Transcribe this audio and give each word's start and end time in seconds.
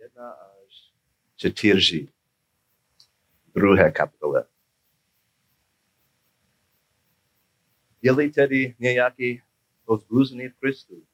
1 0.00 0.30
až 0.30 0.92
4. 1.36 2.08
Druhé 3.54 3.90
kapitole. 3.90 4.46
Je-li 8.02 8.30
tedy 8.30 8.76
nějaký 8.78 9.42
pozbuzený 9.84 10.48
v 10.48 10.54
Kristu, 10.54 11.06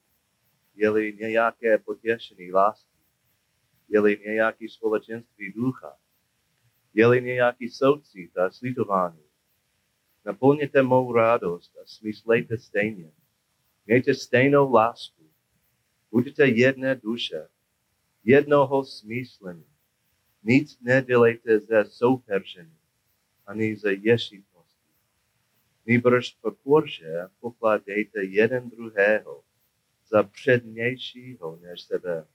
je-li 0.74 1.16
nějaké 1.20 1.78
potěšení 1.78 2.52
lásky, 2.52 2.96
je-li 3.88 4.18
nějaký 4.26 4.68
společenství 4.68 5.52
ducha, 5.52 5.98
je-li 6.94 7.22
nějaký 7.22 7.70
soucit 7.70 8.38
a 8.38 8.50
slitování, 8.50 9.24
naplněte 10.24 10.82
mou 10.82 11.12
radost 11.12 11.76
a 11.76 11.80
smyslejte 11.86 12.58
stejně. 12.58 13.12
Mějte 13.86 14.14
stejnou 14.14 14.72
lásku. 14.72 15.30
Buďte 16.10 16.48
jedné 16.48 16.94
duše, 16.94 17.48
jednoho 18.26 18.84
smýšlení. 18.84 19.66
Nic 20.42 20.80
nedělejte 20.80 21.60
ze 21.60 21.84
souperžení, 21.84 22.78
ani 23.46 23.76
ze 23.76 23.92
ješitnosti. 23.92 24.92
Nýbrž 25.86 26.30
pokorže 26.40 27.28
pokladejte 27.40 28.24
jeden 28.24 28.70
druhého 28.70 29.44
za 30.08 30.22
přednějšího 30.22 31.58
než 31.62 31.82
sebe. 31.82 32.26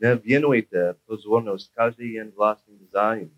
Nevěnujte 0.00 0.94
pozornost 1.06 1.72
každý 1.74 2.12
jen 2.12 2.30
vlastním 2.30 2.88
zájmu, 2.92 3.36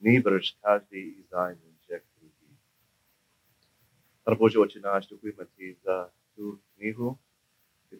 nýbrž 0.00 0.56
každý 0.62 0.98
i 0.98 1.24
zájmu 1.30 1.74
všech 1.80 2.02
druhých. 2.18 2.58
Pane 4.24 4.36
Bože, 4.36 4.58
oči 4.58 4.80
náš, 4.80 5.06
děkujeme 5.06 5.46
ti 5.56 5.76
za 5.82 6.10
tu 6.34 6.60
knihu, 6.74 7.18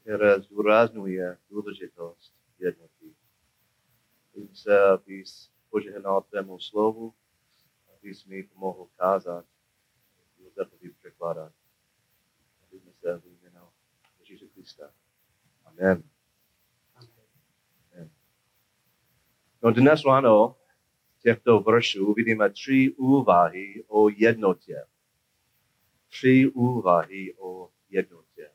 která 0.02 0.38
zdůraznuje 0.38 1.38
důležitost 1.50 2.36
jednoty. 2.58 3.14
Modlím 4.34 4.54
se, 4.54 4.84
abys 4.84 5.50
požehnal 5.70 6.22
tvému 6.22 6.58
slovu, 6.58 7.14
abys 7.94 8.24
mi 8.24 8.42
pomohl 8.42 8.88
kázat, 8.96 9.46
Josefovi 10.38 10.90
překládat. 10.90 11.52
Modlíme 12.60 12.92
se 12.92 13.18
v 13.18 13.24
jméno 13.26 13.72
Ježíše 14.18 14.46
Krista. 14.46 14.92
Amen. 15.64 16.02
Amen. 16.94 18.10
No 19.62 19.70
dnes 19.72 20.04
ráno 20.06 20.56
těchto 21.22 21.60
veršů 21.60 22.14
vidíme 22.14 22.50
tři 22.50 22.94
úvahy 22.98 23.84
o 23.88 24.08
jednotě. 24.08 24.86
Tři 26.08 26.50
úvahy 26.54 27.34
o 27.38 27.70
jednotě. 27.88 28.50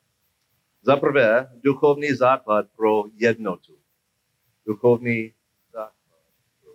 Za 0.82 0.96
prvé, 0.98 1.60
duchovní 1.64 2.14
základ 2.14 2.72
pro 2.76 3.04
jednotu. 3.14 3.81
Duchovní 4.66 5.34
základ 5.72 6.22
pro. 6.62 6.72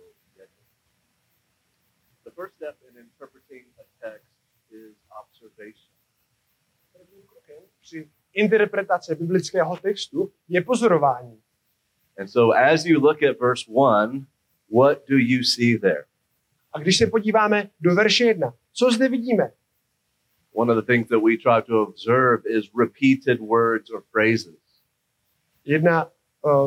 The 2.23 2.31
first 2.31 2.55
step 2.55 2.75
in 2.89 2.97
interpreting 2.97 3.65
a 3.79 3.83
text 3.99 4.31
is 4.69 4.95
observation. 5.21 5.97
Při 7.81 8.09
interpretaci 8.33 9.15
biblického 9.15 9.77
textu 9.77 10.33
je 10.47 10.61
pozorování. 10.63 11.41
And 12.17 12.27
so 12.27 12.57
as 12.57 12.85
you 12.85 12.99
look 12.99 13.23
at 13.23 13.39
verse 13.39 13.65
1, 13.67 14.25
what 14.69 15.07
do 15.07 15.17
you 15.17 15.43
see 15.43 15.77
there? 15.77 16.05
A 16.73 16.79
když 16.79 16.97
se 16.97 17.07
podíváme 17.07 17.69
do 17.79 17.95
verše 17.95 18.25
1, 18.25 18.53
co 18.73 18.91
zde 18.91 19.09
vidíme? 19.09 19.51
One 20.51 20.73
of 20.73 20.85
the 20.85 20.93
things 20.93 21.07
that 21.07 21.21
we 21.23 21.37
try 21.37 21.61
to 21.67 21.81
observe 21.83 22.43
is 22.45 22.71
repeated 22.79 23.39
words 23.39 23.89
or 23.89 24.03
phrases. 24.11 24.83
Jedna 25.65 26.11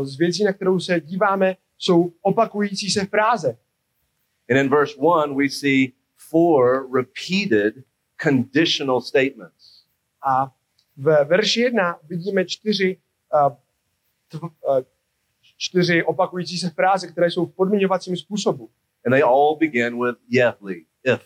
z 0.03 0.19
věcí, 0.19 0.45
na 0.45 0.53
kterou 0.53 0.81
se 0.81 1.01
díváme, 1.01 1.57
jsou 1.79 2.13
opakující 2.23 2.91
se 2.91 3.07
fráze. 3.07 3.59
And 4.51 4.57
in 4.57 4.69
verse 4.69 4.95
1, 4.95 5.35
we 5.37 5.49
see 5.49 5.93
four 6.31 6.89
repeated 6.95 7.75
conditional 8.23 9.01
statements. 9.01 9.85
A 10.23 10.53
v 10.97 11.25
verši 11.25 11.61
1 11.61 11.99
vidíme 12.09 12.45
čtyři, 12.45 12.97
uh, 13.47 13.57
tv, 14.29 14.43
uh, 14.43 14.51
čtyři 15.57 16.03
opakující 16.05 16.59
se 16.59 16.71
fráze, 16.71 17.07
které 17.07 17.31
jsou 17.31 17.47
v 17.47 17.55
podmiňovacím 17.55 18.17
způsobu. 18.17 18.71
And 19.07 19.13
they 19.13 19.23
all 19.23 19.57
begin 19.57 20.05
with 20.05 20.17
yethli, 20.29 20.85
if. 21.05 21.23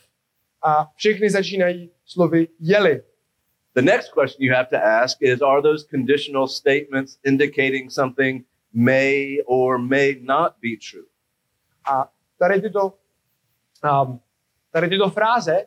A 0.62 0.91
všechny 0.97 1.31
začínají 1.31 1.91
slovy 2.04 2.48
jeli. 2.60 3.03
The 3.74 3.82
next 3.82 4.12
question 4.12 4.42
you 4.42 4.54
have 4.54 4.70
to 4.70 4.78
ask 4.78 5.18
is 5.20 5.42
Are 5.42 5.60
those 5.60 5.82
conditional 5.82 6.46
statements 6.46 7.18
indicating 7.24 7.90
something 7.90 8.44
may 8.72 9.40
or 9.46 9.78
may 9.78 10.14
not 10.22 10.60
be 10.60 10.76
true? 10.76 11.06
A 11.84 12.08
tady 12.38 12.60
tyto, 12.60 12.94
um, 13.82 14.20
tady 14.70 14.88
tyto 14.88 15.10
fráze 15.10 15.66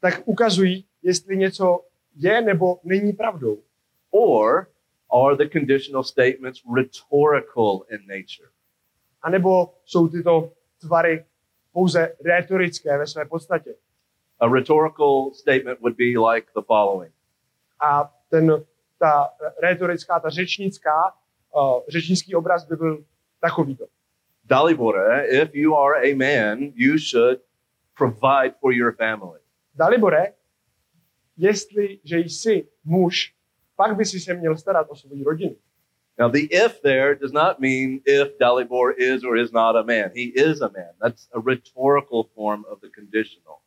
tak 0.00 0.22
ukazují, 0.24 0.84
jestli 1.02 1.36
něco 1.36 1.84
je 2.16 2.40
nebo 2.40 2.80
není 2.84 3.12
pravdou. 3.12 3.62
Or 4.10 4.68
are 5.10 5.36
the 5.36 5.48
conditional 5.48 6.04
statements 6.04 6.62
rhetorical 6.76 7.84
in 7.90 8.06
nature? 8.06 8.48
A 9.22 9.30
nebo 9.30 9.74
jsou 9.84 10.08
tyto 10.08 10.52
tvary 10.80 11.24
pouze 11.72 12.16
rétorické 12.24 12.98
ve 12.98 13.06
své 13.06 13.24
podstatě. 13.24 13.74
A 14.40 14.48
rhetorical 14.48 15.30
statement 15.34 15.80
would 15.80 15.96
be 15.96 16.18
like 16.18 16.46
the 16.54 16.62
following 16.66 17.15
A 17.80 18.12
ten, 18.30 18.64
ta 18.98 19.28
rétorická, 19.62 20.20
ta 20.20 20.30
řečnická, 20.30 21.12
uh, 21.54 21.80
řečnický 21.88 22.34
obraz 22.34 22.64
by 22.64 22.76
byl 22.76 23.04
takovýto. 23.40 23.86
Dalibore, 24.44 25.26
if 25.26 25.54
you 25.54 25.74
are 25.74 26.10
a 26.10 26.14
man, 26.14 26.72
you 26.74 26.98
should 26.98 27.40
provide 27.94 28.54
for 28.60 28.72
your 28.72 28.92
family. 28.92 29.40
Dalibore, 29.74 30.32
jestliže 31.36 32.18
jsi 32.18 32.68
muž, 32.84 33.34
pak 33.76 33.96
by 33.96 34.04
si 34.04 34.20
se 34.20 34.34
měl 34.34 34.56
starat 34.56 34.86
o 34.90 34.96
svou 34.96 35.24
rodinu. 35.24 35.56
Now, 36.18 36.30
the 36.30 36.48
if 36.50 36.80
there 36.80 37.14
does 37.14 37.32
not 37.32 37.60
mean 37.60 38.00
if 38.06 38.38
Dalibor 38.38 38.94
is 38.96 39.22
or 39.22 39.36
is 39.36 39.52
not 39.52 39.76
a 39.76 39.82
man. 39.82 40.10
He 40.14 40.32
is 40.34 40.62
a 40.62 40.70
man. 40.70 40.94
That's 40.98 41.28
a 41.34 41.40
rhetorical 41.40 42.24
form 42.34 42.64
of 42.70 42.80
the 42.80 42.88
conditional. 42.88 43.58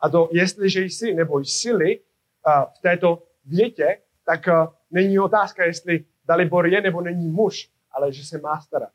A 0.00 0.08
to 0.08 0.28
jestliže 0.32 0.84
jsi 0.84 1.14
nebo 1.14 1.40
jsi-li 1.40 1.98
uh, 1.98 2.64
v 2.78 2.82
této 2.82 3.22
větě, 3.44 3.98
tak 4.26 4.46
uh, 4.46 4.74
není 4.90 5.18
otázka, 5.18 5.64
jestli 5.64 6.04
Dalibor 6.28 6.66
je 6.66 6.80
nebo 6.80 7.00
není 7.00 7.28
muž, 7.28 7.70
ale 7.90 8.12
že 8.12 8.24
se 8.24 8.38
má 8.38 8.60
starat. 8.60 8.92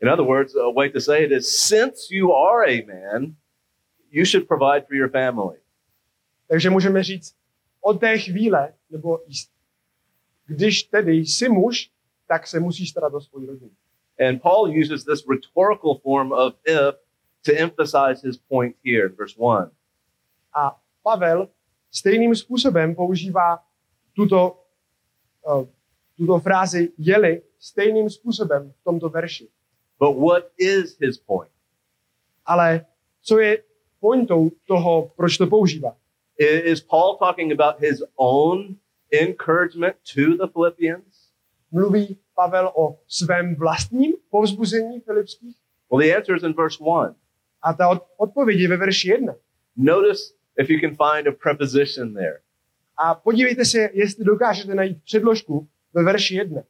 In 0.00 0.08
other 0.08 0.24
words, 0.24 0.56
a 0.56 0.72
way 0.76 0.90
to 0.90 1.00
say 1.00 1.24
it 1.24 1.32
is 1.32 1.48
since 1.48 2.14
you 2.14 2.32
are 2.32 2.64
a 2.64 2.86
man, 2.86 3.34
you 4.10 4.24
should 4.24 4.48
provide 4.48 4.86
for 4.86 4.96
your 4.96 5.10
family. 5.10 5.58
Takže 6.48 6.70
můžeme 6.70 7.02
říct, 7.02 7.36
od 7.80 8.00
té 8.00 8.18
chvíle, 8.18 8.74
nebo 8.90 9.20
když 10.46 10.82
tedy 10.82 11.12
jsi 11.12 11.48
muž, 11.48 11.90
tak 12.26 12.46
se 12.46 12.60
musíš 12.60 12.90
starat 12.90 13.14
o 13.14 13.20
svou 13.20 13.46
rodinu. 13.46 13.70
And 14.28 14.42
Paul 14.42 14.70
uses 14.80 15.04
this 15.04 15.26
rhetorical 15.28 15.94
form 16.02 16.32
of 16.32 16.54
if 16.66 16.94
to 17.42 17.52
emphasize 17.56 18.26
his 18.26 18.36
point 18.36 18.76
here 18.84 19.06
in 19.06 19.16
verse 19.16 19.34
1. 19.38 19.70
A 20.54 20.80
Pavel 21.02 21.48
stejným 21.90 22.34
způsobem 22.34 22.94
používá 22.94 23.64
tuto, 24.18 24.64
uh, 25.46 25.66
tuto 26.16 26.38
frázi 26.38 26.92
jeli 26.98 27.42
stejným 27.58 28.10
způsobem 28.10 28.72
v 28.80 28.84
tomto 28.84 29.08
verši. 29.08 29.48
But 29.98 30.16
what 30.16 30.50
is 30.58 30.98
his 31.00 31.18
point? 31.18 31.50
Ale 32.46 32.86
co 33.22 33.38
je 33.38 33.62
pointou 34.00 34.50
toho, 34.66 35.10
proč 35.16 35.36
to 35.38 35.46
používá? 35.46 35.96
Is 36.38 36.80
Paul 36.80 37.16
talking 37.18 37.52
about 37.52 37.80
his 37.80 38.02
own 38.16 38.76
encouragement 39.12 39.96
to 40.14 40.46
the 40.46 40.52
Philippians? 40.52 41.30
Mluví 41.70 42.18
Pavel 42.34 42.72
o 42.76 42.98
svém 43.06 43.54
vlastním 43.54 44.12
povzbuzení 44.30 45.00
filipských? 45.00 45.56
Well, 45.90 46.06
the 46.08 46.16
answer 46.16 46.36
is 46.36 46.42
in 46.42 46.52
verse 46.52 46.78
1. 46.80 47.14
A 47.62 47.72
ta 47.72 47.88
od- 47.88 48.06
odpověď 48.16 48.60
je 48.60 48.68
ve 48.68 48.76
verši 48.76 49.08
1. 49.10 49.34
Notice 49.76 50.34
if 50.58 50.70
you 50.70 50.80
can 50.80 50.90
find 50.90 51.28
a 51.28 51.32
preposition 51.42 52.14
there. 52.14 52.40
A 52.98 53.14
podívejte 53.14 53.64
se, 53.64 53.88
jestli 53.92 54.24
dokážete 54.24 54.74
najít 54.74 55.02
předložku 55.04 55.68
ve 55.94 56.02
verši 56.04 56.36
1. 56.36 56.62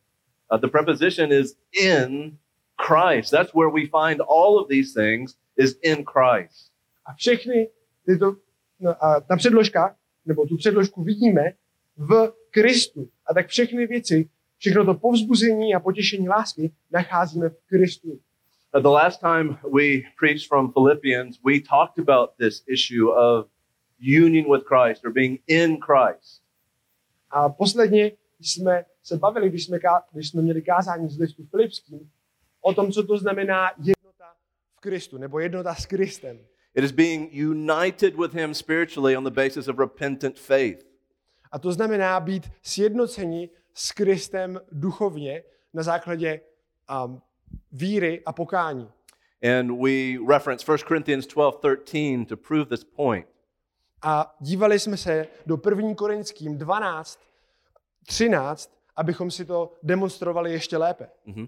Uh, 0.53 0.61
the 0.61 0.69
preposition 0.69 1.33
is 1.33 1.57
in 1.83 2.39
Christ. 2.87 3.31
That's 3.31 3.53
where 3.55 3.71
we 3.71 3.81
find 3.81 4.21
all 4.21 4.59
of 4.59 4.69
these 4.69 4.93
things 4.95 5.37
is 5.57 5.79
in 5.83 6.05
Christ. 6.05 6.73
A 7.07 7.15
všechny 7.15 7.69
tyto, 8.07 8.37
no, 8.81 9.05
a 9.05 9.21
ta 9.21 9.37
předložka, 9.37 9.97
nebo 10.27 10.47
tu 10.47 10.57
předložku 10.57 11.03
vidíme 11.03 11.43
v 11.97 12.33
Kristu. 12.51 13.09
A 13.31 13.35
tak 13.35 13.47
všechny 13.47 13.87
věci, 13.87 14.29
všechno 14.59 14.85
to 14.85 14.95
povzbuzení 14.95 15.75
a 15.75 15.81
potěšení 15.81 16.29
lásky 16.29 16.73
nacházíme 16.91 17.49
v 17.49 17.57
Kristu. 17.67 18.09
Uh, 18.75 18.83
the 18.83 18.89
last 18.89 19.21
time 19.21 19.59
we 19.73 20.03
preached 20.19 20.49
from 20.49 20.73
Philippians, 20.73 21.39
we 21.45 21.61
talked 21.61 22.09
about 22.09 22.31
this 22.39 22.63
issue 22.67 23.11
of 23.11 23.47
union 23.99 24.53
with 24.53 24.65
Christ 24.67 25.05
or 25.05 25.13
being 25.13 25.41
in 25.47 25.79
Christ. 25.81 26.43
A 27.31 27.49
posledně 27.49 28.13
jsme 28.41 28.85
se 29.03 29.17
bavili, 29.17 29.49
když 29.49 29.65
jsme, 29.65 29.79
když 30.13 30.29
jsme 30.29 30.43
měli 30.43 30.63
kázání 30.63 31.09
z 31.09 31.19
listu 31.19 31.47
Filipským, 31.47 32.11
o 32.61 32.75
tom, 32.75 32.93
co 32.93 33.07
to 33.07 33.19
znamená 33.19 33.71
jednota 33.79 34.35
v 34.77 34.81
Kristu, 34.81 35.19
nebo 35.19 35.39
jednota 35.39 35.75
s 35.75 35.87
Kristem. 35.87 36.39
It 36.75 36.85
is 36.85 36.93
being 36.93 37.33
united 37.33 38.17
with 38.17 38.35
Him 38.35 38.55
spiritually 38.55 39.17
on 39.17 39.25
the 39.25 39.31
basis 39.31 39.69
of 39.69 39.79
repentant 39.79 40.39
faith. 40.39 40.87
A 41.53 41.59
to 41.59 41.73
znamená 41.73 42.21
být 42.21 42.51
sjednoceni 42.63 43.51
s 43.75 43.93
Kristem 43.93 44.61
duchovně 44.73 45.43
na 45.75 45.83
základě 45.83 46.41
um, 47.05 47.23
víry 47.73 48.23
a 48.27 48.33
pokání. 48.33 48.89
And 49.43 49.71
we 49.83 50.19
reference 50.33 50.73
1 50.73 50.89
Corinthians 50.89 51.27
12:13 51.27 52.27
to 52.27 52.37
prove 52.37 52.65
this 52.65 52.85
point. 52.85 53.27
A 54.03 54.37
dívali 54.41 54.79
jsme 54.79 54.97
se 54.97 55.27
do 55.47 55.59
1. 55.71 55.95
Korinským 55.95 56.59
12, 56.59 57.19
13, 58.07 58.73
abychom 58.97 59.31
si 59.31 59.45
to 59.45 59.73
demonstrovali 59.83 60.53
ještě 60.53 60.77
lépe. 60.77 61.09
Mhm. 61.27 61.47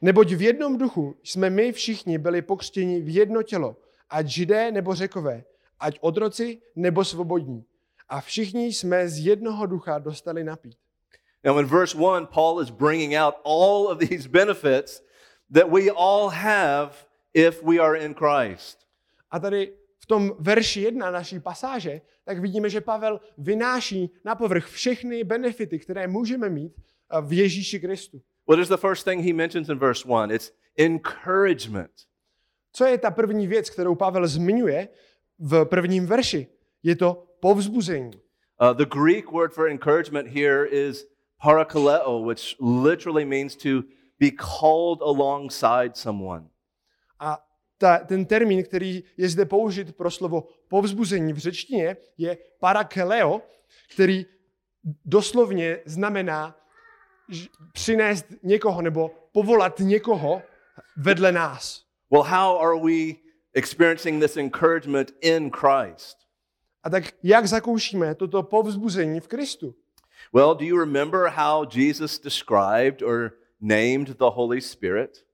Neboť 0.00 0.32
v 0.32 0.42
jednom 0.42 0.78
duchu 0.78 1.16
jsme 1.22 1.50
my 1.50 1.72
všichni 1.72 2.18
byli 2.18 2.42
pokřtěni 2.42 3.00
v 3.00 3.14
jedno 3.16 3.42
tělo, 3.42 3.76
ať 4.10 4.26
židé 4.26 4.72
nebo 4.72 4.94
řekové, 4.94 5.44
ať 5.80 5.98
otroci 6.00 6.62
nebo 6.76 7.04
svobodní. 7.04 7.64
A 8.08 8.20
všichni 8.20 8.66
jsme 8.66 9.08
z 9.08 9.26
jednoho 9.26 9.66
ducha 9.66 9.98
dostali 9.98 10.44
napít. 10.44 10.78
Now, 11.44 11.58
in 11.58 11.66
verse 11.66 11.96
1, 11.96 12.26
Paul 12.26 12.60
is 12.60 12.70
bringing 12.70 13.14
out 13.14 13.34
all 13.44 13.88
of 13.88 13.98
these 13.98 14.28
benefits 14.28 15.02
that 15.54 15.70
we 15.70 15.90
all 15.90 16.28
have 16.28 16.92
if 17.34 17.62
we 17.62 17.78
are 17.78 17.98
in 17.98 18.14
Christ. 18.14 18.78
A 19.30 19.38
tady 19.38 19.72
tom 20.10 20.34
verši 20.38 20.80
jedna 20.80 21.10
naší 21.10 21.40
pasáže, 21.40 22.00
tak 22.24 22.38
vidíme, 22.38 22.70
že 22.70 22.80
Pavel 22.80 23.20
vynáší 23.38 24.10
na 24.24 24.34
povrch 24.34 24.66
všechny 24.66 25.24
benefity, 25.24 25.78
které 25.78 26.06
můžeme 26.08 26.48
mít 26.48 26.74
eh, 26.74 27.20
v 27.20 27.32
Ježíši 27.32 27.80
Kristu. 27.80 28.22
What 28.48 28.58
is 28.58 28.68
the 28.68 28.76
first 28.76 29.04
thing 29.04 29.24
he 29.24 29.32
mentions 29.32 29.68
in 29.68 29.78
verse 29.78 30.08
1? 30.08 30.34
It's 30.34 30.50
encouragement. 30.78 31.90
Co 32.72 32.84
je 32.84 32.98
ta 32.98 33.10
první 33.10 33.46
věc, 33.46 33.70
kterou 33.70 33.94
Pavel 33.94 34.26
zmiňuje 34.26 34.88
v 35.38 35.64
prvním 35.64 36.06
verši? 36.06 36.46
Je 36.82 36.96
to 36.96 37.26
povzbuzení. 37.40 38.10
Uh, 38.60 38.74
the 38.74 38.86
Greek 38.86 39.32
word 39.32 39.54
for 39.54 39.68
encouragement 39.68 40.28
here 40.28 40.66
is 40.66 41.06
parakaleo, 41.42 42.26
which 42.26 42.56
literally 42.60 43.24
means 43.24 43.56
to 43.56 43.82
be 44.18 44.30
called 44.30 45.00
alongside 45.02 45.90
someone. 45.94 46.48
A 47.20 47.38
ta, 47.80 47.98
ten 47.98 48.24
termín, 48.24 48.64
který 48.64 49.04
je 49.16 49.28
zde 49.28 49.44
použit 49.44 49.96
pro 49.96 50.10
slovo 50.10 50.48
povzbuzení 50.68 51.32
v 51.32 51.38
řečtině, 51.38 51.96
je 52.18 52.38
parakeleo, 52.58 53.42
který 53.92 54.26
doslovně 55.04 55.78
znamená 55.84 56.56
přinést 57.72 58.26
někoho 58.42 58.82
nebo 58.82 59.10
povolat 59.32 59.78
někoho 59.78 60.42
vedle 60.96 61.32
nás. 61.32 61.84
Well, 62.10 62.22
how 62.22 62.58
are 62.58 62.80
we 62.80 63.14
experiencing 63.54 64.22
this 64.22 64.36
encouragement 64.36 65.12
in 65.20 65.50
Christ? 65.50 66.16
A 66.82 66.90
tak 66.90 67.04
jak 67.22 67.46
zakoušíme 67.46 68.14
toto 68.14 68.42
povzbuzení 68.42 69.20
v 69.20 69.28
Kristu? 69.28 69.74
Well, 70.32 70.54
do 70.54 70.64
you 70.64 70.78
remember 70.78 71.28
how 71.28 71.66
Jesus 71.74 72.18
described 72.18 73.02
or 73.02 73.32
named 73.60 74.08
the 74.08 74.30
Holy 74.30 74.60
Spirit? 74.60 75.24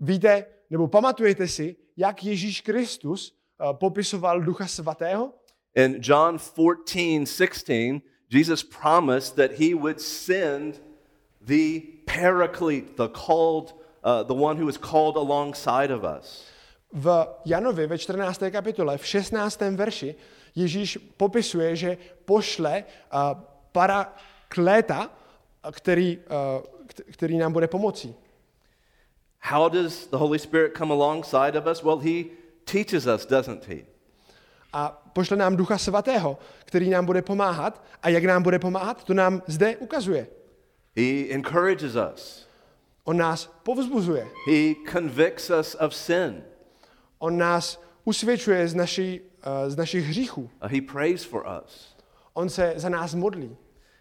Víte, 0.00 0.46
nebo 0.70 0.88
pamatujete 0.88 1.48
si, 1.48 1.76
jak 1.96 2.24
Ježíš 2.24 2.60
Kristus 2.60 3.32
eh, 3.32 3.66
popisoval 3.72 4.40
Ducha 4.40 4.66
Svatého? 4.66 5.32
In 5.74 5.98
John 6.02 6.38
14, 6.38 7.26
16, 7.26 8.00
Jesus 8.28 8.62
promised 8.62 9.36
that 9.36 9.50
he 9.58 9.74
would 9.74 10.00
send 10.00 10.80
the 11.40 11.80
paraclete, 12.06 12.96
the 12.96 13.08
called, 13.08 13.74
uh, 14.04 14.22
the 14.22 14.34
one 14.34 14.56
who 14.56 14.68
is 14.68 14.76
called 14.76 15.16
alongside 15.16 15.90
of 15.90 16.04
us. 16.04 16.44
V 16.92 17.26
Janovi 17.44 17.86
ve 17.86 17.98
14. 17.98 18.50
kapitole, 18.50 18.98
v 18.98 19.06
16. 19.06 19.60
verši, 19.60 20.14
Ježíš 20.54 20.98
popisuje, 21.16 21.76
že 21.76 21.98
pošle 22.24 22.84
uh, 22.84 23.18
parakléta, 23.72 25.10
uh, 25.10 25.70
který, 25.70 26.18
uh, 26.18 26.62
kt- 26.86 27.02
který 27.12 27.38
nám 27.38 27.52
bude 27.52 27.66
pomocí. 27.66 28.14
How 29.44 29.68
does 29.68 30.06
the 30.06 30.16
Holy 30.16 30.38
Spirit 30.38 30.72
come 30.72 30.90
alongside 30.90 31.54
of 31.54 31.66
us? 31.66 31.84
Well, 31.84 31.98
he 31.98 32.30
teaches 32.64 33.06
us, 33.06 33.26
doesn't 33.26 33.64
he? 33.64 33.84
A 34.72 34.88
pošle 35.12 35.36
nám 35.36 35.56
Ducha 35.56 35.78
Svatého, 35.78 36.38
který 36.64 36.90
nám 36.90 37.06
bude 37.06 37.22
pomáhat. 37.22 37.84
A 38.02 38.08
jak 38.08 38.24
nám 38.24 38.42
bude 38.42 38.58
pomáhat, 38.58 39.04
to 39.04 39.14
nám 39.14 39.42
zde 39.46 39.76
ukazuje. 39.76 40.26
He 40.96 41.34
encourages 41.34 41.94
us. 42.14 42.48
On 43.04 43.16
nás 43.16 43.46
povzbuzuje. 43.62 44.26
He 44.46 44.74
convicts 44.92 45.50
us 45.50 45.76
of 45.80 45.94
sin. 45.94 46.42
On 47.18 47.38
nás 47.38 47.82
usvědčuje 48.04 48.68
z, 48.68 48.74
naší, 48.74 49.20
uh, 49.20 49.70
z 49.70 49.76
našich 49.76 50.06
hříchů. 50.06 50.42
Uh, 50.42 50.70
he 50.70 50.80
prays 50.80 51.24
for 51.24 51.44
us. 51.64 51.96
On 52.32 52.48
se 52.48 52.72
za 52.76 52.88
nás 52.88 53.14
modlí. 53.14 53.56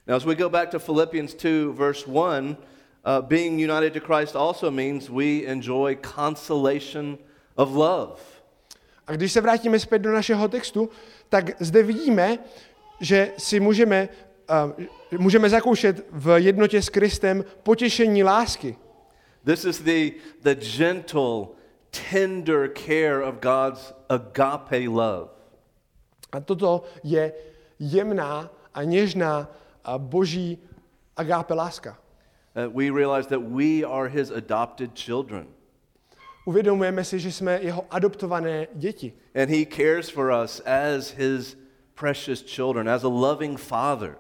Now, 0.08 0.18
as 0.18 0.26
we 0.26 0.36
go 0.36 0.50
back 0.50 0.70
to 0.70 0.80
Philippians 0.80 1.34
2, 1.36 1.74
verse 1.74 2.06
1, 2.12 2.56
uh, 3.04 3.22
being 3.22 3.60
united 3.60 3.94
to 3.94 4.00
Christ 4.00 4.36
also 4.36 4.72
means 4.72 5.10
we 5.10 5.46
enjoy 5.46 5.96
consolation 6.16 7.18
of 7.56 7.70
love. 7.72 8.22
A 9.08 9.12
když 9.12 9.32
se 9.32 9.42
vrátíme 9.42 9.80
zpět 9.80 10.00
do 10.00 10.12
našeho 10.12 10.48
textu, 10.48 10.90
tak 11.30 11.62
zde 11.62 11.84
vidíme, 11.84 12.38
že 13.00 13.32
si 13.38 13.60
můžeme, 13.60 14.10
uh, 15.12 15.20
můžeme 15.20 15.50
zakoušet 15.50 16.06
v 16.12 16.42
jednotě 16.42 16.82
s 16.82 16.90
Kristem 16.90 17.46
potěšení 17.64 18.24
lásky. 18.24 18.76
This 19.46 19.66
is 19.66 19.82
the, 19.82 20.12
the 20.42 20.56
gentle, 20.56 21.48
tender 22.12 22.72
care 22.86 23.24
of 23.26 23.36
God's 23.36 23.94
agape 24.10 24.88
love. 24.88 25.30
A 26.32 26.40
toto 26.40 26.84
je 27.04 27.34
jemná 27.80 28.50
a 28.74 28.84
něžná 28.84 29.52
a 29.84 29.98
boží 29.98 30.58
agápe 31.18 31.54
láska. 31.54 31.98
Uh, 32.56 32.70
we 32.70 32.90
realize 32.90 33.28
that 33.28 33.40
we 33.40 33.84
are 33.84 34.10
his 34.10 34.30
adopted 34.30 34.94
children. 34.96 35.48
Uvědomujeme 36.46 37.04
si, 37.04 37.20
že 37.20 37.32
jsme 37.32 37.60
jeho 37.62 37.86
adoptované 37.90 38.68
děti. 38.74 39.14
And 39.36 39.50
he 39.50 39.66
cares 39.66 40.10
for 40.10 40.32
us 40.44 40.62
as 40.66 41.12
his 41.12 41.58
precious 41.96 42.44
children, 42.44 42.90
as 42.90 43.04
a 43.04 43.08
loving 43.08 43.60
father. 43.60 44.18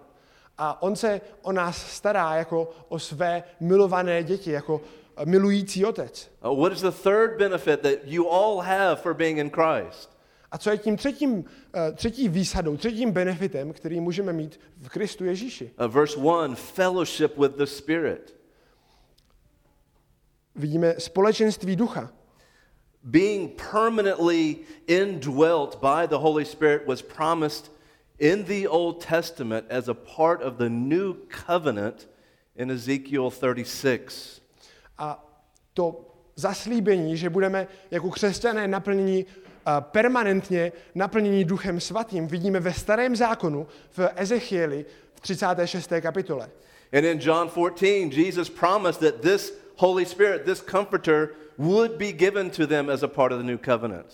A 0.57 0.81
on 0.81 0.95
se 0.95 1.21
o 1.41 1.51
nás 1.51 1.91
stará 1.91 2.35
jako 2.35 2.69
o 2.89 2.99
své 2.99 3.43
milované 3.59 4.23
děti, 4.23 4.51
jako 4.51 4.81
eh, 5.17 5.25
milující 5.25 5.85
otec. 5.85 6.31
Uh, 6.43 6.59
what 6.59 6.71
is 6.71 6.81
the 6.81 6.91
third 6.91 7.37
benefit 7.37 7.81
that 7.81 7.97
you 8.05 8.29
all 8.29 8.61
have 8.61 8.95
for 9.01 9.13
being 9.13 9.37
in 9.37 9.49
Christ? 9.49 10.12
A 10.53 10.57
co 10.57 10.69
je 10.69 10.77
tím 10.77 10.97
třetím, 10.97 11.45
eh, 11.73 11.91
třetí 11.91 12.29
výsadou, 12.29 12.77
třetím 12.77 13.11
benefitem, 13.11 13.73
který 13.73 13.99
můžeme 13.99 14.33
mít 14.33 14.59
v 14.81 14.89
Kristu 14.89 15.25
Ježíši? 15.25 15.71
Uh, 15.79 15.87
verse 15.87 16.19
1 16.19 16.55
fellowship 16.55 17.37
with 17.37 17.51
the 17.51 17.63
Spirit. 17.63 18.35
Vidíme 20.55 20.95
společenství 20.97 21.75
ducha. 21.75 22.13
Being 23.03 23.61
permanently 23.71 24.57
indwelt 24.87 25.79
by 25.81 26.07
the 26.07 26.15
Holy 26.15 26.45
Spirit 26.45 26.87
was 26.87 27.01
promised 27.01 27.71
in 28.19 28.43
the 28.43 28.67
Old 28.67 29.05
Testament 29.05 29.65
as 29.71 29.87
a 29.87 29.93
part 29.93 30.41
of 30.41 30.53
the 30.53 30.69
new 30.69 31.15
covenant 31.47 32.09
in 32.55 32.71
Ezekiel 32.71 33.31
36. 33.31 34.41
A 34.97 35.25
to 35.73 36.13
zaslíbení, 36.35 37.17
že 37.17 37.29
budeme 37.29 37.67
jako 37.91 38.09
křesťané 38.09 38.67
naplnění 38.67 39.25
eh, 39.25 39.42
permanentně 39.79 40.71
naplnění 40.95 41.45
duchem 41.45 41.79
svatým, 41.79 42.27
vidíme 42.27 42.59
ve 42.59 42.73
starém 42.73 43.15
zákonu 43.15 43.67
v 43.91 44.09
Ezechieli 44.15 44.85
v 45.13 45.19
36. 45.21 45.93
kapitole. 46.01 46.49
And 46.93 47.05
in 47.05 47.19
John 47.21 47.49
14, 47.49 48.13
Jesus 48.13 48.49
promised 48.49 49.01
that 49.01 49.21
this 49.21 49.53
Holy 49.75 50.05
Spirit, 50.05 50.45
this 50.45 50.61
comforter, 50.61 51.29
would 51.57 51.91
be 51.97 52.11
given 52.11 52.49
to 52.49 52.67
them 52.67 52.89
as 52.89 53.03
a 53.03 53.07
part 53.07 53.31
of 53.31 53.39
the 53.39 53.43
new 53.43 53.57
covenant. 53.57 54.05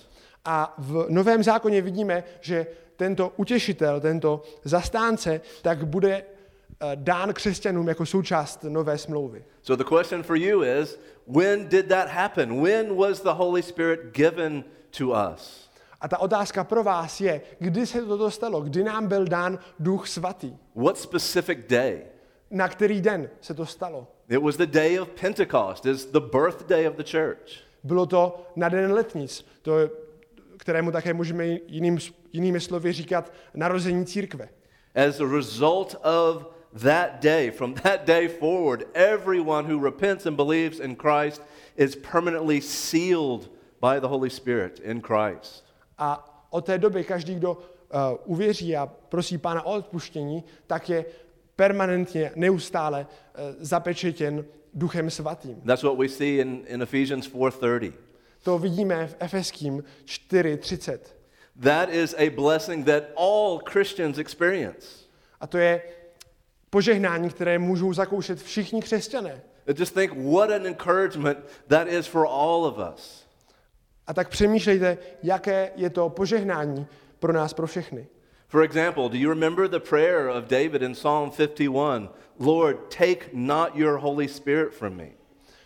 A 0.46 0.74
v 0.78 1.06
Novém 1.10 1.44
zákoně 1.44 1.82
vidíme, 1.82 2.24
že 2.42 2.68
tento 2.96 3.34
utěšitel, 3.38 4.00
tento 4.00 4.44
zastánce, 4.64 5.42
tak 5.62 5.88
bude 5.88 6.24
eh, 6.24 6.92
dán 6.96 7.34
křesťanům 7.34 7.88
jako 7.88 8.06
součást 8.06 8.64
nové 8.64 8.98
smlouvy. 8.98 9.44
So 9.64 9.84
the 9.84 9.96
question 9.98 10.24
for 10.24 10.38
you 10.38 10.64
is 10.64 11.00
when 11.28 11.68
did 11.70 11.88
that 11.88 12.08
happen? 12.08 12.62
When 12.62 12.96
was 12.96 13.22
the 13.22 13.34
Holy 13.34 13.64
Spirit 13.64 14.00
given 14.14 14.64
to 14.98 15.10
us? 15.34 15.70
A 16.02 16.08
ta 16.08 16.18
otázka 16.18 16.64
pro 16.64 16.84
vás 16.84 17.22
je, 17.22 17.42
kdy 17.60 17.86
se 17.88 18.02
toto 18.02 18.32
stalo, 18.32 18.62
kdy 18.62 18.84
nám 18.84 19.08
byl 19.08 19.26
dán 19.26 19.60
duch 19.80 20.08
svatý, 20.08 20.58
What 20.76 20.98
specific 20.98 21.58
day? 21.70 22.02
na 22.52 22.68
který 22.68 23.02
den 23.02 23.30
se 23.42 23.54
to 23.54 23.66
stalo. 23.66 24.08
It 24.30 24.38
was 24.42 24.58
the 24.58 24.66
day 24.66 25.00
of 25.00 25.08
Pentecost, 25.22 25.86
is 25.86 26.06
the 26.06 26.20
birthday 26.20 26.88
of 26.88 26.96
the 26.96 27.04
church. 27.04 27.52
Bylo 27.84 28.06
to 28.06 28.46
na 28.56 28.70
den 28.70 28.94
letnic, 28.94 29.46
to, 29.62 29.74
kterému 30.58 30.92
také 30.92 31.14
můžeme 31.14 31.46
jiným, 31.48 31.98
jinými 32.34 32.60
slovy 32.60 32.92
říkat 32.94 33.34
narození 33.54 34.06
církve. 34.06 34.50
As 35.08 35.20
a 35.20 35.26
result 35.36 35.96
of 36.04 36.46
that 36.84 37.22
day, 37.22 37.52
from 37.52 37.74
that 37.74 38.06
day 38.06 38.28
forward, 38.28 38.84
everyone 38.94 39.74
who 39.74 39.84
repents 39.86 40.26
and 40.26 40.36
believes 40.36 40.80
in 40.80 40.96
Christ 40.96 41.42
is 41.78 41.96
permanently 41.96 42.62
sealed 42.62 43.50
by 43.82 44.00
the 44.00 44.08
Holy 44.08 44.30
Spirit 44.30 44.80
in 44.80 45.02
Christ. 45.02 45.66
A 45.98 46.36
od 46.50 46.66
té 46.66 46.78
doby 46.78 47.04
každý, 47.04 47.36
kdo 47.36 47.52
uh, 47.54 47.60
uvěří 48.26 48.76
a 48.76 48.86
prosí 48.86 49.38
Pána 49.38 49.66
o 49.66 49.74
odpuštění, 49.74 50.44
tak 50.68 50.90
je 50.90 51.06
permanentně, 51.56 52.32
neustále 52.36 53.08
uh, 53.08 53.56
zapečetěn 53.60 54.46
Duchem 54.74 55.10
Svatým. 55.10 55.62
That's 55.62 55.84
what 55.84 55.98
we 55.98 56.10
see 56.10 56.40
in, 56.40 56.64
in 56.68 56.82
Ephesians 56.82 57.32
4:30. 57.32 57.94
To 58.44 58.58
vidíme 58.58 59.08
v 59.08 59.16
Efeským 59.20 59.84
4.30. 60.06 61.00
That 61.64 61.90
is 61.90 62.16
a 62.18 62.30
blessing 62.30 62.86
that 62.86 63.04
all 63.18 63.60
Christians 63.72 64.18
experience. 64.18 64.88
A 65.40 65.48
to 65.48 65.58
je 65.58 65.82
požehnání, 66.70 67.30
které 67.30 67.60
můžou 67.60 67.94
zakoušet 67.94 68.42
všichni 68.42 68.82
křesťané. 68.82 69.42
Just 69.78 69.94
think 69.94 70.12
what 70.16 70.52
an 70.52 70.66
encouragement 70.66 71.38
that 71.68 71.88
is 71.88 72.08
for 72.08 72.26
all 72.28 72.66
of 72.66 72.94
us. 72.94 73.29
A 74.10 74.14
tak 74.14 74.30
přemýšlejte, 74.30 74.98
jaké 75.24 75.72
je 75.76 75.90
to 75.90 76.10
požehnání 76.10 76.88
pro 77.20 77.34
nás, 77.34 77.54
pro 77.54 77.68
všechny. 77.68 78.08
For 78.48 78.64
example, 78.64 79.10
do 79.10 79.18
you 79.18 79.30
remember 79.30 79.68
the 79.68 79.80
prayer 79.80 80.30
of 80.30 80.46
David 80.46 80.82
in 80.82 80.94
Psalm 80.94 81.32
51? 81.32 82.10
Lord, 82.40 82.90
take 82.90 83.30
not 83.34 83.76
your 83.76 84.00
Holy 84.00 84.28
Spirit 84.28 84.74
from 84.74 84.98
me. 84.98 85.10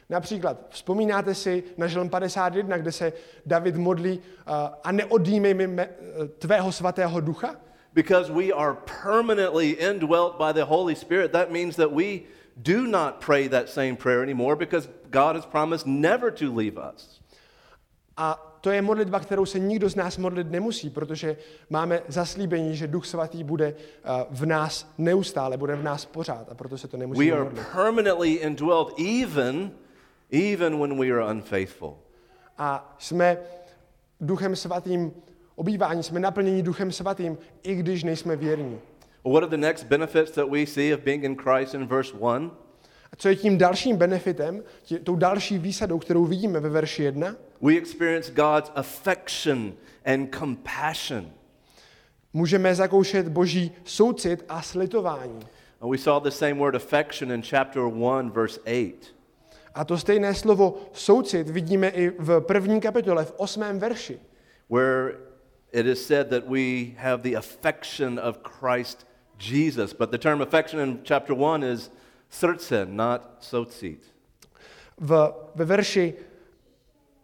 Například, 0.09 0.57
vzpomínáte 0.69 1.35
si 1.35 1.63
na 1.77 1.88
Žalm 1.88 2.09
51, 2.09 2.77
kde 2.77 2.91
se 2.91 3.13
David 3.45 3.75
modlí 3.75 4.19
uh, 4.19 4.53
a 4.83 4.91
neodjímej 4.91 5.53
mi 5.53 5.67
me, 5.67 5.88
uh, 5.88 6.27
tvého 6.27 6.71
svatého 6.71 7.21
ducha? 7.21 7.55
Because 7.93 8.31
we 8.31 8.51
are 8.51 8.75
permanently 9.03 9.69
indwelt 9.69 10.38
by 10.38 10.53
the 10.53 10.65
Holy 10.65 10.95
Spirit, 10.95 11.31
that 11.31 11.51
means 11.51 11.75
that 11.75 11.91
we 11.91 12.21
do 12.63 12.88
not 12.88 13.21
pray 13.21 13.47
that 13.47 13.69
same 13.69 13.95
prayer 13.95 14.23
anymore 14.23 14.55
because 14.55 14.89
God 15.12 15.35
has 15.35 15.45
promised 15.45 15.88
never 15.88 16.31
to 16.31 16.51
leave 16.51 16.77
us. 16.77 17.23
A 18.17 18.58
to 18.62 18.72
je 18.72 18.82
modlitba, 18.82 19.20
kterou 19.20 19.46
se 19.46 19.60
nikdo 19.60 19.89
z 19.89 19.96
nás 19.96 20.17
modlit 20.17 20.51
nemusí, 20.51 20.89
protože 20.89 21.38
máme 21.70 22.01
zaslíbení, 22.08 22.75
že 22.75 22.88
Duch 22.88 23.05
Svatý 23.05 23.43
bude 23.43 23.74
uh, 23.74 24.12
v 24.29 24.46
nás 24.46 24.93
neustále, 24.98 25.58
bude 25.58 25.75
v 25.75 25.84
nás 25.84 26.05
pořád 26.05 26.51
a 26.51 26.55
proto 26.55 26.77
se 26.77 26.88
to 26.88 26.98
We 26.98 27.01
nemusíme 27.01 27.32
are 27.32 27.43
modlit. 27.43 27.67
permanently 27.74 28.32
indwelt 28.32 29.00
even 29.00 29.72
even 30.32 30.79
when 30.79 31.00
we 31.00 31.12
are 31.12 31.34
unfaithful. 31.34 31.98
A 32.58 32.96
jsme 33.00 33.38
Duchem 34.22 34.55
Svatým 34.55 35.12
obývání, 35.55 36.03
jsme 36.03 36.20
naplněni 36.20 36.63
Duchem 36.63 36.91
Svatým, 36.91 37.38
i 37.63 37.75
když 37.75 38.03
nejsme 38.03 38.36
věrní. 38.36 38.79
What 39.25 39.43
are 39.43 39.50
the 39.50 39.58
next 39.58 39.84
benefits 39.84 40.32
that 40.32 40.50
we 40.50 40.65
see 40.65 40.93
of 40.93 41.00
being 41.00 41.24
in 41.24 41.36
Christ 41.36 41.74
in 41.74 41.88
verse 41.88 42.13
1? 42.34 42.51
A 43.13 43.15
co 43.15 43.29
je 43.29 43.36
tím 43.36 43.58
dalším 43.58 43.98
benefitem, 43.98 44.63
tě, 44.84 45.00
tou 45.00 45.15
další 45.15 45.58
výsadou, 45.58 46.00
kterou 46.00 46.25
vidíme 46.25 46.60
ve 46.60 46.70
verši 46.70 47.03
1? 47.03 47.36
We 47.62 47.77
experience 47.77 48.32
God's 48.32 48.72
affection 48.75 49.74
and 50.05 50.36
compassion. 50.36 51.32
Můžeme 52.34 52.75
zakoušet 52.75 53.27
boží 53.29 53.72
soucit 53.84 54.46
a 54.50 54.62
slitování. 54.62 55.39
And 55.82 55.91
we 55.91 55.98
saw 55.98 56.24
the 56.24 56.29
same 56.29 56.53
word 56.53 56.75
affection 56.75 57.32
in 57.32 57.41
chapter 57.41 57.82
1, 57.82 58.29
verse 58.29 58.60
8. 58.60 58.93
A 59.75 59.86
to 59.86 59.98
stejné 59.98 60.34
slovo 60.34 60.77
soucit 60.93 61.50
vidíme 61.50 61.89
i 61.89 62.10
v 62.20 62.41
první 62.41 62.82
kapitole, 62.82 63.25
v 63.25 63.34
osmém 63.38 63.79
verši, 63.79 64.20
where 64.70 65.15
it 65.72 65.86
is 65.86 66.08
said 66.08 66.29
that 66.29 66.43
we 66.48 66.86
have 66.98 67.17
the 67.17 67.38
affection 67.38 68.20
of 68.24 68.38
Christ 68.60 69.08
Jesus. 69.51 69.93
But 69.93 70.12
the 70.12 70.17
term 70.17 70.41
affection 70.41 70.79
in 70.79 71.00
chapter 71.03 71.36
1 71.36 71.63
is 71.63 71.91
srdce, 72.33 72.85
not 72.89 73.21
soucit. 73.39 74.13
v, 74.97 75.33
ve 75.55 75.65
verši, 75.65 76.13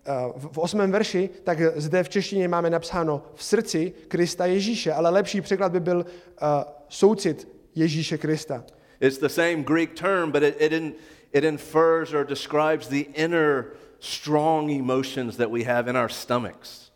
eh, 0.05 0.11
v 0.35 0.57
osmém 0.57 0.91
verši, 0.91 1.29
tak 1.43 1.57
zde 1.75 2.03
v 2.03 2.09
češtině 2.09 2.47
máme 2.47 2.69
napsáno 2.69 3.23
v 3.35 3.43
srdci 3.43 3.93
Krista 4.07 4.45
Ježíše, 4.45 4.93
ale 4.93 5.09
lepší 5.09 5.41
překlad 5.41 5.71
by 5.71 5.79
byl 5.79 5.97
uh, 5.97 6.47
soucit 6.89 7.47
Ježíše 7.75 8.17
Krista. 8.17 8.63
It's 8.99 9.17
the 9.17 9.27
same 9.27 9.55
Greek 9.55 9.93
term, 9.93 10.31
but 10.31 10.43
it, 10.43 10.55
it, 10.61 10.71
in, 10.71 10.93
it 11.33 11.43
infers 11.43 12.13
or 12.13 12.25
describes 12.25 12.87
the 12.87 13.03
inner 13.13 13.65
strong 13.99 14.71
emotions 14.71 15.37
that 15.37 15.51
we 15.51 15.63
have 15.63 15.89
in 15.89 15.97
our 15.97 16.09
stomachs. 16.09 16.91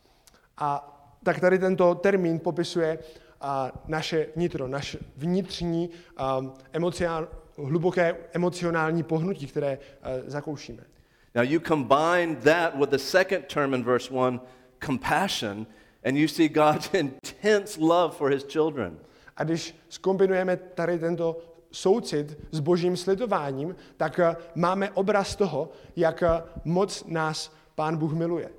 A 0.58 0.90
tak 1.24 1.40
tady 1.40 1.60
tento 1.60 1.96
termín 1.96 2.40
popisuje 2.40 2.98
uh, 2.98 3.48
naše 3.88 4.28
nitro, 4.36 4.68
naše 4.68 5.00
vnitřní 5.18 5.90
um, 6.40 6.54
hluboké 7.58 8.16
emocionální 8.34 9.04
pohnutí, 9.04 9.48
které 9.48 9.78
uh, 9.78 10.30
zakoušíme. 10.30 10.84
Now, 11.36 11.44
you 11.44 11.60
combine 11.60 12.36
that 12.36 12.76
with 12.76 12.90
the 12.90 12.98
second 12.98 13.48
term 13.48 13.74
in 13.74 13.84
verse 13.84 14.14
1, 14.14 14.40
compassion, 14.86 15.66
and 16.06 16.18
you 16.18 16.28
see 16.28 16.48
God's 16.48 16.90
intense 16.94 17.80
love 17.80 18.16
for 18.16 18.30
his 18.30 18.44
children. 18.44 19.00
A 19.38 19.44
když 19.44 19.76
skombinujeme 19.90 20.58
tady 20.58 21.00
tento 21.00 21.38
soucit 21.72 22.38
s 22.52 22.60
božím 22.60 22.98
slitováním, 22.98 23.76
tak 23.98 24.20
eh, 24.20 24.36
máme 24.56 24.92
obraz 24.92 25.36
toho, 25.36 25.72
jak 25.96 26.24
eh, 26.24 26.44
moc 26.66 27.04
nás 27.08 27.56
Pán 27.76 27.98
Bůh 27.98 28.14
miluje. 28.14 28.50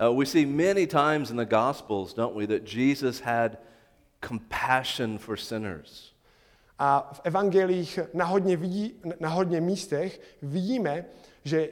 Uh, 0.00 0.18
we 0.18 0.26
see 0.26 0.46
many 0.46 0.86
times 0.86 1.30
in 1.30 1.36
the 1.36 1.44
Gospels, 1.44 2.14
don't 2.14 2.36
we, 2.36 2.46
that 2.46 2.74
Jesus 2.74 3.20
had 3.20 3.58
compassion 4.20 5.18
for 5.18 5.36
sinners. 5.36 6.09
A 6.82 7.10
v 7.12 7.20
evangelích 7.24 7.98
na 8.14 8.24
hodně, 8.24 8.56
vidí, 8.56 8.94
na 9.20 9.28
hodně 9.28 9.60
místech 9.60 10.20
vidíme, 10.42 11.04
že, 11.44 11.68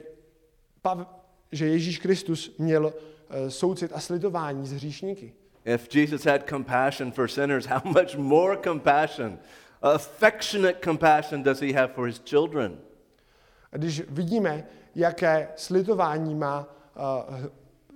Pav, 0.81 1.07
že 1.51 1.67
Ježíš 1.67 1.97
Kristus 1.97 2.55
měl 2.57 2.93
eh, 3.29 3.51
soucit 3.51 3.91
a 3.95 3.99
slitování 3.99 4.67
s 4.67 4.71
hříšníky. 4.71 5.33
If 5.65 5.95
Jesus 5.95 6.25
had 6.25 6.49
compassion 6.49 7.11
for 7.11 7.27
sinners, 7.27 7.65
how 7.65 7.79
much 7.83 8.15
more 8.15 8.57
compassion, 8.63 9.39
affectionate 9.81 10.79
compassion, 10.83 11.43
does 11.43 11.59
he 11.59 11.73
have 11.73 11.93
for 11.93 12.07
his 12.07 12.21
children? 12.25 12.77
A 13.71 13.77
když 13.77 14.01
vidíme, 14.09 14.67
jaké 14.95 15.47
slitování 15.55 16.35
má, 16.35 16.75
uh, 17.29 17.45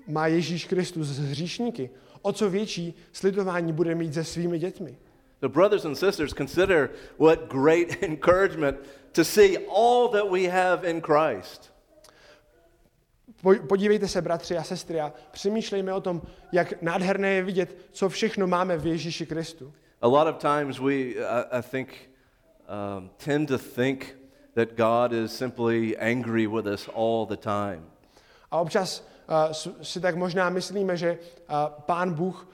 má 0.07 0.27
Ježíš 0.27 0.65
Kristus 0.65 1.07
s 1.07 1.19
hříšníky, 1.19 1.89
o 2.21 2.33
co 2.33 2.49
větší 2.49 2.93
slitování 3.11 3.73
bude 3.73 3.95
mít 3.95 4.13
se 4.13 4.23
svými 4.23 4.59
dětmi. 4.59 4.97
The 5.43 5.49
brothers 5.49 5.83
and 5.83 5.97
sisters 5.97 6.33
consider 6.33 6.91
what 7.17 7.49
great 7.49 8.01
encouragement 8.09 8.77
to 9.13 9.25
see 9.25 9.57
all 9.67 10.07
that 10.11 10.31
we 10.31 10.45
have 10.45 10.85
in 10.89 11.01
Christ. 11.01 11.69
Po- 13.41 13.67
Podívejte 13.67 14.07
se, 14.07 14.21
bratři 14.21 14.57
a 14.57 14.63
sestry, 14.63 15.01
a 15.01 15.13
přemýšlejme 15.31 15.93
o 15.93 16.01
tom, 16.01 16.21
jak 16.51 16.81
nádherné 16.81 17.33
je 17.33 17.43
vidět, 17.43 17.77
co 17.91 18.09
všechno 18.09 18.47
máme 18.47 18.77
v 18.77 18.85
Ježíši 18.87 19.25
Kristu. 19.25 19.73
A 20.01 20.07
lot 20.07 20.27
of 20.27 20.37
times 20.37 20.79
we, 20.79 20.93
I, 20.93 21.59
I 21.59 21.61
think, 21.61 21.89
um, 22.97 23.09
tend 23.25 23.49
to 23.49 23.57
think 23.57 24.15
that 24.55 24.69
God 24.77 25.13
is 25.13 25.37
simply 25.37 25.97
angry 25.97 26.47
with 26.47 26.67
us 26.67 26.89
all 26.95 27.25
the 27.25 27.37
time. 27.37 27.85
A 28.51 28.59
občas 28.59 29.07
uh, 29.27 29.51
si 29.81 29.99
tak 29.99 30.15
možná 30.15 30.49
myslíme, 30.49 30.97
že 30.97 31.17
uh, 31.17 31.55
Pán 31.85 32.13
Bůh 32.13 32.47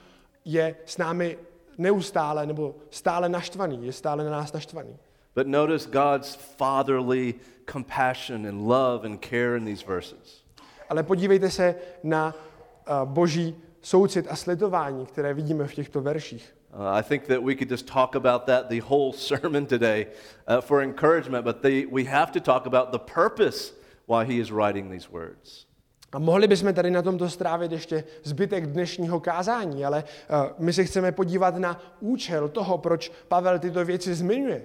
je 0.44 0.76
s 0.84 0.98
námi 0.98 1.38
neustále 1.80 2.46
nebo 2.46 2.74
stále 2.90 3.28
naštvaný, 3.28 3.86
je 3.86 3.92
stále 3.92 4.24
na 4.24 4.30
nás 4.30 4.52
naštvaný. 4.52 4.96
But 5.34 5.46
notice 5.46 5.90
God's 5.90 6.34
fatherly 6.34 7.34
compassion 7.72 8.46
and 8.46 8.68
love 8.68 9.06
and 9.06 9.18
care 9.20 9.56
in 9.56 9.64
these 9.64 9.86
verses. 9.86 10.44
Ale 10.88 11.02
podívejte 11.02 11.50
se 11.50 11.74
na 12.02 12.34
uh, 12.34 13.08
boží 13.08 13.56
soucit 13.80 14.26
a 14.30 14.36
slitování, 14.36 15.06
které 15.06 15.34
vidíme 15.34 15.66
v 15.66 15.74
těchto 15.74 16.00
verších. 16.00 16.54
Uh, 16.74 16.98
I 16.98 17.02
think 17.02 17.26
that 17.26 17.42
we 17.42 17.54
could 17.54 17.70
just 17.70 17.86
talk 17.86 18.16
about 18.16 18.44
that 18.44 18.68
the 18.68 18.80
whole 18.80 19.12
sermon 19.16 19.66
today 19.66 20.06
uh, 20.46 20.60
for 20.60 20.82
encouragement, 20.82 21.44
but 21.44 21.62
the, 21.62 21.86
we 21.90 22.04
have 22.04 22.32
to 22.32 22.40
talk 22.40 22.66
about 22.66 22.92
the 22.92 23.12
purpose 23.14 23.72
why 24.06 24.24
he 24.24 24.40
is 24.40 24.50
writing 24.50 24.90
these 24.90 25.10
words. 25.10 25.66
A 26.12 26.18
mohli 26.18 26.48
bychom 26.48 26.74
tady 26.74 26.90
na 26.90 27.02
tomto 27.02 27.30
strávit 27.30 27.72
ještě 27.72 28.04
zbytek 28.22 28.66
dnešního 28.66 29.20
kázání, 29.20 29.84
ale 29.84 30.04
uh, 30.04 30.64
my 30.64 30.72
se 30.72 30.84
chceme 30.84 31.12
podívat 31.12 31.56
na 31.56 31.82
účel 32.00 32.48
toho, 32.48 32.78
proč 32.78 33.12
Pavel 33.28 33.58
tyto 33.58 33.84
věci 33.84 34.14
zmiňuje. 34.14 34.62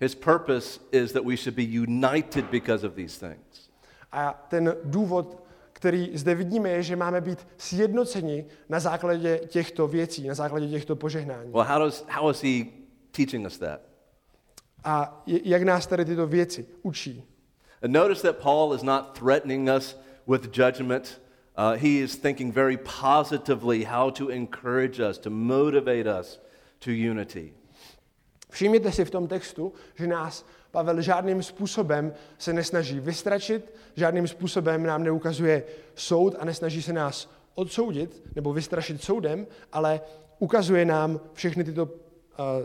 His 0.00 0.14
purpose 0.14 0.80
is 0.92 1.12
that 1.12 1.24
we 1.24 1.36
should 1.36 1.56
be 1.56 1.62
united 1.62 2.44
because 2.50 2.86
of 2.86 2.94
these 2.94 3.28
things. 3.28 3.70
A 4.12 4.46
ten 4.48 4.76
důvod, 4.84 5.42
který 5.72 6.10
zde 6.14 6.34
vidíme, 6.34 6.68
je, 6.68 6.82
že 6.82 6.96
máme 6.96 7.20
být 7.20 7.46
sjednoceni 7.58 8.46
na 8.68 8.80
základě 8.80 9.40
těchto 9.46 9.88
věcí, 9.88 10.28
na 10.28 10.34
základě 10.34 10.68
těchto 10.68 10.96
požehnání. 10.96 11.52
Well, 11.52 11.64
how, 11.64 11.78
does, 11.78 12.04
how 12.08 12.30
is 12.30 12.42
he 12.42 12.64
teaching 13.10 13.46
us 13.46 13.58
that? 13.58 13.80
A 14.84 15.22
jak 15.26 15.62
nás 15.62 15.86
tady 15.86 16.04
tyto 16.04 16.26
věci 16.26 16.66
učí? 16.82 17.24
And 17.82 17.92
notice 17.92 18.22
that 18.22 18.42
Paul 18.42 18.74
is 18.74 18.82
not 18.82 19.18
threatening 19.18 19.68
us 19.76 19.96
with 20.30 20.52
judgment. 20.52 21.20
Uh, 21.56 21.76
he 21.76 21.98
is 21.98 22.16
thinking 22.16 22.52
very 22.52 22.76
positively 22.76 23.84
how 23.84 24.10
to 24.10 24.30
encourage 24.30 25.00
us, 25.00 25.18
to 25.18 25.30
motivate 25.30 26.06
us 26.06 26.38
to 26.80 26.90
unity. 26.90 27.52
Všimněte 28.50 28.92
si 28.92 29.04
v 29.04 29.10
tom 29.10 29.28
textu, 29.28 29.72
že 29.94 30.06
nás 30.06 30.44
Pavel 30.70 31.02
žádným 31.02 31.42
způsobem 31.42 32.12
se 32.38 32.52
nesnaží 32.52 33.00
vystračit, 33.00 33.74
žádným 33.96 34.28
způsobem 34.28 34.82
nám 34.82 35.02
neukazuje 35.02 35.64
soud 35.94 36.34
a 36.38 36.44
nesnaží 36.44 36.82
se 36.82 36.92
nás 36.92 37.30
odsoudit 37.54 38.22
nebo 38.36 38.52
vystrašit 38.52 39.02
soudem, 39.02 39.46
ale 39.72 40.00
ukazuje 40.38 40.84
nám 40.84 41.20
všechny 41.32 41.64
tyto 41.64 41.84
uh, 41.84 41.90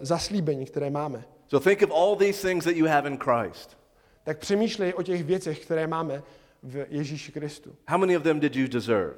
zaslíbení, 0.01 0.65
které 0.65 0.89
máme. 0.89 1.25
So 1.47 1.69
think 1.69 1.81
of 1.81 1.91
all 1.91 2.15
these 2.15 2.47
things 2.47 2.65
that 2.65 2.75
you 2.75 2.85
have 2.85 3.09
in 3.09 3.17
Christ. 3.17 3.77
Tak 4.23 4.37
přemýšlej 4.37 4.93
o 4.93 5.03
těch 5.03 5.23
věcech, 5.23 5.59
které 5.59 5.87
máme 5.87 6.23
v 6.65 6.85
Ježíši 6.89 7.31
Kristu. 7.31 7.75
How 7.87 7.97
many 7.97 8.17
of 8.17 8.23
them 8.23 8.39
did 8.39 8.55
you 8.55 8.67
deserve? 8.67 9.15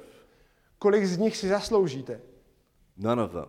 Kolik 0.78 1.06
z 1.06 1.18
nich 1.18 1.36
si 1.36 1.48
zasloužíte? 1.48 2.20
None 2.96 3.22
of 3.22 3.32
them. 3.32 3.46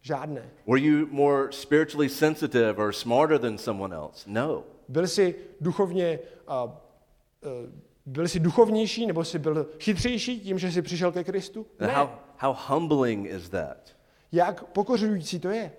Žádné. 0.00 0.50
Were 0.66 0.80
you 0.80 1.06
more 1.10 1.52
spiritually 1.52 2.08
sensitive 2.08 2.74
or 2.76 2.92
smarter 2.92 3.38
than 3.38 3.58
someone 3.58 3.96
else? 3.96 4.24
No. 4.30 4.64
Byl 4.88 5.08
jsi 5.08 5.34
duchovně 5.60 6.18
uh, 6.48 6.70
uh, 6.70 7.70
byl 8.06 8.28
jsi 8.28 8.40
duchovnější 8.40 9.06
nebo 9.06 9.24
jsi 9.24 9.38
byl 9.38 9.70
chytřejší 9.78 10.40
tím, 10.40 10.58
že 10.58 10.72
jsi 10.72 10.82
přišel 10.82 11.12
ke 11.12 11.24
Kristu? 11.24 11.66
Ne. 11.80 11.86
how, 11.86 12.08
how 12.36 12.54
humbling 12.68 13.26
is 13.26 13.48
that? 13.48 13.96
Jak 14.32 14.64
pokořující 14.64 15.40
to 15.40 15.48
je? 15.48 15.72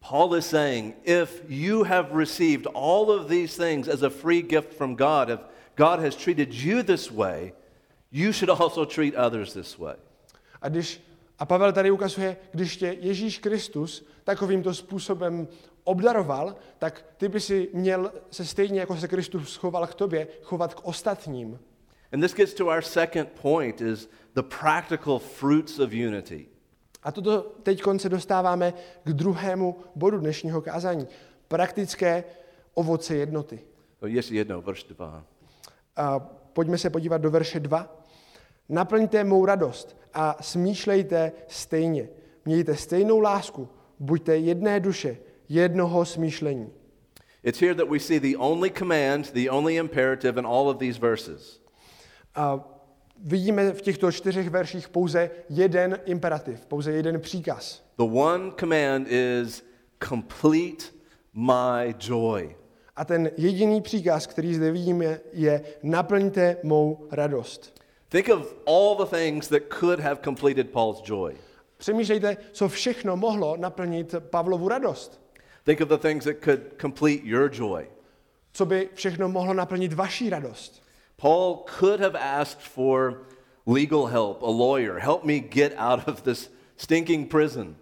Paul 0.00 0.34
is 0.34 0.46
saying 0.46 0.94
if 1.04 1.42
you 1.48 1.84
have 1.84 2.12
received 2.12 2.66
all 2.66 3.10
of 3.10 3.28
these 3.28 3.56
things 3.56 3.88
as 3.88 4.02
a 4.02 4.10
free 4.10 4.42
gift 4.42 4.72
from 4.72 4.94
God, 4.94 5.30
if 5.30 5.40
God 5.76 6.00
has 6.00 6.16
treated 6.16 6.54
you 6.54 6.82
this 6.82 7.10
way, 7.10 7.52
you 8.10 8.32
should 8.32 8.50
also 8.50 8.84
treat 8.84 9.14
others 9.14 9.52
this 9.52 9.78
way. 9.78 9.96
A, 10.62 10.68
když, 10.68 11.00
a 11.38 11.46
Pavel 11.46 11.72
tady 11.72 11.90
ukazuje, 11.90 12.36
když 12.52 12.76
tě 12.76 12.96
Ježíš 13.00 13.38
Kristus 13.38 14.06
takovýmto 14.24 14.74
způsobem 14.74 15.48
obdaroval, 15.84 16.56
tak 16.78 17.04
ty 17.16 17.28
by 17.28 17.40
si 17.40 17.68
měl 17.72 18.12
se 18.30 18.44
stejně, 18.44 18.80
jako 18.80 18.96
se 18.96 19.08
Kristus 19.08 19.56
choval 19.56 19.86
k 19.86 19.94
tobě, 19.94 20.28
chovat 20.42 20.74
k 20.74 20.84
ostatním. 20.84 21.58
And 22.12 22.20
this 22.20 22.34
gets 22.34 22.54
to 22.54 22.66
our 22.66 22.82
second 22.82 23.28
point 23.42 23.80
is 23.80 24.08
the 24.34 24.42
practical 24.42 25.18
fruits 25.18 25.78
of 25.78 25.92
unity. 25.92 26.48
A 27.02 27.12
toto 27.12 27.42
teď 27.62 27.82
se 27.96 28.08
dostáváme 28.08 28.74
k 29.04 29.12
druhému 29.12 29.76
bodu 29.94 30.18
dnešního 30.18 30.62
kázání. 30.62 31.06
Praktické 31.48 32.24
ovoce 32.74 33.16
jednoty. 33.16 33.60
Oh, 34.02 34.08
ještě 34.08 34.34
jednou, 34.34 34.62
verš 34.62 34.84
2. 34.84 35.24
A 35.96 36.20
pojďme 36.52 36.78
se 36.78 36.90
podívat 36.90 37.18
do 37.18 37.30
verše 37.30 37.60
2. 37.60 38.04
Naplňte 38.68 39.24
mou 39.24 39.44
radost 39.44 39.96
a 40.14 40.36
smýšlejte 40.40 41.32
stejně. 41.48 42.08
Mějte 42.44 42.76
stejnou 42.76 43.20
lásku, 43.20 43.68
buďte 43.98 44.36
jedné 44.36 44.80
duše, 44.80 45.18
jednoho 45.48 46.04
smýšlení. 46.04 46.72
It's 47.42 47.60
here 47.60 47.74
that 47.74 47.88
we 47.88 47.98
see 47.98 48.20
the 48.20 48.36
only 48.38 48.70
command, 48.70 49.32
the 49.32 49.50
only 49.50 49.76
imperative 49.76 50.40
in 50.40 50.46
all 50.46 50.68
of 50.68 50.78
these 50.78 50.98
verses. 51.00 51.60
A 52.34 52.77
vidíme 53.24 53.72
v 53.72 53.82
těchto 53.82 54.12
čtyřech 54.12 54.50
verších 54.50 54.88
pouze 54.88 55.30
jeden 55.48 55.98
imperativ, 56.04 56.66
pouze 56.66 56.92
jeden 56.92 57.20
příkaz. 57.20 57.82
The 57.96 58.04
one 58.04 58.52
command 58.60 59.08
is 59.08 59.64
complete 60.08 60.84
my 61.34 61.94
joy. 62.00 62.56
A 62.96 63.04
ten 63.04 63.30
jediný 63.36 63.80
příkaz, 63.80 64.26
který 64.26 64.54
zde 64.54 64.70
vidíme, 64.72 65.20
je 65.32 65.62
naplňte 65.82 66.56
mou 66.62 67.06
radost. 67.10 67.82
Think 68.08 68.28
of 68.28 68.54
all 68.66 68.96
the 68.96 69.16
things 69.16 69.48
that 69.48 69.62
could 69.78 70.00
have 70.00 70.16
completed 70.24 70.70
Paul's 70.70 71.02
joy. 71.04 71.34
Přemýšlejte, 71.76 72.36
co 72.52 72.68
všechno 72.68 73.16
mohlo 73.16 73.56
naplnit 73.56 74.14
Pavlovu 74.18 74.68
radost. 74.68 75.20
Think 75.64 75.80
of 75.80 75.88
the 75.88 75.96
things 75.96 76.24
that 76.24 76.36
could 76.44 76.60
complete 76.80 77.20
your 77.24 77.50
joy. 77.54 77.86
Co 78.52 78.66
by 78.66 78.88
všechno 78.94 79.28
mohlo 79.28 79.54
naplnit 79.54 79.92
vaší 79.92 80.30
radost. 80.30 80.82
Paul 81.18 81.64
could 81.78 82.00
have 82.00 82.14
asked 82.14 82.62
for 82.62 83.26
legal 83.66 84.06
help, 84.06 84.42
a 84.42 84.50
lawyer. 84.50 84.98
Help 84.98 85.24
me 85.24 85.40
get 85.40 85.74
out 85.76 86.08
of 86.08 86.22
this 86.22 86.48
stinking 86.76 87.26
prison. 87.28 87.76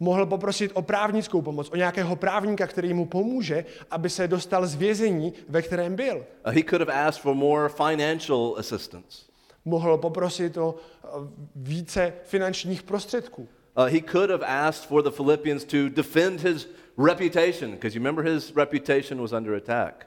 Mohl 0.00 0.26
poprosit 0.26 0.70
o 0.74 0.82
právnickou 0.82 1.42
pomoc, 1.42 1.70
o 1.72 1.76
nějakého 1.76 2.16
právníka, 2.16 2.66
který 2.66 2.94
mu 2.94 3.06
pomůže, 3.06 3.64
aby 3.90 4.10
se 4.10 4.28
dostal 4.28 4.66
z 4.66 4.74
vězení, 4.74 5.32
ve 5.48 5.62
kterém 5.62 5.96
byl. 5.96 6.16
Uh, 6.16 6.52
he 6.52 6.62
could 6.62 6.80
have 6.80 7.08
asked 7.08 7.22
for 7.22 7.34
more 7.34 7.68
financial 7.68 8.56
assistance. 8.58 9.24
Mohl 9.64 9.98
poprosit 9.98 10.56
o 10.56 10.74
eh, 10.74 11.08
více 11.56 12.12
finančních 12.24 12.82
prostředků. 12.82 13.48
Uh, 13.78 13.84
he 13.84 14.00
could 14.00 14.30
have 14.30 14.46
asked 14.46 14.88
for 14.88 15.02
the 15.02 15.10
Philippians 15.10 15.64
to 15.64 15.88
defend 15.88 16.40
his 16.40 16.68
reputation, 16.98 17.70
because 17.70 17.98
you 17.98 18.04
remember 18.04 18.24
his 18.24 18.56
reputation 18.56 19.20
was 19.20 19.32
under 19.32 19.54
attack. 19.54 20.06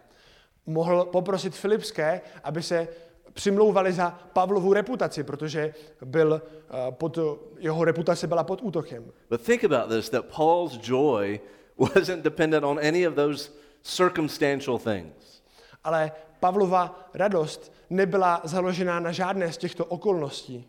Mohl 0.69 1.05
poprosit 1.05 1.55
Filipské, 1.55 2.21
aby 2.43 2.63
se 2.63 2.87
přimlouvali 3.33 3.93
za 3.93 4.19
Pavlovu 4.33 4.73
reputaci, 4.73 5.23
protože 5.23 5.73
byl 6.05 6.41
eh, 6.41 6.91
pod, 6.91 7.19
jeho 7.57 7.83
reputace 7.83 8.27
byla 8.27 8.43
pod 8.43 8.59
útokem. 8.61 9.11
But 9.29 9.41
think 9.41 9.63
about 9.63 9.89
this 9.89 10.09
that 10.09 10.25
Paul's 10.25 10.79
joy 10.81 11.39
wasn't 11.77 12.23
dependent 12.23 12.65
on 12.65 12.79
any 12.79 13.07
of 13.07 13.15
those 13.15 13.51
circumstantial 13.83 14.79
things. 14.79 15.41
Ale 15.83 16.11
Pavlova 16.39 17.09
radost 17.13 17.73
nebyla 17.89 18.41
založená 18.43 18.99
na 18.99 19.11
žádné 19.11 19.51
z 19.51 19.57
těchto 19.57 19.85
okolností. 19.85 20.67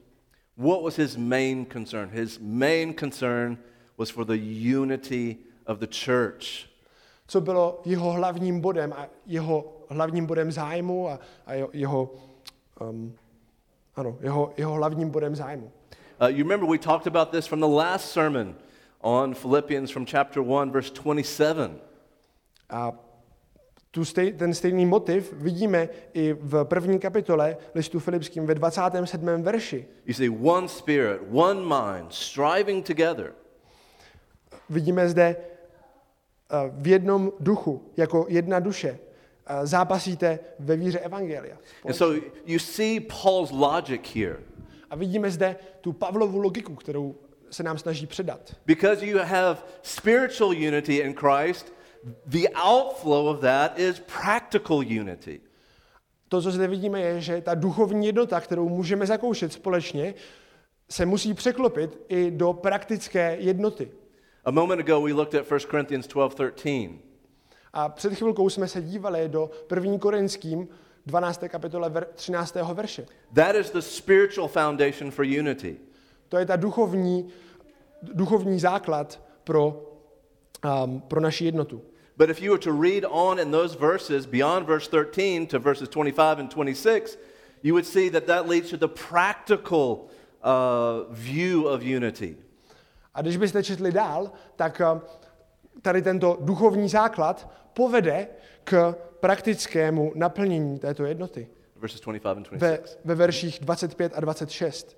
What 0.57 0.83
was 0.83 0.97
his 0.97 1.17
main 1.17 1.67
concern? 1.73 2.11
His 2.13 2.39
main 2.43 2.95
concern 2.95 3.59
was 3.99 4.11
for 4.11 4.25
the 4.25 4.37
unity 4.77 5.37
of 5.67 5.79
the 5.79 5.87
church. 5.87 6.70
Co 7.31 7.41
bylo 7.41 7.81
jeho 7.85 8.13
hlavním 8.13 8.61
bodem 8.61 8.93
a 8.93 9.07
jeho 9.27 9.73
hlavním 9.89 10.27
bodem 10.27 10.53
zájmu 10.53 11.09
a, 11.09 11.19
a 11.47 11.53
jeho, 11.53 11.71
jeho, 11.73 12.11
um, 12.81 13.15
ano, 13.97 14.19
jeho, 14.21 14.53
jeho 14.57 14.73
hlavním 14.73 15.11
bodem 15.11 15.37
zájmu. 15.37 15.73
Uh, 16.21 16.27
you 16.29 16.39
remember 16.39 16.71
we 16.71 16.79
talked 16.79 17.07
about 17.07 17.31
this 17.31 17.47
from 17.47 17.61
the 17.61 17.67
last 17.67 18.13
sermon 18.13 18.55
on 19.01 19.35
Philippians 19.35 19.91
from 19.91 20.07
chapter 20.07 20.43
1, 20.43 20.73
verse 20.73 20.91
27. 21.03 21.79
A 22.71 22.93
tu 23.91 24.05
stej, 24.05 24.33
ten 24.33 24.55
stejný 24.55 24.87
motiv 24.87 25.33
vidíme 25.33 25.89
i 26.13 26.33
v 26.33 26.65
první 26.65 26.99
kapitole 26.99 27.57
listu 27.75 28.01
Filipským 28.01 28.47
ve 28.47 28.55
27. 28.55 29.43
verši. 29.43 29.87
You 30.07 30.15
see, 30.15 30.31
one 30.31 30.69
spirit, 30.69 31.21
one 31.33 31.61
mind, 31.61 32.13
striving 32.13 32.87
together. 32.87 33.33
Vidíme 34.71 35.09
zde 35.09 35.37
v 36.73 36.87
jednom 36.87 37.33
duchu, 37.41 37.83
jako 37.97 38.27
jedna 38.29 38.61
duše, 38.61 38.99
zápasíte 39.63 40.39
ve 40.59 40.77
víře 40.77 40.99
Evangelia. 40.99 41.57
And 41.85 41.95
so 41.95 42.21
you 42.47 42.59
see 42.59 43.01
Paul's 43.01 43.51
logic 43.51 44.15
here. 44.15 44.37
A 44.91 44.97
vidíme 44.97 45.31
zde 45.31 45.57
tu 45.81 45.93
Pavlovu 45.93 46.39
logiku, 46.39 46.75
kterou 46.75 47.15
se 47.51 47.63
nám 47.63 47.79
snaží 47.79 48.07
předat. 48.07 48.57
Because 48.67 49.07
you 49.07 49.19
have 49.19 49.59
spiritual 49.83 50.51
unity 50.51 50.97
in 50.97 51.15
Christ, 51.15 51.73
the 52.27 52.49
outflow 52.71 53.27
of 53.27 53.41
that 53.41 53.79
is 53.79 54.03
practical 54.23 54.77
unity. 54.77 55.41
To, 56.29 56.43
co 56.43 56.51
zde 56.51 56.69
vidíme, 56.69 57.01
je, 57.01 57.21
že 57.21 57.41
ta 57.41 57.55
duchovní 57.55 58.07
jednota, 58.07 58.41
kterou 58.41 58.69
můžeme 58.69 59.07
zakoušet 59.07 59.53
společně, 59.53 60.15
se 60.91 61.07
musí 61.07 61.35
překlopit 61.35 61.99
i 62.09 62.31
do 62.31 62.53
praktické 62.53 63.37
jednoty. 63.41 63.91
A 64.45 64.51
moment 64.53 64.81
ago, 64.81 65.01
we 65.01 65.13
looked 65.13 65.35
at 65.35 65.51
1 65.51 65.61
Corinthians 65.71 66.07
12 66.07 66.35
13. 66.35 66.99
A 67.73 67.89
před 67.89 68.15
chvilkou 68.15 68.49
jsme 68.51 68.69
se 68.69 68.81
dívali 68.81 69.29
do 69.29 69.51
1. 69.77 69.99
Korinským 69.99 70.69
12. 71.07 71.49
kapitole 71.49 71.91
ver- 71.91 72.07
13. 72.15 72.75
verše. 72.75 73.07
That 73.35 73.55
is 73.57 73.71
the 73.71 73.83
spiritual 73.83 74.49
foundation 74.49 75.11
for 75.11 75.25
unity. 75.25 75.77
To 76.29 76.39
je 76.39 76.47
ta 76.47 76.57
duchovní, 76.57 77.29
duchovní 78.03 78.61
základ 78.61 79.21
pro, 79.45 79.83
um, 80.85 81.01
pro 81.01 81.21
naši 81.21 81.45
jednotu. 81.45 81.83
But 82.17 82.31
if 82.31 82.43
you 82.43 82.53
were 82.53 82.61
to 82.65 82.83
read 82.83 83.05
on 83.09 83.39
in 83.39 83.51
those 83.51 83.79
verses 83.79 84.27
beyond 84.27 84.67
verse 84.67 84.91
13 84.91 85.47
to 85.47 85.59
verses 85.59 85.89
25 85.89 86.39
and 86.39 86.51
26, 86.51 87.19
you 87.63 87.75
would 87.75 87.87
see 87.87 88.11
that 88.11 88.27
that 88.27 88.49
leads 88.49 88.71
to 88.71 88.77
the 88.77 88.89
practical 88.89 90.09
uh, 90.43 91.05
view 91.11 91.67
of 91.69 91.83
unity. 91.83 92.37
A 93.15 93.23
když 93.23 93.37
byste 93.37 93.63
četli 93.63 93.93
dál, 93.93 94.33
tak 94.57 94.83
um, 94.93 95.01
tady 95.83 96.03
tento 96.03 96.39
duchovní 96.41 96.89
základ 96.89 97.51
povede 97.75 98.29
k 98.65 98.95
praktickému 99.21 100.13
naplnění 100.15 100.79
této 100.79 101.05
jednoty. 101.05 101.49
Verses 101.77 102.01
25 102.01 102.27
and 102.37 102.51
Ve, 102.51 102.77
26. 102.77 102.99
ve 103.05 103.15
verších 103.15 103.59
25 103.61 104.13
a 104.15 104.21
26. 104.21 104.97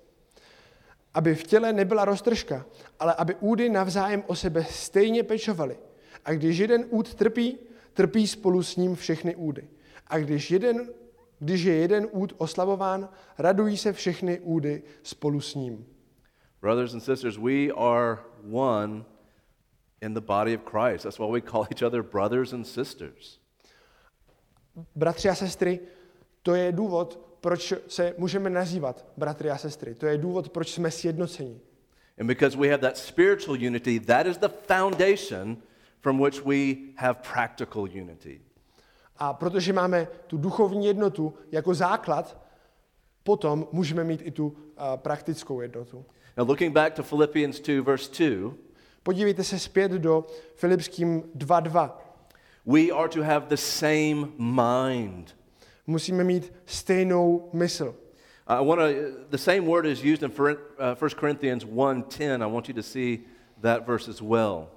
Aby 1.13 1.35
v 1.35 1.43
těle 1.43 1.73
nebyla 1.73 2.05
roztržka, 2.05 2.65
ale 2.99 3.13
aby 3.13 3.35
údy 3.39 3.69
navzájem 3.69 4.23
o 4.27 4.35
sebe 4.35 4.65
stejně 4.69 5.23
pečovaly. 5.23 5.77
A 6.25 6.33
když 6.33 6.57
jeden 6.57 6.85
úd 6.89 7.13
trpí, 7.13 7.57
trpí 7.93 8.27
spolu 8.27 8.63
s 8.63 8.75
ním 8.75 8.95
všechny 8.95 9.35
údy. 9.35 9.67
A 10.07 10.17
když, 10.17 10.51
jeden, 10.51 10.89
když 11.39 11.63
je 11.63 11.75
jeden 11.75 12.07
úd 12.11 12.33
oslabován, 12.37 13.09
radují 13.37 13.77
se 13.77 13.93
všechny 13.93 14.39
údy 14.39 14.83
spolu 15.03 15.41
s 15.41 15.55
ním. 15.55 15.85
Brothers 16.63 16.93
and 16.93 17.03
sisters, 17.03 17.37
we 17.37 17.71
are 17.71 18.19
one 18.41 19.03
in 20.01 20.13
the 20.13 20.21
body 20.21 20.53
of 20.53 20.63
Christ. 20.63 21.03
That's 21.03 21.19
why 21.19 21.25
we 21.25 21.41
call 21.41 21.67
each 21.71 21.83
other 21.83 22.01
brothers 22.01 22.53
and 22.53 22.65
sisters. 22.65 23.39
Bratři 24.95 25.29
a 25.29 25.35
sestry, 25.35 25.79
to 26.41 26.55
je 26.55 26.71
důvod, 26.71 27.19
proč 27.41 27.73
se 27.87 28.15
můžeme 28.17 28.49
nazývat 28.49 29.05
bratry 29.17 29.49
a 29.49 29.57
sestry. 29.57 29.95
To 29.95 30.05
je 30.05 30.17
důvod, 30.17 30.49
proč 30.49 30.71
jsme 30.71 30.91
sjednoceni. 30.91 31.59
And 32.19 32.27
because 32.27 32.57
we 32.57 32.69
have 32.69 32.81
that 32.81 32.97
spiritual 32.97 33.57
unity, 33.57 33.99
that 33.99 34.25
is 34.25 34.37
the 34.37 34.49
foundation 34.67 35.57
from 36.01 36.19
which 36.19 36.45
we 36.45 36.75
have 36.95 37.19
practical 37.33 37.81
unity. 37.81 38.41
A 39.17 39.33
protože 39.33 39.73
máme 39.73 40.07
tu 40.27 40.37
duchovní 40.37 40.85
jednotu 40.85 41.33
jako 41.51 41.73
základ, 41.73 42.37
potom 43.23 43.67
můžeme 43.71 44.03
mít 44.03 44.21
i 44.23 44.31
tu 44.31 44.47
uh, 44.47 44.55
praktickou 44.95 45.61
jednotu. 45.61 46.05
Now, 46.37 46.45
looking 46.45 46.73
back 46.73 46.95
to 46.95 47.03
Philippians 47.03 47.59
2, 47.59 47.83
verse 47.83 48.09
2, 48.09 48.53
Podívejte 49.03 49.43
se 49.43 49.59
zpět 49.59 49.91
do 49.91 50.25
Filipským 50.55 51.21
2.2. 51.37 51.91
we 52.65 52.91
are 52.91 53.09
to 53.09 53.23
have 53.23 53.47
the 53.47 53.57
same 53.57 54.27
mind. 54.37 55.35
Musíme 55.87 56.23
mít 56.23 56.53
stejnou 56.65 57.49
mysl. 57.53 57.95
I 58.47 58.65
want 58.65 58.81
to, 58.81 58.87
the 59.29 59.37
same 59.37 59.61
word 59.61 59.85
is 59.85 60.03
used 60.03 60.23
in 60.23 60.29
Fer- 60.29 60.57
uh, 60.79 60.95
1 60.95 61.09
Corinthians 61.19 61.65
1.10. 61.65 62.43
I 62.43 62.51
want 62.51 62.69
you 62.69 62.75
to 62.75 62.83
see 62.83 63.19
that 63.61 63.87
verse 63.87 64.11
as 64.11 64.21
well. 64.21 64.67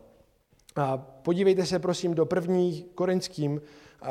A 0.76 0.96
podívejte 0.96 1.66
se 1.66 1.78
prosím 1.78 2.14
do 2.14 2.26
první 2.26 2.86
korinským 2.94 3.60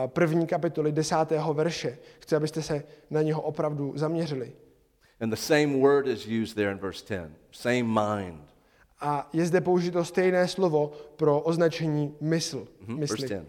první 0.08 0.47
kapitoly 0.47 0.91
desátého 0.91 1.53
verše. 1.53 1.97
Chci, 2.19 2.36
abyste 2.36 2.62
se 2.62 2.84
na 3.10 3.21
něho 3.21 3.41
opravdu 3.41 3.93
zaměřili. 3.95 4.53
And 5.21 5.32
the 5.32 5.41
same 5.41 5.80
word 5.80 6.08
is 6.08 6.28
used 6.28 6.56
there 6.56 6.71
in 6.71 6.78
verse 6.78 7.06
10. 7.10 7.36
Same 7.51 7.84
mind. 7.84 8.41
A 9.01 9.30
je 9.34 9.45
zde 9.45 9.62
použito 9.62 10.06
stejné 10.06 10.47
slovo 10.47 10.91
pro 11.15 11.41
označení 11.41 12.15
mysl. 12.21 12.67
Mhm, 12.82 12.99
Verse 12.99 13.13
Mysli. 13.13 13.30
10. 13.30 13.47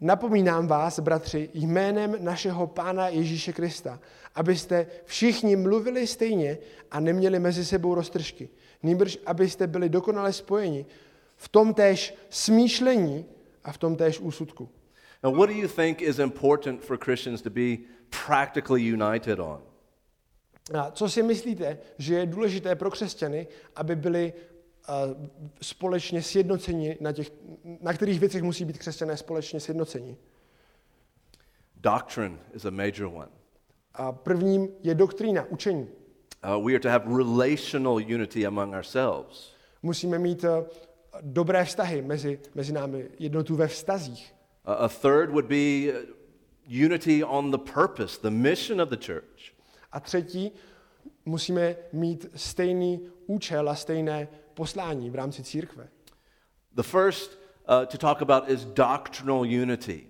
Napomínám 0.00 0.66
vás, 0.66 1.00
bratři, 1.00 1.50
jménem 1.54 2.16
našeho 2.20 2.66
Pána 2.66 3.08
Ježíše 3.08 3.52
Krista, 3.52 4.00
abyste 4.34 4.86
všichni 5.04 5.56
mluvili 5.56 6.06
stejně 6.06 6.58
a 6.90 7.00
neměli 7.00 7.38
mezi 7.38 7.64
sebou 7.64 7.94
roztržky. 7.94 8.48
Nýbrž, 8.82 9.18
abyste 9.26 9.66
byli 9.66 9.88
dokonale 9.88 10.32
spojeni 10.32 10.86
v 11.36 11.48
tom 11.48 11.74
též 11.74 12.14
smýšlení 12.30 13.26
a 13.64 13.72
v 13.72 13.78
tom 13.78 13.96
též 13.96 14.20
úsudku. 14.20 14.68
Now, 15.22 15.36
what 15.36 15.48
do 15.48 15.54
you 15.54 15.68
think 15.68 16.02
is 16.02 16.18
important 16.18 16.84
for 16.84 16.98
Christians 17.04 17.42
to 17.42 17.50
be 17.50 17.76
practically 18.26 18.92
united 18.92 19.40
on? 19.40 19.67
A 20.74 20.90
co 20.90 21.08
si 21.08 21.22
myslíte, 21.22 21.78
že 21.98 22.14
je 22.14 22.26
důležité 22.26 22.76
pro 22.76 22.90
křesťany, 22.90 23.46
aby 23.76 23.96
byli 23.96 24.32
uh, 24.32 24.94
společně 25.62 26.22
sjednoceni 26.22 26.98
na 27.00 27.12
těch, 27.12 27.32
na 27.80 27.92
kterých 27.92 28.20
věcech 28.20 28.42
musí 28.42 28.64
být 28.64 28.78
křesťané 28.78 29.16
společně 29.16 29.60
sjednoceni? 29.60 30.16
Doctrine 31.76 32.38
is 32.54 32.64
a 32.64 32.70
major 32.70 33.06
one. 33.14 33.28
A 33.94 34.12
prvním 34.12 34.68
je 34.82 34.94
doktrína, 34.94 35.44
učení. 35.48 35.88
Uh, 36.44 36.66
we 36.66 36.72
are 36.72 36.80
to 36.80 36.88
have 36.88 37.04
relational 37.16 37.94
unity 37.94 38.46
among 38.46 38.74
ourselves. 38.74 39.52
Musíme 39.82 40.18
mít 40.18 40.44
uh, 40.44 40.50
dobré 41.20 41.64
vztahy 41.64 42.02
mezi, 42.02 42.40
mezi 42.54 42.72
námi, 42.72 43.08
jednotu 43.18 43.56
ve 43.56 43.68
vztazích. 43.68 44.34
Uh, 44.66 44.72
a 44.72 44.88
third 44.88 45.30
would 45.30 45.46
be 45.46 45.92
uh, 45.92 45.98
unity 46.84 47.24
on 47.24 47.50
the 47.50 47.58
purpose, 47.58 48.20
the 48.22 48.30
mission 48.30 48.80
of 48.80 48.88
the 48.88 48.96
church. 48.96 49.57
A 49.92 50.00
třetí, 50.00 50.52
musíme 51.24 51.76
mít 51.92 52.26
stejný 52.34 53.00
účel 53.26 53.68
a 53.68 53.74
stejné 53.74 54.28
poslání 54.54 55.10
v 55.10 55.14
rámci 55.14 55.42
církve. 55.42 55.88
The 56.72 56.82
first 56.82 57.38
uh, 57.68 57.86
to 57.86 57.98
talk 57.98 58.22
about 58.22 58.48
is 58.48 58.64
doctrinal 58.64 59.40
unity. 59.40 60.06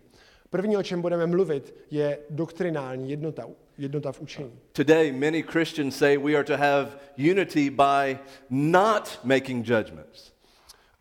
První, 0.51 0.77
o 0.77 0.83
čem 0.83 1.03
budeme 1.03 1.27
mluvit, 1.27 1.75
je 1.91 2.19
doktrinální 2.31 3.11
jednota, 3.11 3.47
jednota 3.79 4.13
v 4.13 4.21
učení. 4.21 4.53
Today, 4.73 5.13
many 5.13 5.43
Christians 5.43 5.97
say 5.97 6.19
we 6.19 6.35
are 6.35 6.45
to 6.45 6.57
have 6.57 6.91
unity 7.31 7.71
by 7.71 8.19
not 8.51 9.21
making 9.25 9.67
judgments. 9.69 10.33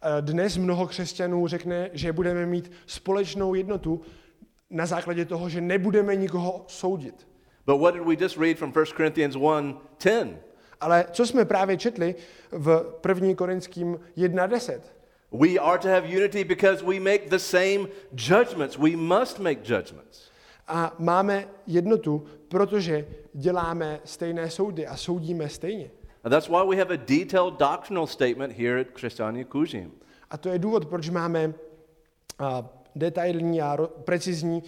Eh, 0.01 0.21
Dnes 0.21 0.57
mnoho 0.57 0.87
křesťanů 0.87 1.47
řekne, 1.47 1.89
že 1.93 2.13
budeme 2.13 2.45
mít 2.45 2.71
společnou 2.85 3.53
jednotu 3.53 4.01
na 4.69 4.85
základě 4.85 5.25
toho, 5.25 5.49
že 5.49 5.61
nebudeme 5.61 6.15
nikoho 6.15 6.65
soudit. 6.67 7.27
But 7.67 7.79
what 7.79 7.93
did 7.93 8.05
we 8.05 8.15
just 8.15 8.37
read 8.37 8.57
from 8.57 8.71
1 8.71 8.85
Corinthians 8.95 9.35
1:10? 9.35 10.37
Ale 10.81 11.05
co 11.11 11.25
jsme 11.25 11.45
právě 11.45 11.77
četli 11.77 12.15
v 12.51 12.93
1. 13.07 13.35
Korinským 13.35 13.99
1.10? 14.17 14.79
We 15.31 15.59
are 15.59 15.77
to 15.77 15.87
have 15.87 16.07
unity 16.07 16.43
because 16.43 16.85
we 16.85 16.99
make 16.99 17.29
the 17.29 17.39
same 17.39 17.87
judgments. 18.11 18.77
We 18.77 18.95
must 18.95 19.39
make 19.39 19.59
judgments. 19.63 20.31
A 20.67 20.95
máme 20.99 21.47
jednotu, 21.67 22.25
protože 22.47 23.07
děláme 23.33 23.99
stejné 24.03 24.49
soudy 24.49 24.87
a 24.87 24.97
soudíme 24.97 25.49
stejně. 25.49 25.91
And 26.23 26.31
that's 26.31 26.47
why 26.47 26.63
we 26.69 26.75
have 26.75 26.93
a 26.93 26.97
detailed 26.97 27.59
doctrinal 27.59 28.07
statement 28.07 28.53
here 28.57 28.81
at 28.81 28.87
Christiania 28.99 29.45
Kujim. 29.45 29.91
A 30.29 30.37
to 30.37 30.49
je 30.49 30.59
důvod, 30.59 30.85
proč 30.85 31.09
máme 31.09 31.53
a, 32.39 32.69
detailní 32.95 33.61
a 33.61 33.75
ro- 33.75 33.87
precizní 33.87 34.63
a, 34.63 34.67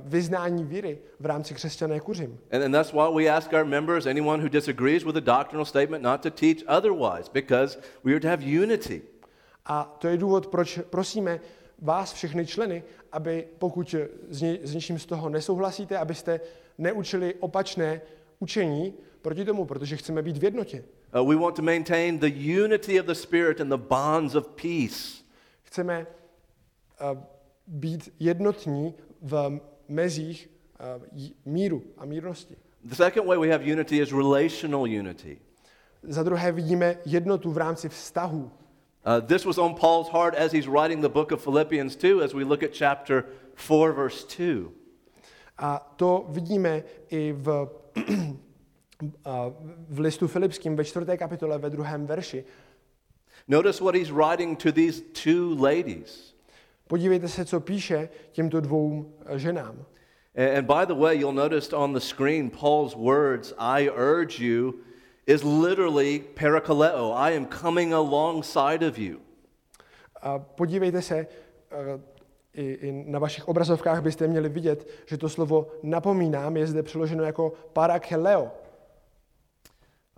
vyznání 0.00 0.64
víry 0.64 0.98
v 1.20 1.26
rámci 1.26 1.54
křesťané 1.54 2.00
kuřim. 2.00 2.38
And, 2.52 2.64
and 2.64 2.72
that's 2.72 2.92
why 2.92 3.24
we 3.24 3.30
ask 3.30 3.52
our 3.52 3.64
members, 3.64 4.06
anyone 4.06 4.42
who 4.42 4.48
disagrees 4.48 5.04
with 5.04 5.14
the 5.14 5.20
doctrinal 5.20 5.64
statement, 5.64 6.04
not 6.04 6.22
to 6.22 6.30
teach 6.30 6.64
otherwise, 6.68 7.30
because 7.32 7.78
we 8.04 8.12
are 8.12 8.20
to 8.20 8.28
have 8.28 8.42
unity. 8.62 9.02
A 9.66 9.96
to 9.98 10.08
je 10.08 10.16
důvod, 10.16 10.46
proč 10.46 10.78
prosíme 10.90 11.40
vás, 11.78 12.12
všechny 12.12 12.46
členy, 12.46 12.82
aby 13.12 13.46
pokud 13.58 13.94
s, 14.28 14.42
ně, 14.42 14.58
s 14.62 14.74
něčím 14.74 14.98
z 14.98 15.06
toho 15.06 15.28
nesouhlasíte, 15.28 15.98
abyste 15.98 16.40
neučili 16.78 17.34
opačné 17.34 18.00
učení 18.38 18.94
proti 19.22 19.44
tomu, 19.44 19.64
protože 19.64 19.96
chceme 19.96 20.22
být 20.22 20.38
v 20.38 20.44
jednotě. 20.44 20.84
Uh, 21.20 21.28
we 21.28 21.36
want 21.36 21.56
to 21.56 21.62
maintain 21.62 22.18
the 22.18 22.62
unity 22.64 23.00
of 23.00 23.06
the 23.06 23.12
Spirit 23.12 23.60
and 23.60 23.68
the 23.68 23.76
bonds 23.76 24.34
of 24.34 24.48
peace. 24.48 25.24
Chceme 25.62 26.06
uh, 27.12 27.18
být 27.66 28.12
jednotní 28.18 28.94
v 29.22 29.60
mezích 29.88 30.48
uh, 30.80 31.02
j- 31.12 31.32
míru 31.44 31.82
a 31.98 32.04
mírnosti. 32.04 32.56
The 32.84 32.94
second 32.94 33.26
way 33.26 33.38
we 33.38 33.48
have 33.48 33.72
unity 33.72 34.00
is 34.02 34.12
relational 34.12 34.86
unity. 34.86 35.38
Za 36.02 36.22
druhé 36.22 36.52
vidíme 36.52 36.96
jednotu 37.04 37.52
v 37.52 37.58
rámci 37.58 37.88
vztahů. 37.88 38.50
Uh, 39.06 39.26
this 39.26 39.44
was 39.44 39.58
on 39.58 39.74
Paul's 39.74 40.08
heart 40.08 40.34
as 40.34 40.52
he's 40.52 40.66
writing 40.66 41.02
the 41.02 41.08
book 41.08 41.32
of 41.32 41.42
Philippians 41.42 41.96
2, 41.96 42.20
as 42.20 42.34
we 42.34 42.44
look 42.44 42.62
at 42.62 42.70
chapter 42.72 43.24
4, 43.54 43.92
verse 43.92 44.24
2. 44.36 44.70
A 45.58 45.92
to 45.96 46.26
vidíme 46.28 46.82
i 47.10 47.32
v, 47.32 47.48
a 49.24 49.46
v 49.88 50.00
listu 50.00 50.28
Filipským 50.28 50.76
ve 50.76 50.84
čtvrté 50.84 51.16
kapitole 51.16 51.58
ve 51.58 51.70
druhém 51.70 52.06
verši. 52.06 52.44
Notice 53.48 53.84
what 53.84 53.94
he's 53.94 54.10
writing 54.10 54.58
to 54.58 54.72
these 54.72 55.02
two 55.24 55.54
ladies. 55.58 56.29
Podívejte 56.90 57.28
se, 57.28 57.44
co 57.44 57.60
píše 57.60 58.08
těmto 58.32 58.60
dvou 58.60 59.14
eh, 59.26 59.38
ženám. 59.38 59.84
And, 60.56 60.66
by 60.66 60.86
the 60.86 60.94
way, 60.94 61.18
you'll 61.18 61.34
notice 61.34 61.76
on 61.76 61.92
the 61.92 62.00
screen 62.00 62.50
Paul's 62.50 62.96
words, 62.96 63.54
I 63.58 63.90
urge 63.90 64.44
you, 64.44 64.74
is 65.26 65.42
literally 65.42 66.24
parakaleo. 66.40 67.12
I 67.12 67.36
am 67.36 67.46
coming 67.46 67.92
alongside 67.92 68.88
of 68.88 68.98
you. 68.98 69.18
A 70.22 70.38
podívejte 70.38 71.02
se, 71.02 71.26
eh, 71.70 72.00
i, 72.54 72.72
i 72.72 73.04
na 73.06 73.18
vašich 73.18 73.48
obrazovkách 73.48 74.02
byste 74.02 74.26
měli 74.26 74.48
vidět, 74.48 74.88
že 75.06 75.18
to 75.18 75.28
slovo 75.28 75.66
napomínám 75.82 76.56
je 76.56 76.66
zde 76.66 76.82
přeloženo 76.82 77.24
jako 77.24 77.52
parakeleo. 77.72 78.50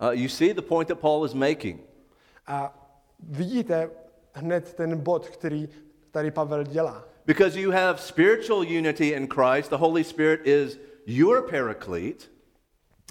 Uh, 0.01 0.09
you 0.11 0.29
see 0.29 0.53
the 0.53 0.61
point 0.61 0.87
that 0.87 0.99
Paul 0.99 1.25
is 1.25 1.33
making. 1.33 1.81
A 2.47 2.87
vidíte 3.19 3.89
hned 4.33 4.73
ten 4.73 4.99
bod, 4.99 5.29
který 5.29 5.69
tady 6.13 6.31
Pavel 6.31 6.63
dělá. 6.63 7.05
Because 7.25 7.59
you 7.59 7.71
have 7.71 8.01
spiritual 8.01 8.59
unity 8.59 9.07
in 9.07 9.27
Christ, 9.27 9.69
the 9.69 9.77
Holy 9.77 10.03
Spirit 10.03 10.47
is 10.47 10.79
your 11.05 11.41
paraclete. 11.41 12.25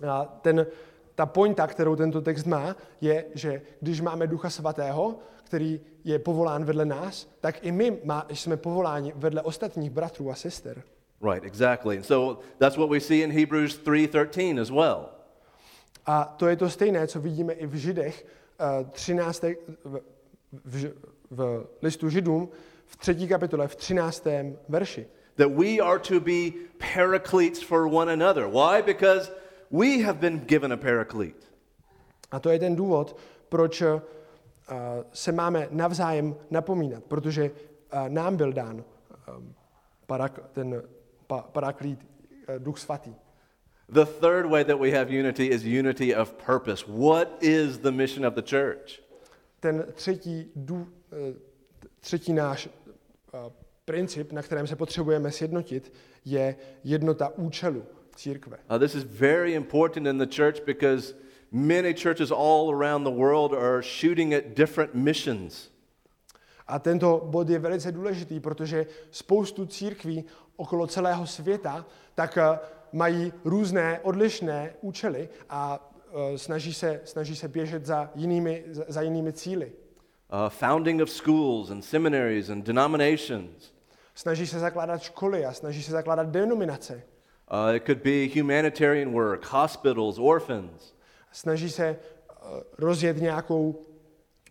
A 0.09 0.25
ten, 0.25 0.67
ta 1.15 1.27
pointa, 1.27 1.67
kterou 1.67 1.97
tento 1.97 2.21
text 2.21 2.47
má, 2.47 2.77
je, 3.01 3.25
že 3.35 3.63
když 3.81 4.01
máme 4.01 4.27
Ducha 4.27 4.51
Svatého, 4.51 5.19
který 5.45 5.81
je 6.05 6.19
povolán 6.19 6.65
vedle 6.65 6.85
nás, 6.85 7.29
tak 7.41 7.65
i 7.65 7.73
my 7.73 7.99
má, 8.05 8.27
jsme 8.29 8.57
povoláni 8.57 9.13
vedle 9.17 9.43
ostatních 9.43 9.91
bratrů 9.91 10.31
a 10.31 10.35
sester. 10.35 10.83
Right, 11.33 11.45
exactly. 11.45 11.97
And 11.97 12.03
so 12.03 12.43
that's 12.59 12.77
what 12.77 12.91
we 12.91 13.01
see 13.01 13.23
in 13.23 13.33
Hebrews 13.33 13.79
3:13 13.79 14.61
as 14.61 14.71
well. 14.71 15.09
A 16.07 16.35
to 16.37 16.49
je 16.49 16.57
to 16.57 16.71
stejné, 16.71 17.07
co 17.07 17.21
vidíme 17.21 17.53
i 17.53 17.67
v 17.67 17.75
Židech, 17.75 18.27
eh, 18.61 18.85
13. 18.91 19.45
v, 19.85 20.01
v, 20.65 20.93
v 21.31 21.67
listu 21.83 22.11
Židům, 22.11 22.49
v 22.93 22.97
třetí 22.97 23.29
kapitole, 23.29 23.69
v 23.69 23.77
13. 23.77 24.27
verši. 24.69 25.07
That 25.37 25.51
we 25.51 25.79
are 25.79 25.99
to 25.99 26.21
be 26.21 26.53
paracletes 26.95 27.63
for 27.63 27.87
one 27.87 28.13
another. 28.13 28.47
Why? 28.47 28.83
Because 28.83 29.33
we 29.71 30.03
have 30.05 30.19
been 30.19 30.39
given 30.39 30.73
a 30.73 30.77
paraclete. 30.77 31.47
A 32.31 32.41
to 32.41 32.51
je 32.51 32.59
ten 32.59 32.77
důvod, 32.77 33.17
proč 33.49 33.83
eh, 33.83 34.01
se 35.13 35.33
máme 35.33 35.69
navzájem 35.71 36.37
napomínat, 36.51 37.05
protože 37.05 37.51
uh, 37.51 38.09
nám 38.09 38.37
byl 38.37 38.53
dán 38.53 38.85
um, 39.37 39.55
parak, 40.07 40.41
ten 40.53 40.83
pa, 41.27 41.43
paraklít, 41.43 42.07
uh, 42.49 42.59
duch 42.59 42.79
svatý. 42.79 43.15
The 43.89 44.05
third 44.05 44.47
way 44.47 44.65
that 44.65 44.81
we 44.81 44.91
have 44.91 45.11
unity 45.11 45.47
is 45.47 45.65
unity 45.65 46.17
of 46.17 46.33
purpose. 46.47 46.85
What 46.89 47.29
is 47.41 47.79
the 47.79 47.91
mission 47.91 48.27
of 48.27 48.35
the 48.35 48.43
church? 48.43 49.03
Ten 49.61 49.85
třetí, 49.95 50.51
dů, 50.57 50.77
uh, 50.77 50.87
třetí 52.01 52.33
náš 52.33 52.67
uh, 52.67 52.73
princip, 53.85 54.33
na 54.33 54.43
kterém 54.43 54.67
se 54.67 54.77
potřebujeme 54.77 55.31
sjednotit, 55.31 55.93
je 56.25 56.57
jednota 56.85 57.33
účelu 57.37 57.85
církve. 58.17 58.59
Uh, 58.71 58.79
this 58.79 58.95
is 58.95 59.05
very 59.05 59.53
important 59.53 60.07
in 60.07 60.19
the 60.19 60.37
church 60.37 60.65
because 60.67 61.15
many 61.51 61.95
churches 61.95 62.31
all 62.31 62.71
around 62.75 63.05
the 63.05 63.21
world 63.21 63.53
are 63.53 63.83
shooting 63.83 64.35
at 64.35 64.45
different 64.57 64.95
missions. 64.95 65.71
A 66.67 66.79
tento 66.79 67.29
bod 67.31 67.49
je 67.49 67.59
velice 67.59 67.93
důležitý, 67.93 68.41
protože 68.41 68.87
spoustu 69.11 69.67
církví 69.67 70.25
okolo 70.57 70.87
celého 70.87 71.27
světa 71.27 71.87
tak 72.15 72.37
uh, 72.37 72.59
mají 72.93 73.33
různé 73.45 74.01
odlišné 74.03 74.75
účely 74.81 75.29
a 75.51 75.93
uh, 76.13 76.37
snaží 76.37 76.75
se, 76.75 77.01
snaží 77.05 77.37
se 77.37 77.49
běžet 77.49 77.87
za 77.87 78.11
jinými, 78.15 78.65
za, 78.71 78.85
za 78.89 79.03
jinými 79.03 79.33
cíly. 79.33 79.73
Uh, 80.33 80.49
founding 80.49 81.03
of 81.03 81.11
schools 81.11 81.71
and 81.71 81.85
seminaries 81.85 82.49
and 82.49 82.65
denominations. 82.65 83.73
Snaží 84.15 84.47
se 84.47 84.59
zakládat 84.59 85.03
školy 85.03 85.45
a 85.45 85.53
snaží 85.53 85.83
se 85.83 85.93
zakládat 85.93 86.29
denominace. 86.29 87.03
Uh, 87.51 87.77
it 87.77 87.85
could 87.85 88.03
be 88.03 88.29
humanitarian 88.41 89.13
work, 89.13 89.45
hospitals, 89.45 90.19
orphans. 90.19 90.95
Snaží 91.33 91.71
se 91.71 91.97
uh, 91.97 92.61
rozjet 92.79 93.17
nějakou 93.17 93.87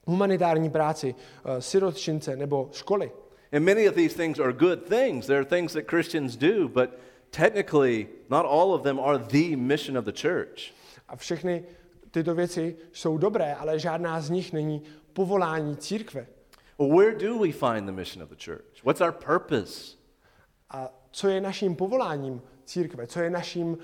humanitární 0.06 0.70
práci, 0.70 1.16
uh, 1.16 1.58
sirotčince 1.60 2.36
nebo 2.36 2.70
školy. 2.72 3.12
And 3.52 3.66
many 3.66 3.90
of 3.90 3.96
these 3.96 4.16
things 4.16 4.40
are 4.40 4.54
good 4.54 4.84
things. 4.84 5.26
They're 5.26 5.46
things 5.46 5.74
that 5.74 5.88
Christians 5.88 6.38
do, 6.38 6.68
but 6.68 6.90
technically, 7.32 8.08
not 8.30 8.46
all 8.46 8.74
of 8.74 8.84
them 8.84 9.00
are 9.00 9.18
the 9.18 9.56
mission 9.56 9.98
of 9.98 10.06
the 10.06 10.14
church. 10.22 10.74
A 11.08 11.16
všechny 11.16 11.64
tyto 12.12 12.36
věci 12.36 12.76
jsou 12.92 13.18
dobré, 13.18 13.56
ale 13.56 13.80
žádná 13.80 14.22
z 14.22 14.30
nich 14.30 14.54
není 14.54 14.84
povolání 15.14 15.78
církve. 15.78 16.28
Well, 16.80 16.98
where 16.98 17.16
do 17.16 17.40
we 17.40 17.52
find 17.52 17.86
the 17.86 17.92
mission 17.92 18.24
of 18.24 18.30
the 18.30 18.36
church? 18.46 18.84
What's 18.84 19.02
our 19.02 19.12
purpose? 19.12 19.98
A 20.70 20.90
co 21.12 21.28
je 21.30 21.42
naším 21.42 21.76
povoláním 21.76 22.42
církve? 22.66 23.08
Co 23.08 23.20
je 23.20 23.30
naším 23.30 23.68
uh, 23.68 23.78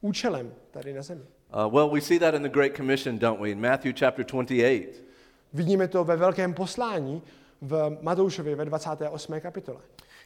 účelem 0.00 0.54
tady 0.70 0.92
na 0.92 1.02
zemi? 1.02 1.22
Uh, 1.54 1.72
well, 1.74 1.90
we 1.90 2.00
see 2.00 2.18
that 2.18 2.34
in 2.34 2.42
the 2.42 2.48
Great 2.48 2.76
Commission, 2.76 3.18
don't 3.18 3.40
we? 3.40 3.50
In 3.50 3.60
Matthew 3.60 3.92
chapter 3.98 4.24
28. 4.24 5.10
Vidíme 5.52 5.88
to 5.88 6.04
ve 6.04 6.16
velkém 6.16 6.54
poslání 6.54 7.22
v 7.60 7.98
Matoušovi 8.00 8.54
ve 8.54 8.64
28. 8.64 9.40
kapitole. 9.40 9.80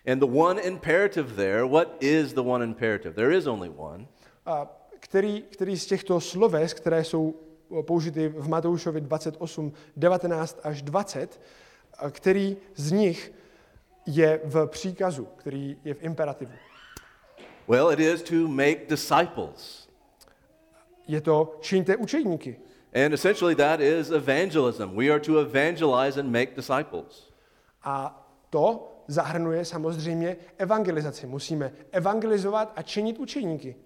And 0.07 0.19
the 0.19 0.39
one 0.39 0.63
imperative 0.63 1.35
there, 1.37 1.65
what 1.65 1.89
is 2.01 2.33
the 2.33 2.43
one 2.43 2.65
imperative? 2.65 3.15
There 3.15 3.37
is 3.37 3.47
only 3.47 3.73
one. 3.77 4.07
A 4.47 4.67
který, 5.01 5.43
který 5.43 5.79
z 5.79 5.87
těchto 5.87 6.21
sloves, 6.21 6.75
které 6.75 7.05
jsou 7.05 7.35
použity 7.83 8.29
v 8.29 8.49
Matoušovi 8.49 9.01
28, 9.01 9.73
19 9.97 10.61
až 10.63 10.83
20, 10.83 11.41
a 11.99 12.11
který 12.11 12.57
z 12.75 12.93
nich 12.93 13.33
je 14.07 14.41
v 14.45 14.67
příkazu, 14.67 15.29
který 15.37 15.77
je 15.85 15.95
v 15.95 16.03
imperativu. 16.03 16.53
Well, 17.69 17.93
it 17.93 18.01
is 18.01 18.23
to 18.23 18.49
make 18.49 18.87
disciples. 18.89 19.89
Je 21.09 21.21
to 21.21 21.57
čiňte 21.61 21.97
učedníky. 21.97 22.57
And 22.95 23.13
essentially, 23.13 23.55
that 23.55 23.81
is 23.81 24.11
evangelism. 24.11 24.97
We 24.97 25.11
are 25.11 25.21
to 25.21 25.41
evangelize 25.41 26.21
and 26.21 26.31
make 26.31 26.55
disciples. 26.57 27.33
A 27.83 28.21
to 28.51 28.93
zahrnuje 29.09 29.65
samozřejmě 29.65 30.37
evangelizaci. 30.59 31.27
Musíme 31.27 31.73
evangelizovat 31.93 32.73
a 32.77 32.83
činit 32.83 33.19
učeníky. 33.19 33.77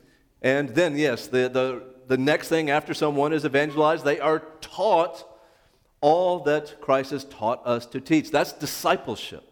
And 0.43 0.73
then, 0.73 0.97
yes, 0.97 1.29
the, 1.29 1.49
the, 1.49 1.81
the 2.09 2.17
next 2.17 2.49
thing 2.49 2.71
after 2.71 2.95
someone 2.95 3.33
is 3.33 3.45
evangelized, 3.45 4.05
they 4.05 4.21
are 4.21 4.43
taught 4.61 5.25
all 6.01 6.41
that 6.41 6.81
Christ 6.81 7.11
has 7.11 7.25
taught 7.25 7.67
us 7.67 7.87
to 7.87 8.01
teach. 8.01 8.31
That's 8.31 8.53
discipleship. 8.53 9.45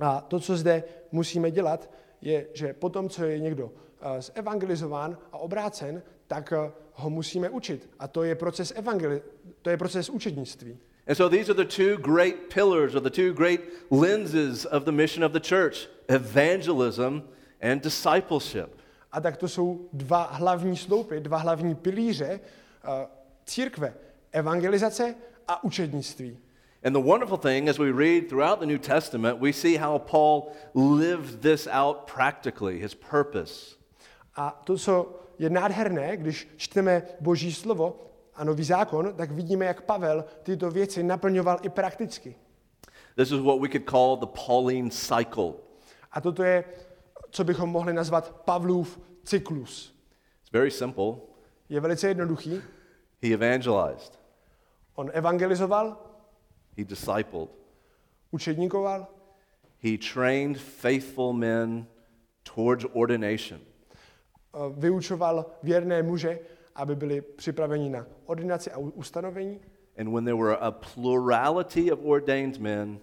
A 0.00 0.20
to, 0.20 0.40
co 0.40 0.56
zde 0.56 0.84
musíme 1.12 1.50
dělat, 1.50 1.90
je, 2.20 2.46
že 2.54 2.72
potom, 2.72 3.08
co 3.08 3.24
je 3.24 3.38
někdo 3.38 3.66
uh, 3.66 3.72
zevangelizován 4.20 5.18
a 5.32 5.38
obrácen, 5.38 6.02
tak 6.26 6.52
uh, 6.52 6.70
ho 6.92 7.10
musíme 7.10 7.50
učit. 7.50 7.90
A 7.98 8.08
to 8.08 8.22
je 8.22 8.34
proces 8.34 8.72
evangeli- 8.76 9.22
to 9.62 9.70
je 9.70 9.76
proces 9.76 10.10
učednictví. 10.10 10.78
And 11.08 11.16
so 11.16 11.36
these 11.36 11.48
are 11.48 11.54
the 11.54 11.76
two 11.76 11.96
great 11.96 12.48
pillars 12.54 12.94
or 12.94 13.00
the 13.00 13.10
two 13.10 13.32
great 13.32 13.60
lenses 13.90 14.64
of 14.64 14.84
the 14.84 14.92
mission 14.92 15.24
of 15.24 15.32
the 15.32 15.40
church 15.40 15.88
evangelism 16.08 17.22
and 17.62 17.82
discipleship. 17.82 18.76
A 19.16 19.20
tak 19.20 19.36
to 19.36 19.48
jsou 19.48 19.88
dva 19.92 20.22
hlavní 20.22 20.76
sloupy, 20.76 21.20
dva 21.20 21.38
hlavní 21.38 21.74
pilíře 21.74 22.40
uh, 22.40 22.90
církve. 23.46 23.94
Evangelizace 24.32 25.14
a 25.48 25.64
učednictví. 25.64 26.38
And 26.84 26.92
the 26.92 27.02
wonderful 27.02 27.38
thing, 27.38 27.68
as 27.68 27.78
we 27.78 27.92
read 27.92 28.28
throughout 28.28 28.58
the 28.60 28.66
New 28.66 28.78
Testament, 28.78 29.40
we 29.40 29.52
see 29.52 29.76
how 29.76 29.98
Paul 29.98 30.42
lived 30.74 31.40
this 31.40 31.68
out 31.70 31.96
practically, 32.14 32.78
his 32.78 32.94
purpose. 32.94 33.76
A 34.34 34.62
to, 34.64 34.76
co 34.76 35.20
je 35.38 35.50
nádherné, 35.50 36.16
když 36.16 36.48
čteme 36.56 37.02
Boží 37.20 37.52
slovo 37.52 37.96
a 38.34 38.44
nový 38.44 38.64
zákon, 38.64 39.14
tak 39.16 39.30
vidíme, 39.30 39.64
jak 39.64 39.82
Pavel 39.82 40.24
tyto 40.42 40.70
věci 40.70 41.02
naplňoval 41.02 41.58
i 41.62 41.68
prakticky. 41.68 42.36
This 43.16 43.30
is 43.30 43.40
what 43.40 43.60
we 43.60 43.68
could 43.68 43.90
call 43.90 44.16
the 44.16 44.40
Pauline 44.46 44.90
cycle. 44.90 45.52
A 46.12 46.20
toto 46.20 46.42
je, 46.42 46.64
co 47.30 47.44
bychom 47.44 47.70
mohli 47.70 47.92
nazvat 47.92 48.40
Pavlův 48.44 49.00
cyklus. 49.24 49.94
It's 50.42 50.52
very 50.52 50.70
simple. 50.70 51.14
Je 51.68 51.80
velice 51.80 52.08
jednoduchý. 52.08 52.62
He 53.22 53.32
evangelized, 53.34 54.18
On 54.94 55.10
evangelizoval, 55.12 55.96
he 56.78 56.84
discipled, 56.84 57.48
učedníkoval, 58.30 59.06
he 59.82 59.98
trained 60.14 60.58
faithful 60.58 61.32
men 61.32 61.86
towards 62.54 62.84
ordination. 62.92 63.60
eh, 64.54 64.58
vyučoval 64.78 65.46
věrné 65.62 66.02
muže, 66.02 66.38
aby 66.74 66.96
byli 66.96 67.20
připraveni 67.20 67.90
na 67.90 68.06
ordinaci 68.26 68.70
a 68.70 68.78
ustanovení. 68.78 69.60
And 69.98 70.08
when 70.12 70.24
there 70.24 70.36
were 70.36 70.56
a 70.56 70.70
plurality 70.70 71.92
of 71.92 71.98
ordained 72.04 72.58
men, 72.58 73.00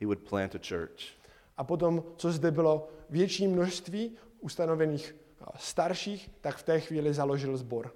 he 0.00 0.06
would 0.06 0.18
plant 0.28 0.54
a 0.54 0.58
church. 0.58 1.17
A 1.58 1.64
potom, 1.64 2.04
co 2.16 2.32
zde 2.32 2.50
bylo 2.50 2.88
větší 3.10 3.48
množství 3.48 4.16
ustanovených 4.40 5.16
eh, 5.40 5.44
starších, 5.56 6.30
tak 6.40 6.56
v 6.56 6.62
té 6.62 6.80
chvíli 6.80 7.14
založil 7.14 7.56
sbor. 7.56 7.92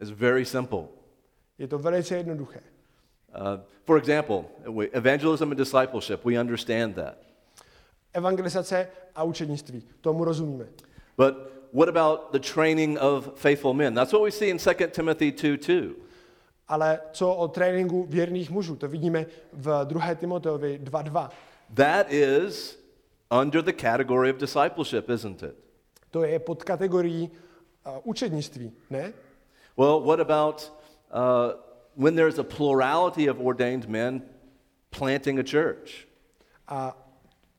It's 0.00 0.10
very 0.10 0.44
simple. 0.44 0.84
Je 1.58 1.68
to 1.68 1.78
velice 1.78 2.16
jednoduché. 2.16 2.60
Uh, 3.28 3.60
for 3.84 3.98
example, 3.98 4.44
evangelism 4.92 5.50
and 5.50 5.58
discipleship, 5.58 6.24
we 6.24 6.40
understand 6.40 6.94
that. 6.94 7.18
Evangelizace 8.12 8.88
a 9.14 9.22
učednictví, 9.22 9.82
tomu 10.00 10.24
rozumíme. 10.24 10.66
But 11.16 11.34
what 11.72 11.88
about 11.88 12.32
the 12.32 12.38
training 12.38 12.98
of 13.00 13.28
faithful 13.34 13.74
men? 13.74 13.94
That's 13.94 14.12
what 14.12 14.22
we 14.22 14.30
see 14.30 14.48
in 14.48 14.58
2 14.58 14.74
Timothy 14.90 15.32
2 15.32 15.56
2. 15.56 15.94
Ale 16.68 17.00
co 17.12 17.34
o 17.34 17.48
tréninku 17.48 18.06
věrných 18.08 18.50
mužů, 18.50 18.76
to 18.76 18.88
vidíme 18.88 19.26
v 19.52 19.84
2. 19.84 20.14
Timoteovi 20.14 20.80
2.2. 20.82 21.30
That 21.74 22.12
is 22.12 22.77
under 23.30 23.62
the 23.62 23.72
category 23.72 24.30
of 24.30 24.38
discipleship, 24.38 25.10
isn't 25.10 25.42
it? 25.42 25.56
To 26.10 26.24
je 26.24 26.38
pod 26.38 26.64
kategorií 26.64 27.30
uh, 27.86 27.98
učednictví, 28.04 28.72
ne? 28.90 29.12
Well, 29.76 30.00
what 30.00 30.20
about 30.20 30.70
uh, 31.10 31.52
when 31.94 32.14
there's 32.14 32.38
a 32.38 32.44
plurality 32.44 33.28
of 33.28 33.40
ordained 33.40 33.88
men 33.88 34.22
planting 34.90 35.38
a 35.38 35.44
church? 35.44 36.06
A 36.68 36.96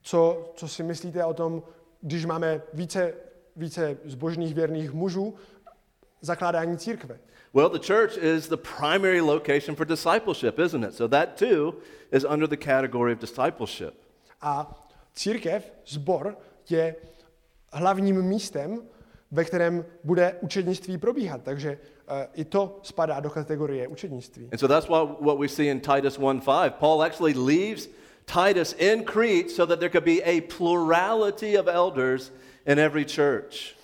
co, 0.01 0.51
co 0.55 0.67
si 0.67 0.83
myslíte 0.83 1.25
o 1.25 1.33
tom, 1.33 1.63
když 2.01 2.25
máme 2.25 2.61
více, 2.73 3.13
více 3.55 3.97
zbožných 4.05 4.55
věrných 4.55 4.91
mužů, 4.91 5.35
zakládání 6.21 6.77
církve? 6.77 7.19
Well, 7.53 7.69
the 7.69 7.79
church 7.79 8.17
is 8.17 8.47
the 8.47 8.57
primary 8.57 9.21
location 9.21 9.75
for 9.75 9.85
discipleship, 9.85 10.59
isn't 10.59 10.83
it? 10.83 10.93
So 10.93 11.07
that 11.07 11.35
too 11.39 11.73
is 12.11 12.23
under 12.23 12.47
the 12.47 12.57
category 12.57 13.13
of 13.13 13.19
discipleship. 13.19 13.93
A 14.41 14.67
církev, 15.19 15.73
zbor, 15.85 16.37
je 16.69 16.95
hlavním 17.73 18.21
místem, 18.21 18.81
ve 19.31 19.43
kterém 19.43 19.85
bude 20.03 20.35
učednictví 20.41 20.97
probíhat. 20.97 21.41
Takže 21.43 21.77
uh, 21.77 22.17
i 22.33 22.45
to 22.45 22.79
spadá 22.83 23.19
do 23.19 23.29
kategorie 23.29 23.87
učednictví. 23.87 24.49
And 24.51 24.57
so 24.57 24.67
that's 24.67 24.87
why, 24.87 25.15
what 25.19 25.39
we 25.39 25.47
see 25.47 25.67
in 25.67 25.79
Titus 25.79 26.19
1:5. 26.19 26.71
Paul 26.71 27.03
actually 27.03 27.33
leaves 27.33 27.89
Titus 28.25 28.75
in 28.77 29.03
Crete 29.03 29.49
so 29.49 29.65
that 29.65 29.79
there 29.79 29.89
could 29.89 30.05
be 30.05 30.23
a 30.23 30.41
plurality 30.41 31.59
of 31.59 31.67
elders 31.67 32.31
in 32.65 32.79
every 32.79 33.05
church. 33.05 33.75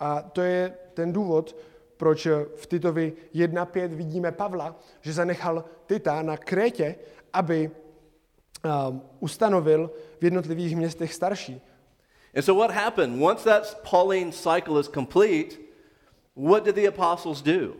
A 0.00 0.22
to 0.22 0.42
je 0.42 0.74
ten 0.94 1.12
důvod, 1.12 1.56
proč 1.96 2.26
v 2.56 2.66
Titovi 2.66 3.12
1.5 3.34 3.88
vidíme 3.88 4.32
Pavla, 4.32 4.76
že 5.00 5.12
zanechal 5.12 5.64
Tita 5.86 6.22
na 6.22 6.36
Krétě, 6.36 6.96
aby 7.32 7.70
um, 8.64 9.02
ustanovil 9.20 9.90
v 10.20 10.24
jednotlivých 10.24 10.76
městech 10.76 11.14
starší. 11.14 11.60
And 12.36 12.42
so, 12.42 12.66
what 12.66 12.70
happened? 12.70 13.22
Once 13.22 13.44
that 13.44 13.82
Pauline 13.90 14.32
cycle 14.32 14.80
is 14.80 14.88
complete, 14.88 15.56
what 16.36 16.64
did 16.64 16.74
the 16.74 16.88
apostles 16.88 17.42
do? 17.42 17.74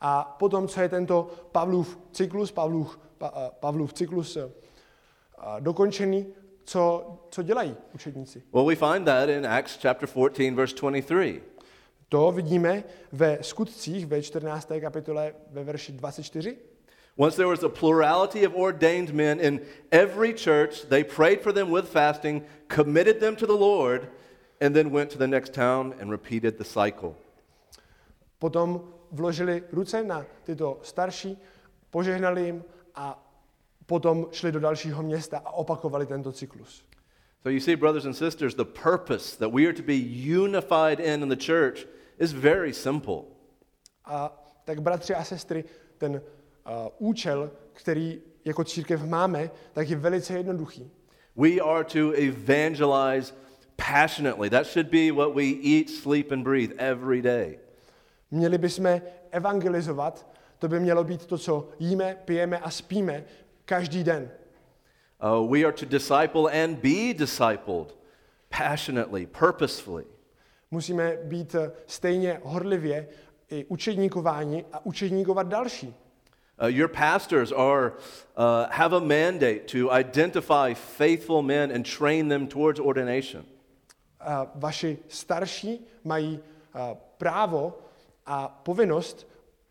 A 0.00 0.36
potom, 0.38 0.68
co 0.68 0.80
je 0.80 0.88
tento 0.88 1.30
Pavlův 1.52 1.98
cyklus, 2.12 2.52
Pavlův, 2.52 2.98
pa, 3.18 3.30
uh, 3.30 3.36
Pavlův 3.60 3.92
cyklus 3.92 4.36
uh, 4.36 4.50
dokončený, 5.60 6.26
co, 6.64 7.06
co 7.30 7.42
dělají 7.42 7.76
učedníci? 7.94 8.42
Well, 8.52 8.66
we 8.66 8.76
find 8.76 9.04
that 9.04 9.28
in 9.28 9.46
Acts 9.46 9.78
chapter 9.82 10.08
14, 10.08 10.54
verse 10.54 10.76
23. 10.76 11.42
To 12.08 12.32
vidíme 12.32 12.84
ve 13.12 13.38
skutcích 13.42 14.06
ve 14.06 14.22
14. 14.22 14.72
kapitole 14.80 15.34
ve 15.50 15.64
verši 15.64 15.92
24. 15.92 16.56
Once 17.20 17.36
there 17.36 17.48
was 17.48 17.62
a 17.62 17.68
plurality 17.68 18.44
of 18.44 18.54
ordained 18.54 19.12
men 19.12 19.38
in 19.40 19.60
every 19.92 20.32
church, 20.32 20.88
they 20.88 21.04
prayed 21.04 21.42
for 21.42 21.52
them 21.52 21.68
with 21.68 21.86
fasting, 21.86 22.42
committed 22.68 23.20
them 23.20 23.36
to 23.36 23.46
the 23.46 23.52
Lord, 23.52 24.08
and 24.58 24.74
then 24.74 24.90
went 24.90 25.10
to 25.10 25.18
the 25.18 25.26
next 25.26 25.52
town 25.52 25.92
and 26.00 26.10
repeated 26.10 26.56
the 26.56 26.64
cycle. 26.64 27.14
Potom 28.38 28.80
vložili 29.12 29.62
ruce 29.70 30.02
na 30.02 30.24
tyto 30.46 30.80
starší, 30.82 31.36
požehnali 31.90 32.44
jim 32.44 32.64
a 32.94 33.20
potom 33.86 34.32
šli 34.32 34.52
do 34.52 34.60
dalšího 34.60 35.02
města 35.02 35.38
a 35.44 35.52
opakovali 35.52 36.06
tento 36.06 36.32
cyklus. 36.32 36.82
So 37.42 37.50
you 37.50 37.60
see, 37.60 37.76
brothers 37.76 38.06
and 38.06 38.16
sisters, 38.16 38.54
the 38.54 38.64
purpose 38.64 39.36
that 39.36 39.52
we 39.52 39.66
are 39.66 39.76
to 39.76 39.82
be 39.82 40.00
unified 40.40 41.00
in 41.00 41.22
in 41.22 41.28
the 41.28 41.36
church 41.36 41.84
is 42.18 42.32
very 42.32 42.72
simple. 42.72 43.24
A 44.04 44.32
tak 44.64 44.80
bratři 44.80 45.14
a 45.14 45.24
sestry, 45.24 45.64
ten 45.98 46.22
účel, 46.98 47.50
který 47.72 48.22
jako 48.44 48.64
církev 48.64 49.04
máme, 49.04 49.50
tak 49.72 49.88
je 49.88 49.96
velice 49.96 50.34
jednoduchý. 50.34 50.90
We 51.36 51.60
are 51.60 51.84
to 51.84 52.12
evangelize 52.12 53.34
passionately. 53.76 54.50
That 54.50 54.66
should 54.66 54.90
be 54.90 55.12
what 55.12 55.34
we 55.34 55.44
eat, 55.62 55.90
sleep, 55.90 56.32
and 56.32 56.44
breathe 56.44 56.72
every 56.78 57.22
day. 57.22 57.58
Měli 58.30 58.58
bychom 58.58 59.00
evangelizovat, 59.30 60.26
to 60.58 60.68
by 60.68 60.80
mělo 60.80 61.04
být 61.04 61.26
to, 61.26 61.38
co 61.38 61.68
jíme, 61.78 62.16
pijeme 62.24 62.58
a 62.58 62.70
spíme 62.70 63.24
každý 63.64 64.04
den. 64.04 64.30
Uh, 65.22 65.52
we 65.52 65.64
are 65.64 65.72
to 65.72 65.86
disciple 65.86 66.64
and 66.64 66.78
be 66.78 67.14
discipled 67.14 67.96
passionately, 68.48 69.26
purposefully. 69.26 70.04
Musíme 70.70 71.16
být 71.24 71.54
eh, 71.54 71.72
stejně 71.86 72.40
horlivě 72.44 73.08
i 73.48 73.64
učedníkováni 73.64 74.64
a 74.72 74.86
učedníkovat 74.86 75.48
další. 75.48 75.94
Uh, 76.62 76.66
your 76.66 76.88
pastors 76.88 77.52
are, 77.52 77.94
uh, 78.36 78.68
have 78.68 78.92
a 78.92 79.00
mandate 79.00 79.66
to 79.66 79.90
identify 79.90 80.74
faithful 80.74 81.42
men 81.42 81.70
and 81.70 81.86
train 81.86 82.28
them 82.28 82.46
towards 82.46 82.80
ordination. 82.80 83.44
A 84.20 84.46
vaši 84.54 84.98
starší 85.08 85.80
mají 86.04 86.38
uh, 86.38 86.96
právo 87.18 87.78
a 88.26 88.48
povinnost 88.48 89.26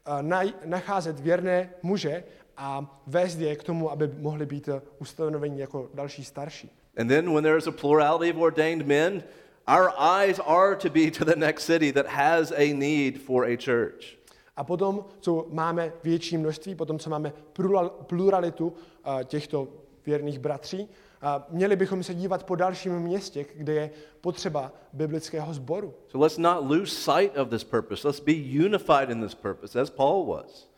uh, 0.07 0.21
naj- 0.21 0.53
nacházet 0.65 1.19
věrné 1.19 1.69
muže 1.83 2.23
a 2.57 3.01
vést 3.07 3.39
je 3.39 3.55
k 3.55 3.63
tomu, 3.63 3.91
aby 3.91 4.09
mohli 4.17 4.45
být 4.45 4.67
uh, 4.67 4.79
ustanoveni 4.99 5.61
jako 5.61 5.89
další 5.93 6.23
starší. 6.23 6.69
And 6.97 7.07
then 7.07 7.33
when 7.33 7.43
there 7.43 7.57
is 7.57 7.67
a 7.67 7.71
plurality 7.71 8.31
of 8.31 8.37
ordained 8.37 8.87
men, 8.87 9.23
our 9.67 9.91
eyes 9.97 10.39
are 10.39 10.75
to 10.75 10.89
be 10.89 11.11
to 11.11 11.25
the 11.25 11.35
next 11.35 11.65
city 11.65 11.91
that 11.91 12.07
has 12.07 12.51
a 12.51 12.73
need 12.73 13.21
for 13.21 13.45
a 13.45 13.55
church. 13.55 14.18
A 14.59 14.63
potom, 14.63 15.05
co 15.19 15.47
máme 15.49 15.93
větší 16.03 16.37
množství, 16.37 16.75
potom, 16.75 16.99
co 16.99 17.09
máme 17.09 17.33
plural- 17.53 17.89
pluralitu 17.89 18.67
uh, 18.67 19.23
těchto 19.23 19.67
věrných 20.05 20.39
bratří, 20.39 20.79
uh, 20.79 21.29
měli 21.49 21.75
bychom 21.75 22.03
se 22.03 22.13
dívat 22.13 22.43
po 22.43 22.55
dalším 22.55 22.99
městě, 22.99 23.45
kde 23.55 23.73
je 23.73 23.89
potřeba 24.21 24.71
biblického 24.93 25.53
sboru. 25.53 25.93
So 26.07 26.23
let's 26.23 26.37
not 26.37 26.69
lose 26.69 26.95
sight 26.95 27.37
of 27.37 27.49
this 27.49 27.63
purpose. 27.63 28.07
Let's 28.07 28.19
be 28.19 28.33
unified 28.65 29.09
in 29.09 29.21
this 29.21 29.35
purpose, 29.35 29.81
as 29.81 29.89
Paul 29.89 30.25
was. 30.25 30.69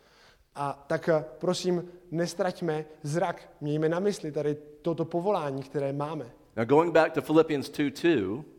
A 0.56 0.86
tak 0.88 1.10
uh, 1.14 1.24
prosím, 1.40 1.84
nestraťme 2.12 2.86
zrak, 3.04 3.50
mějme 3.62 3.90
na 3.90 4.00
mysli 4.00 4.32
tady 4.32 4.58
toto 4.82 5.06
povolání, 5.06 5.64
které 5.64 5.94
máme. 5.94 6.26
Now, 6.56 6.66
going 6.66 6.94
back 6.94 7.14
to 7.14 7.22
Philippians 7.22 7.70
2 7.70 7.90
2, 7.90 8.12
Uh, 8.38 8.51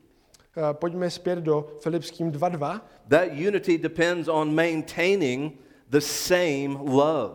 Pojďme 0.72 1.10
zpět 1.10 1.38
do 1.38 1.68
Filipským 1.80 2.32
2.2. 2.32 2.80
that 3.08 3.28
unity 3.48 3.78
depends 3.78 4.28
on 4.28 4.54
maintaining 4.54 5.52
the 5.90 5.98
same 6.00 6.68
love. 6.80 7.34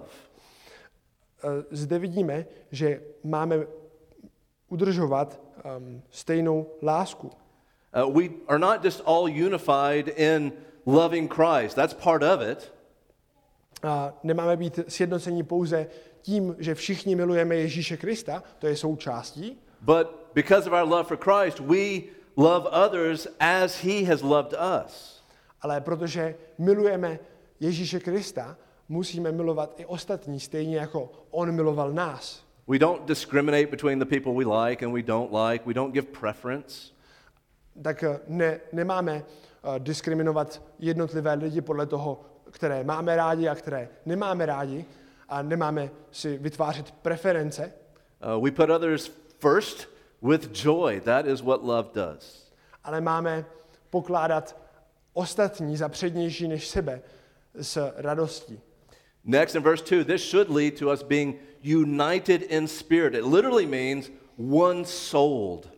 Uh, 1.43 1.49
Zde 1.71 1.99
vidíme, 1.99 2.45
že 2.71 3.01
máme 3.23 3.67
udržovat 4.69 5.41
um, 5.77 6.01
stejnou 6.09 6.67
lásku. 6.81 7.31
Uh, 8.05 8.21
we 8.21 8.29
are 8.47 8.59
not 8.59 8.85
just 8.85 9.01
all 9.05 9.23
unified 9.23 10.07
in 10.07 10.53
loving 10.85 11.33
Christ, 11.33 11.75
that's 11.75 11.93
part 11.93 12.23
of 12.23 12.41
it. 12.51 12.73
A 13.83 14.13
nemáme 14.23 14.57
být 14.57 14.79
sjednoceni 14.87 15.43
pouze 15.43 15.87
tím, 16.21 16.55
že 16.59 16.75
všichni 16.75 17.15
milujeme 17.15 17.55
Ježíše 17.55 17.97
Krista, 17.97 18.43
to 18.59 18.67
je 18.67 18.75
součástí, 18.75 19.57
But 19.81 20.33
because 20.33 20.67
of 20.67 20.73
our 20.73 20.85
love 20.85 21.07
for 21.07 21.17
Christ, 21.17 21.59
we 21.59 22.01
love 22.37 22.67
others 22.85 23.27
as 23.39 23.83
he 23.83 24.05
has 24.05 24.21
loved 24.21 24.53
us. 24.85 25.23
ale 25.61 25.81
protože 25.81 26.35
milujeme 26.57 27.19
Ježíše 27.59 27.99
Krista, 27.99 28.57
musíme 28.89 29.31
milovat 29.31 29.73
i 29.77 29.85
ostatní, 29.85 30.39
stejně 30.39 30.77
jako 30.77 31.11
on 31.31 31.51
miloval 31.51 31.91
nás. 31.91 32.43
We 32.67 32.79
don't 32.79 33.05
discriminate 33.05 33.67
between 33.67 33.99
the 33.99 34.05
people 34.05 34.33
we 34.33 34.45
like 34.45 34.85
and 34.85 34.93
we 34.93 35.01
don't 35.01 35.31
like. 35.33 35.65
We 35.65 35.73
don't 35.73 35.93
give 35.93 36.07
preference. 36.19 36.91
Tak 37.81 38.03
eh, 38.03 38.19
ne, 38.27 38.59
nemáme 38.73 39.23
uh, 39.63 39.79
diskriminovat 39.79 40.61
jednotlivé 40.79 41.33
lidi 41.33 41.61
podle 41.61 41.85
toho, 41.85 42.21
které 42.51 42.83
máme 42.83 43.15
rádi 43.15 43.47
a 43.49 43.55
které 43.55 43.89
nemáme 44.05 44.45
rádi 44.45 44.85
a 45.29 45.41
nemáme 45.41 45.89
si 46.11 46.37
vytvářet 46.37 46.91
preference, 46.91 47.73
Uh, 48.35 48.43
we 48.43 48.51
put 48.51 48.69
others 48.69 49.11
first 49.39 49.87
with 50.21 50.51
joy. 50.53 51.01
That 51.01 51.25
is 51.27 51.41
what 51.41 51.63
love 51.63 51.89
does. 51.93 52.51
ale 52.83 53.01
máme 53.01 53.45
pokládat 53.89 54.55
ostatní 55.13 55.77
za 55.77 55.89
přednější 55.89 56.47
než 56.47 56.67
sebe 56.67 57.01
s 57.53 57.91
radostí. 57.95 58.59
Next, 59.23 59.55
in 59.55 59.63
verse 59.63 59.83
2, 59.95 60.03
this 60.05 60.29
should 60.31 60.49
lead 60.49 60.79
to 60.79 60.91
us 60.93 61.03
being 61.03 61.35
united 61.63 62.41
in 62.41 62.67
spirit. 62.67 63.13
It 63.15 63.25
literally 63.25 63.65
means 63.65 64.11
one 64.37 64.85
souled. 64.85 65.69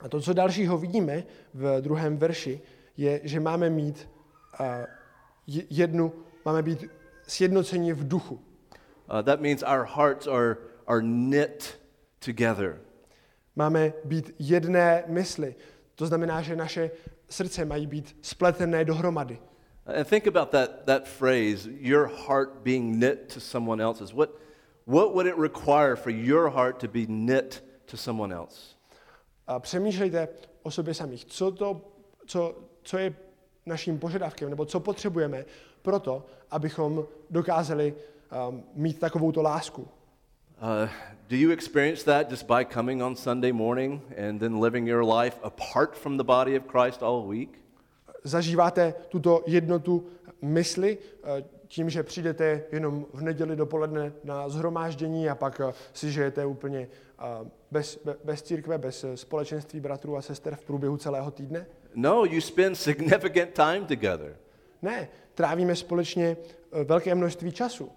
A 0.00 0.08
to, 0.08 0.20
co 0.20 0.32
dalšího 0.32 0.78
vidíme 0.78 1.24
v 1.54 1.80
druhém 1.80 2.16
verši, 2.16 2.60
je, 2.96 3.20
že 3.24 3.40
máme 3.40 3.70
mít 3.70 4.08
uh, 4.60 4.66
je- 5.46 5.64
jednu, 5.70 6.12
máme 6.44 6.62
být 6.62 6.84
sjednoceni 7.26 7.92
v 7.92 8.08
duchu. 8.08 8.34
Uh, 8.34 9.22
that 9.22 9.40
means 9.40 9.62
our 9.62 9.84
hearts 9.84 10.26
are, 10.26 10.56
are 10.86 11.00
knit 11.00 11.78
together. 12.24 12.78
Máme 13.56 13.92
být 14.04 14.34
jedné 14.38 15.04
mysli. 15.06 15.54
To 15.94 16.06
znamená, 16.06 16.42
že 16.42 16.56
naše 16.56 16.90
srdce 17.28 17.64
mají 17.64 17.86
být 17.86 18.16
spletené 18.22 18.84
dohromady. 18.84 19.38
And 19.86 20.08
think 20.08 20.26
about 20.26 20.50
that, 20.50 20.84
that 20.84 21.08
phrase, 21.08 21.70
your 21.80 22.10
heart 22.26 22.50
being 22.62 22.96
knit 22.96 23.32
to 23.34 23.40
someone 23.40 23.82
else's. 23.82 24.12
What, 24.12 24.30
what 24.86 25.14
would 25.14 25.26
it 25.26 25.36
require 25.38 25.96
for 25.96 26.10
your 26.10 26.50
heart 26.50 26.78
to 26.78 26.88
be 26.88 27.06
knit 27.06 27.64
to 27.84 27.96
someone 27.96 28.34
else? 28.34 28.76
A 29.46 29.60
přemýšlejte 29.60 30.28
o 30.62 30.70
sobě 30.70 30.94
samých. 30.94 31.24
Co, 31.24 31.50
to, 31.50 31.80
co, 32.26 32.54
co 32.82 32.98
je 32.98 33.14
naším 33.66 33.98
požadavkem, 33.98 34.50
nebo 34.50 34.64
co 34.64 34.80
potřebujeme 34.80 35.44
pro 35.82 36.00
to, 36.00 36.26
abychom 36.50 37.06
dokázali 37.30 37.94
um, 38.48 38.64
mít 38.74 38.98
takovouto 38.98 39.42
lásku. 39.42 39.88
Uh, 40.62 40.88
do 41.28 41.36
you 41.36 41.50
experience 41.52 42.04
that 42.04 42.30
just 42.30 42.46
by 42.46 42.64
coming 42.64 43.02
on 43.02 43.16
Sunday 43.16 43.52
morning 43.52 44.00
and 44.16 44.40
then 44.40 44.60
living 44.60 44.86
your 44.86 45.04
life 45.04 45.36
apart 45.42 45.94
from 45.96 46.16
the 46.16 46.24
body 46.24 46.56
of 46.56 46.66
Christ 46.66 47.02
all 47.02 47.26
week? 47.26 47.58
Zažíváte 48.24 48.94
tuto 49.08 49.42
jednotu 49.46 50.06
mysli 50.42 50.98
eh, 51.24 51.44
tím, 51.68 51.90
že 51.90 52.02
přijdete 52.02 52.62
jenom 52.72 53.06
v 53.12 53.22
neděli 53.22 53.56
dopoledne 53.56 54.12
na 54.24 54.48
zhromáždění 54.48 55.28
a 55.28 55.34
pak 55.34 55.60
eh, 55.60 55.72
si 55.92 56.12
žijete 56.12 56.46
úplně 56.46 56.88
eh, 57.18 57.24
bez, 57.70 58.00
be- 58.04 58.16
bez 58.24 58.42
církve, 58.42 58.78
bez 58.78 59.04
společenství 59.14 59.80
bratrů 59.80 60.16
a 60.16 60.22
sester 60.22 60.56
v 60.56 60.64
průběhu 60.64 60.96
celého 60.96 61.30
týdne? 61.30 61.66
No, 61.94 62.24
you 62.24 62.40
spend 62.40 62.74
significant 62.78 63.50
time 63.52 63.86
together. 63.86 64.36
Ne, 64.82 65.08
trávíme 65.34 65.76
společně 65.76 66.36
velké 66.84 67.14
množství 67.14 67.52
času. 67.52 67.90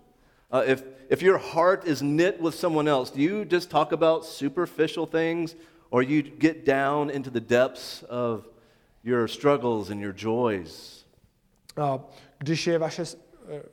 Uh, 0.52 0.64
if, 0.66 0.84
if 1.10 1.22
your 1.22 1.38
heart 1.38 1.88
is 1.88 2.02
knit 2.02 2.41
with 2.41 2.56
someone 2.56 2.88
else, 2.88 3.12
do 3.12 3.22
you 3.22 3.45
just 3.45 3.70
talk 3.70 3.91
about 3.91 4.26
superficial 4.26 5.06
things 5.06 5.56
or 5.91 6.02
you 6.02 6.24
get 6.24 6.66
down 6.66 7.10
into 7.10 7.30
the 7.30 7.39
depths 7.39 8.04
of 8.10 8.47
your 9.04 9.28
struggles 9.28 9.89
and 9.89 10.02
your 10.02 10.14
joys? 10.14 11.06
A 11.78 12.00
když 12.38 12.68
je 12.68 12.78
vaše 12.78 13.04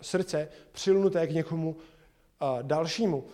srdce 0.01 0.49
přilnuté 0.73 1.27
k 1.27 1.31
někomu 1.31 1.77
a, 2.41 2.63
dalšímu, 2.63 3.25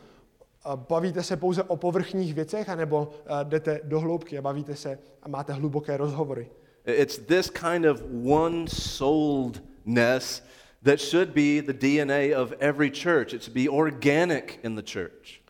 bavíte 0.88 1.22
se 1.22 1.36
pouze 1.36 1.62
o 1.62 1.76
povrchních 1.76 2.34
věcech, 2.34 2.68
anebo 2.68 3.10
jdete 3.42 3.80
do 3.84 4.00
hloubky 4.00 4.38
a 4.38 4.42
bavíte 4.42 4.76
se 4.76 4.98
a 5.22 5.28
máte 5.28 5.52
hluboké 5.52 5.96
rozhovory. 5.96 6.50
It's 6.86 7.18
this 7.18 7.50
kind 7.50 7.86
of 7.86 8.02
one 8.24 8.66
souledness 8.68 10.42
that 10.82 11.00
should 11.00 11.32
be 11.34 11.60
the 11.60 11.72
DNA 11.72 12.34
of 12.34 12.52
every 12.60 12.90
church. 12.90 13.44
To 13.44 13.50
be 13.50 13.68
organic 13.68 14.58
in 14.62 14.74
the 14.74 14.82
church. 14.82 15.40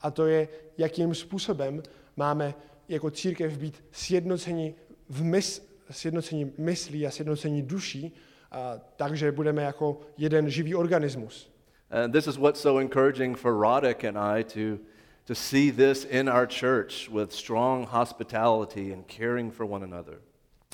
A 0.00 0.10
to 0.10 0.26
je, 0.26 0.48
jakým 0.78 1.14
způsobem 1.14 1.82
máme 2.16 2.54
jako 2.88 3.10
církev 3.10 3.58
být 3.58 3.84
sjednoceni 3.92 4.74
v 5.08 5.24
mys, 5.24 5.68
sjednocení 5.90 6.52
myslí 6.58 7.06
a 7.06 7.10
sjednocení 7.10 7.62
duší, 7.62 8.12
a, 8.50 8.80
takže 8.96 9.32
budeme 9.32 9.62
jako 9.62 10.00
jeden 10.18 10.50
živý 10.50 10.74
organismus. 10.74 11.52
And 11.90 12.12
this 12.12 12.26
is 12.26 12.36
what's 12.36 12.60
so 12.60 12.80
encouraging 12.80 13.38
for 13.38 13.52
Roddick 13.52 14.04
and 14.04 14.18
I 14.18 14.44
to, 14.44 14.82
to 15.24 15.34
see 15.34 15.72
this 15.72 16.04
in 16.04 16.28
our 16.28 16.46
church 16.46 17.08
with 17.08 17.32
strong 17.32 17.86
hospitality 17.88 18.92
and 18.92 19.04
caring 19.06 19.52
for 19.52 19.66
one 19.66 19.84
another. 19.84 20.18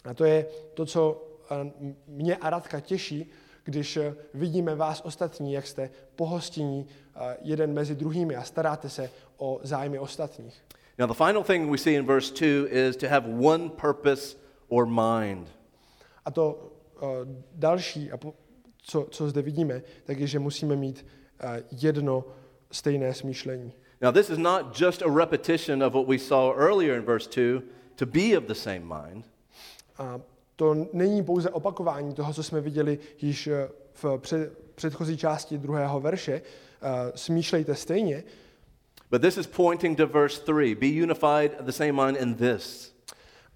A 0.04 0.14
to 0.14 0.24
je 0.24 0.46
to, 0.74 0.86
co 0.86 1.24
mě 2.06 2.36
a 2.36 2.50
Radka 2.50 2.80
těší, 2.80 3.30
když 3.68 3.96
eh, 3.96 4.14
vidíme 4.34 4.74
vás 4.74 5.00
ostatní, 5.04 5.52
jak 5.52 5.66
jste 5.66 5.90
pohostinní 6.16 6.86
a, 7.14 7.30
jeden 7.42 7.72
mezi 7.72 7.94
druhými 7.94 8.36
a 8.36 8.42
staráte 8.42 8.88
se 8.88 9.10
o 9.36 9.60
zájmy 9.62 9.98
ostatních. 9.98 10.64
Now, 10.98 11.08
the 11.08 11.14
final 11.14 11.42
thing 11.42 11.70
we 11.70 11.78
see 11.78 11.94
in 11.94 12.06
verse 12.06 12.34
2 12.34 12.68
is 12.70 12.96
to 12.96 13.08
have 13.08 13.28
one 13.28 13.68
purpose 13.68 14.36
or 14.68 14.86
mind. 14.86 15.48
A 16.24 16.30
to 16.30 16.72
uh, 17.00 17.08
další, 17.54 18.12
a 18.12 18.16
po, 18.16 18.34
co, 18.82 19.06
co 19.10 19.28
zde 19.28 19.42
vidíme, 19.42 19.82
tak 20.04 20.18
je, 20.18 20.26
že 20.26 20.38
musíme 20.38 20.76
mít 20.76 21.06
uh, 21.44 21.50
jedno 21.70 22.24
stejné 22.70 23.14
smýšlení. 23.14 23.72
Now, 24.00 24.12
this 24.12 24.30
is 24.30 24.38
not 24.38 24.80
just 24.80 25.02
a 25.02 25.10
repetition 25.10 25.82
of 25.82 25.92
what 25.92 26.08
we 26.08 26.18
saw 26.18 26.56
earlier 26.56 26.96
in 26.96 27.04
verse 27.04 27.30
2 27.30 27.62
to 27.96 28.06
be 28.06 28.38
of 28.38 28.44
the 28.44 28.54
same 28.54 28.80
mind. 28.80 29.24
A 29.98 30.20
to 30.58 30.74
není 30.92 31.22
pouze 31.24 31.50
opakování 31.50 32.14
toho, 32.14 32.34
co 32.34 32.42
jsme 32.42 32.60
viděli 32.60 32.98
již 33.20 33.46
eh, 33.46 33.68
v 33.92 34.18
před, 34.18 34.58
předchozí 34.74 35.16
části 35.16 35.58
druhého 35.58 36.00
verše. 36.00 36.42
Uh, 36.82 36.88
smýšlejte 37.14 37.74
stejně, 37.74 38.24
But 39.10 39.22
this 39.22 39.36
is 39.36 39.46
pointing 39.46 39.96
to 39.96 40.06
verse 40.06 40.40
3 40.40 40.74
be 40.74 40.86
unified 40.86 41.60
of 41.60 41.66
the 41.66 41.72
same 41.72 41.92
mind 41.92 42.20
in 42.20 42.34
this. 42.34 42.94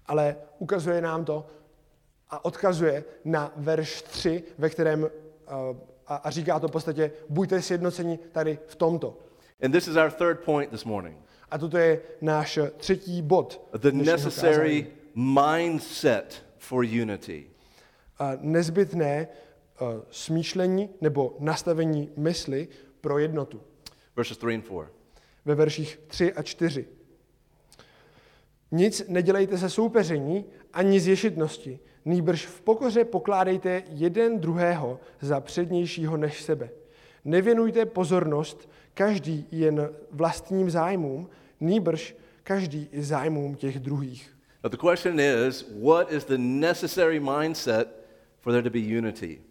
ale 0.05 0.35
ukazuje 0.59 1.01
nám 1.01 1.25
to 1.25 1.45
a 2.29 2.45
odkazuje 2.45 3.03
na 3.25 3.51
verš 3.55 4.01
3, 4.01 4.43
ve 4.57 4.69
kterém 4.69 5.03
uh, 5.03 5.09
a, 6.07 6.15
a 6.15 6.29
říká 6.29 6.59
to 6.59 6.67
v 6.67 6.71
podstatě, 6.71 7.11
buďte 7.29 7.61
sjednoceni 7.61 8.19
tady 8.31 8.59
v 8.67 8.75
tomto. 8.75 9.17
And 9.61 9.71
this 9.71 9.87
is 9.87 9.95
our 9.95 10.11
third 10.11 10.39
point 10.39 10.69
this 10.71 10.83
morning 10.83 11.17
A 11.51 11.57
toto 11.57 11.77
je 11.77 12.01
náš 12.21 12.57
eh, 12.57 12.71
třetí 12.77 13.21
bod. 13.21 13.69
the 13.77 13.91
necessary 13.91 14.83
kázání. 14.83 15.63
mindset 15.69 16.43
for 16.63 16.85
unity. 16.85 17.45
A 18.19 18.31
nezbytné 18.41 19.27
uh, 19.81 19.87
smýšlení 20.11 20.89
nebo 21.01 21.35
nastavení 21.39 22.09
mysli 22.17 22.67
pro 23.01 23.17
jednotu. 23.17 23.61
Verses 24.15 24.37
3 24.37 24.47
and 24.53 24.65
4. 24.65 24.79
Ve 25.45 25.55
verších 25.55 25.99
3 26.07 26.33
a 26.33 26.43
4. 26.43 26.85
Nic 28.71 29.03
nedělejte 29.07 29.57
se 29.57 29.69
soupeření 29.69 30.45
ani 30.73 30.99
z 30.99 31.07
ješitnosti, 31.07 31.79
nýbrž 32.05 32.45
v 32.45 32.61
pokoře 32.61 33.05
pokládejte 33.05 33.83
jeden 33.89 34.39
druhého 34.39 34.99
za 35.21 35.39
přednějšího 35.39 36.17
než 36.17 36.43
sebe. 36.43 36.69
Nevěnujte 37.25 37.85
pozornost 37.85 38.69
každý 38.93 39.45
jen 39.51 39.89
vlastním 40.11 40.69
zájmům, 40.69 41.29
nýbrž 41.59 42.15
každý 42.43 42.89
i 42.91 43.03
zájmům 43.03 43.55
těch 43.55 43.79
druhých. 43.79 44.32
Now, 44.63 44.69
the 44.69 44.77
question 44.77 45.19
is 45.19 45.63
what 45.63 46.11
is 46.11 46.23
the 46.25 46.37
necessary 46.37 47.19
mindset 47.19 47.87
for 48.39 48.51
there 48.51 48.63
to 48.63 48.69
be 48.69 48.79
unity? 48.79 49.41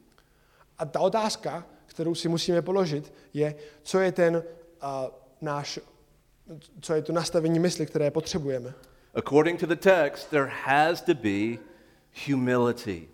A 0.79 0.87
ta 0.87 1.01
otázka, 1.01 1.67
kterou 1.87 2.15
si 2.15 2.29
musíme 2.29 2.63
položit, 2.63 3.13
je, 3.35 3.55
co 3.83 4.01
je 4.01 4.13
ten 4.13 4.37
uh, 4.37 4.43
náš, 5.41 5.79
co 6.81 6.95
je 6.95 7.03
to 7.03 7.13
nastavení 7.13 7.59
mysli, 7.59 7.87
které 7.87 8.11
potřebujeme. 8.11 8.75
According 9.15 9.61
to 9.61 9.67
the 9.67 9.77
text, 9.77 10.31
there 10.31 10.51
has 10.65 11.03
to 11.03 11.15
be 11.15 11.59
humility. 12.27 13.09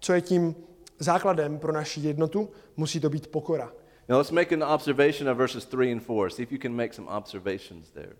Co 0.00 0.12
je 0.12 0.20
tím 0.20 0.54
základem 0.98 1.58
pro 1.58 1.72
naši 1.72 2.00
jednotu, 2.00 2.50
musí 2.76 3.00
to 3.00 3.10
být 3.10 3.26
pokora. 3.26 3.72
Now, 4.08 4.18
let's 4.18 4.30
make 4.30 4.54
an 4.54 4.62
observation 4.62 5.28
of 5.28 5.38
verses 5.38 5.64
3 5.64 5.92
and 5.92 6.00
4. 6.00 6.30
See 6.30 6.42
if 6.42 6.52
you 6.52 6.58
can 6.58 6.74
make 6.74 6.94
some 6.94 7.08
observations 7.08 7.90
there. 7.90 8.16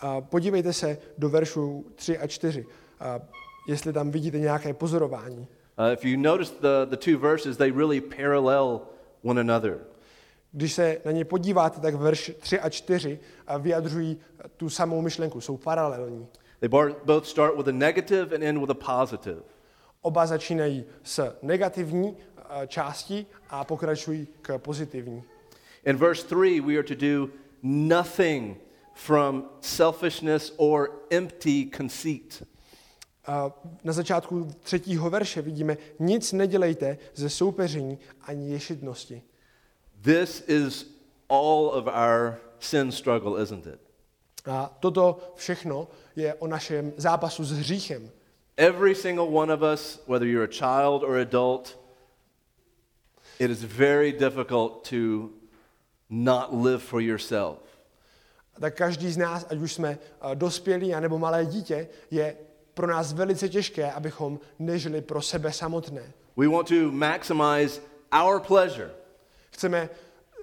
A 0.00 0.20
podívejte 0.20 0.72
se 0.72 0.98
do 1.18 1.28
veršů 1.28 1.86
3 1.94 2.18
a 2.18 2.26
4, 2.26 2.66
a 3.00 3.20
jestli 3.68 3.92
tam 3.92 4.10
vidíte 4.10 4.38
nějaké 4.38 4.74
pozorování. 4.74 5.46
Uh, 5.78 5.92
if 5.92 6.04
you 6.04 6.22
notice 6.22 6.52
the, 6.60 6.90
the 6.90 6.96
two 6.96 7.18
verses, 7.18 7.56
they 7.56 7.70
really 7.70 8.00
parallel 8.00 8.80
one 9.22 9.40
another. 9.40 9.78
Když 10.52 10.72
se 10.72 11.00
na 11.04 11.12
ně 11.12 11.24
podíváte, 11.24 11.80
tak 11.80 11.94
verš 11.94 12.32
3 12.40 12.60
a 12.60 12.70
4 12.70 13.18
a 13.46 13.58
vyjadřují 13.58 14.18
tu 14.56 14.70
samou 14.70 15.02
myšlenku, 15.02 15.40
jsou 15.40 15.56
paralelní. 15.56 16.26
They 16.60 16.68
both 17.04 17.26
start 17.26 17.56
with 17.56 17.68
a 17.68 17.72
negative 17.72 18.34
and 18.34 18.42
end 18.42 18.58
with 18.58 18.70
a 18.70 18.74
positive. 18.74 19.40
Oba 20.02 20.26
začínají 20.26 20.84
s 21.02 21.36
negativní 21.42 22.16
a, 22.48 22.66
částí 22.66 23.26
a 23.50 23.64
pokračují 23.64 24.28
k 24.42 24.58
pozitivní. 24.58 25.22
In 25.84 25.96
verse 25.96 26.26
3, 26.26 26.60
we 26.60 26.74
are 26.74 26.82
to 26.82 26.94
do 26.94 27.28
nothing 27.62 28.56
from 28.94 29.44
selfishness 29.60 30.52
or 30.56 30.90
empty 31.10 31.70
conceit. 31.76 32.42
A 33.26 33.52
na 33.84 33.92
začátku 33.92 34.48
třetího 34.62 35.10
verše 35.10 35.42
vidíme, 35.42 35.76
nic 35.98 36.32
nedělejte 36.32 36.98
ze 37.14 37.30
soupeření 37.30 37.98
ani 38.20 38.50
ješitnosti. 38.50 39.22
This 40.02 40.44
is 40.48 40.86
all 41.28 41.66
of 41.66 41.86
our 41.86 42.34
sin 42.58 42.92
struggle, 42.92 43.42
isn't 43.42 43.66
it? 43.66 43.80
A 44.46 44.76
toto 44.80 45.34
všechno 45.36 45.88
je 46.16 46.34
o 46.34 46.46
našem 46.46 46.92
zápasu 46.96 47.44
s 47.44 47.52
hříchem. 47.52 48.10
Every 48.56 48.94
single 48.94 49.26
one 49.26 49.54
of 49.54 49.62
us, 49.74 50.02
whether 50.06 50.28
you're 50.28 50.44
a 50.44 50.52
child 50.52 51.02
or 51.02 51.16
adult, 51.16 51.78
it 53.38 53.50
is 53.50 53.62
very 53.62 54.12
difficult 54.12 54.88
to 54.90 55.30
not 56.10 56.52
live 56.52 56.82
for 56.82 57.00
yourself. 57.00 57.69
Tak 58.60 58.74
každý 58.74 59.12
z 59.12 59.16
nás, 59.16 59.46
ať 59.50 59.58
už 59.58 59.72
jsme 59.72 59.98
eh, 59.98 60.34
dospělí 60.34 60.94
anebo 60.94 61.18
malé 61.18 61.46
dítě, 61.46 61.88
je 62.10 62.36
pro 62.74 62.86
nás 62.86 63.12
velice 63.12 63.48
těžké, 63.48 63.92
abychom 63.92 64.40
nežili 64.58 65.00
pro 65.00 65.22
sebe 65.22 65.52
samotné. 65.52 66.12
We 66.36 66.48
want 66.48 66.68
to 66.68 66.90
maximize 66.90 67.80
our 68.24 68.40
pleasure. 68.40 68.90
Chceme 69.50 69.88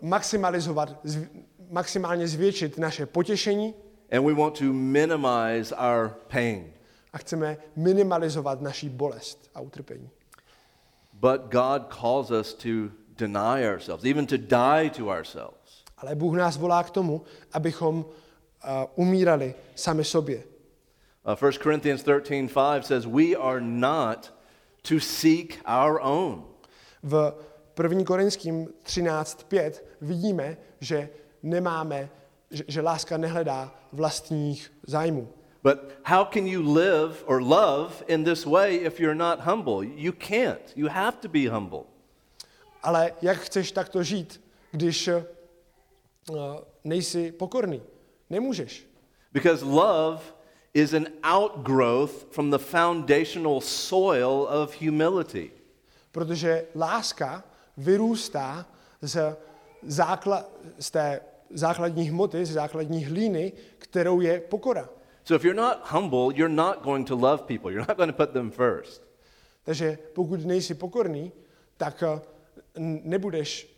maximalizovat, 0.02 1.00
maximálně 1.70 2.28
zvětšit 2.28 2.78
naše 2.78 3.06
potěšení 3.06 3.74
and 4.12 4.26
we 4.26 4.34
want 4.34 4.58
to 4.58 4.66
minimize 4.74 5.76
our 5.76 6.10
pain. 6.28 6.74
a 7.14 7.18
chceme 7.18 7.58
minimalizovat 7.76 8.62
naší 8.62 8.90
bolest 8.90 9.50
a 9.56 9.62
utrpení. 9.62 10.10
But 11.14 11.42
God 11.42 11.94
calls 12.02 12.32
us 12.32 12.54
to 12.54 12.70
deny 13.18 13.68
ourselves, 13.74 14.06
even 14.06 14.26
to 14.26 14.38
die 14.38 14.90
to 14.98 15.08
ourselves. 15.08 15.57
Ale 15.98 16.16
Bůh 16.16 16.38
nás 16.38 16.58
volá 16.58 16.84
k 16.84 16.90
tomu, 16.90 17.22
abychom 17.54 17.98
uh, 17.98 18.06
umírali 18.96 19.56
sami 19.76 20.04
sobě. 20.04 20.44
Uh, 21.28 21.48
1 21.48 21.64
Corinthians 21.64 22.04
13:5 22.04 22.82
says, 22.82 23.06
We 23.06 23.36
are 23.36 23.62
not 23.62 24.34
to 24.82 25.00
seek 25.00 25.62
our 25.66 26.00
own. 26.02 26.44
V 27.04 27.34
1. 27.84 28.04
Korinským 28.04 28.68
13.5 28.84 29.72
vidíme, 30.02 30.58
že 30.80 31.10
nemáme, 31.44 32.10
že, 32.52 32.64
že 32.68 32.82
láska 32.82 33.18
nehledá 33.18 33.76
vlastních 33.94 34.74
zájmů. 34.88 35.28
But 35.64 35.80
how 36.04 36.26
can 36.26 36.48
you 36.48 36.74
live 36.74 37.16
or 37.26 37.42
love 37.42 38.04
in 38.08 38.24
this 38.24 38.46
way 38.46 38.76
if 38.76 39.00
you're 39.00 39.16
not 39.16 39.40
humble? 39.40 39.84
You 39.84 40.12
can't. 40.12 40.74
You 40.76 40.88
have 40.88 41.18
to 41.22 41.30
be 41.30 41.50
humble. 41.50 41.84
Ale 42.84 43.12
jak 43.22 43.38
chceš 43.38 43.72
takto 43.72 44.04
žít, 44.04 44.42
když 44.72 45.08
uh, 45.08 45.24
nejsi 46.84 47.32
pokorný? 47.32 47.82
Nemůžeš. 48.30 48.86
Because 49.34 49.66
love 49.66 50.22
is 50.74 50.94
an 50.94 51.08
outgrowth 51.24 52.32
from 52.32 52.52
the 52.52 52.58
foundational 52.58 53.62
soil 53.62 54.48
of 54.50 54.82
humility. 54.82 55.52
Protože 56.12 56.66
láska 56.76 57.44
vyrůstá 57.78 58.66
z, 59.02 59.38
zákla, 59.84 60.46
z 60.80 60.92
té 60.92 61.22
základní 61.50 62.04
hmoty, 62.04 62.46
z 62.46 62.52
základní 62.52 63.06
hlíny, 63.06 63.54
kterou 63.78 64.22
je 64.22 64.40
pokora. 64.40 64.90
So 65.24 65.36
if 65.36 65.44
you're 65.44 65.62
not 65.62 65.78
humble, 65.84 66.34
you're 66.36 66.56
not 66.56 66.84
going 66.84 67.08
to 67.08 67.16
love 67.16 67.38
people. 67.38 67.72
You're 67.72 67.86
not 67.88 67.98
going 67.98 68.16
to 68.16 68.26
put 68.26 68.34
them 68.34 68.52
first. 68.52 69.02
Takže 69.64 69.98
pokud 70.14 70.46
nejsi 70.46 70.74
pokorný, 70.74 71.32
tak 71.78 72.04
eh, 72.04 72.20
nebudeš 73.04 73.77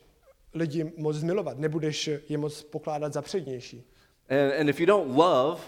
lidi 0.54 0.92
moc 0.98 1.24
milovat, 1.24 1.60
nebudeš 1.60 2.10
je 2.30 2.38
moc 2.38 2.64
pokládat 2.64 3.14
za 3.14 3.22
přednější. 3.22 3.84
And, 4.30 4.54
and 4.60 4.70
if 4.70 4.80
you 4.80 4.86
don't 4.86 5.18
love, 5.18 5.62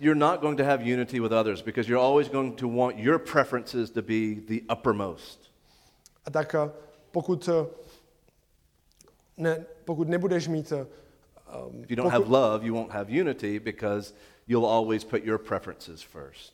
you're 0.00 0.18
not 0.18 0.40
going 0.40 0.56
to 0.58 0.64
have 0.64 0.82
unity 0.82 1.20
with 1.20 1.32
others 1.32 1.62
because 1.62 1.88
you're 1.88 2.06
always 2.06 2.28
going 2.28 2.56
to 2.56 2.68
want 2.68 2.98
your 2.98 3.18
preferences 3.18 3.90
to 3.90 4.02
be 4.02 4.34
the 4.48 4.62
uppermost. 4.72 5.50
A 6.24 6.30
tak 6.30 6.54
eh, 6.54 6.70
pokud, 7.10 7.48
eh, 7.48 7.66
ne, 9.36 9.64
pokud 9.84 10.08
nebudeš 10.08 10.48
mít 10.48 10.72
um, 10.72 11.82
If 11.82 11.90
you 11.90 11.96
don't 11.96 12.12
have 12.12 12.28
love, 12.28 12.66
you 12.66 12.74
won't 12.74 12.92
have 12.92 13.20
unity 13.20 13.58
because 13.58 14.14
you'll 14.46 14.66
always 14.66 15.04
put 15.04 15.24
your 15.24 15.38
preferences 15.38 16.02
first. 16.02 16.52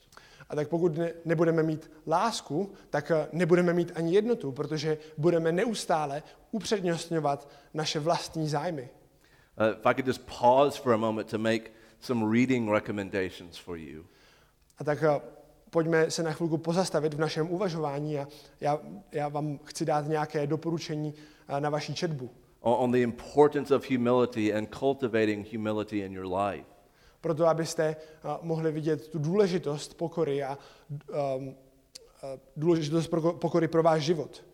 A 0.49 0.57
tak 0.57 0.69
pokud 0.69 0.97
ne, 0.97 1.13
nebudeme 1.25 1.63
mít 1.63 1.91
lásku, 2.07 2.73
tak 2.91 3.13
nebudeme 3.33 3.73
mít 3.73 3.93
ani 3.95 4.15
jednotu, 4.15 4.53
protože 4.53 4.99
budeme 5.19 5.53
neustále 5.53 6.23
upřednostňovat 6.57 7.49
naše 7.75 8.01
vlastní 8.01 8.49
zájmy. 8.49 8.89
Uh, 9.61 9.79
if 9.79 9.87
I 9.87 9.95
could 9.95 10.07
just 10.07 10.23
pause 10.41 10.81
for 10.83 10.93
a 10.93 10.97
moment 10.97 11.31
to 11.31 11.39
make 11.39 11.71
some 12.01 12.33
reading 12.33 12.71
recommendations 12.71 13.57
for 13.57 13.77
you. 13.77 14.05
A 14.79 14.85
tak 14.85 15.03
eh, 15.03 15.21
pojďme 15.71 16.11
se 16.11 16.23
na 16.23 16.33
chvilku 16.33 16.59
pozastavit 16.59 17.15
v 17.15 17.21
našem 17.21 17.51
uvažování 17.51 18.19
a 18.19 18.29
já, 18.61 18.81
já 19.13 19.29
vám 19.29 19.59
chci 19.65 19.85
dát 19.85 20.09
nějaké 20.09 20.47
doporučení 20.47 21.15
eh, 21.49 21.61
na 21.61 21.71
vaší 21.71 21.95
četbu. 21.95 22.31
on 22.61 22.93
the 22.93 22.99
importance 22.99 23.77
of 23.77 23.91
humility 23.91 24.55
and 24.55 24.75
cultivating 24.79 25.53
humility 25.53 25.99
in 25.99 26.13
your 26.13 26.37
life. 26.37 26.67
Proto, 27.21 27.47
abyste 27.47 27.85
eh, 27.85 28.29
mohli 28.43 28.73
vidět 28.73 29.09
tu 29.09 29.19
důležitost 29.19 29.95
pokory 29.95 30.43
a 30.43 30.59
um, 31.37 31.55
eh, 32.23 32.39
důležitost 32.57 33.09
pokory 33.39 33.69
pro 33.69 33.83
váš 33.83 34.03
život. 34.03 34.45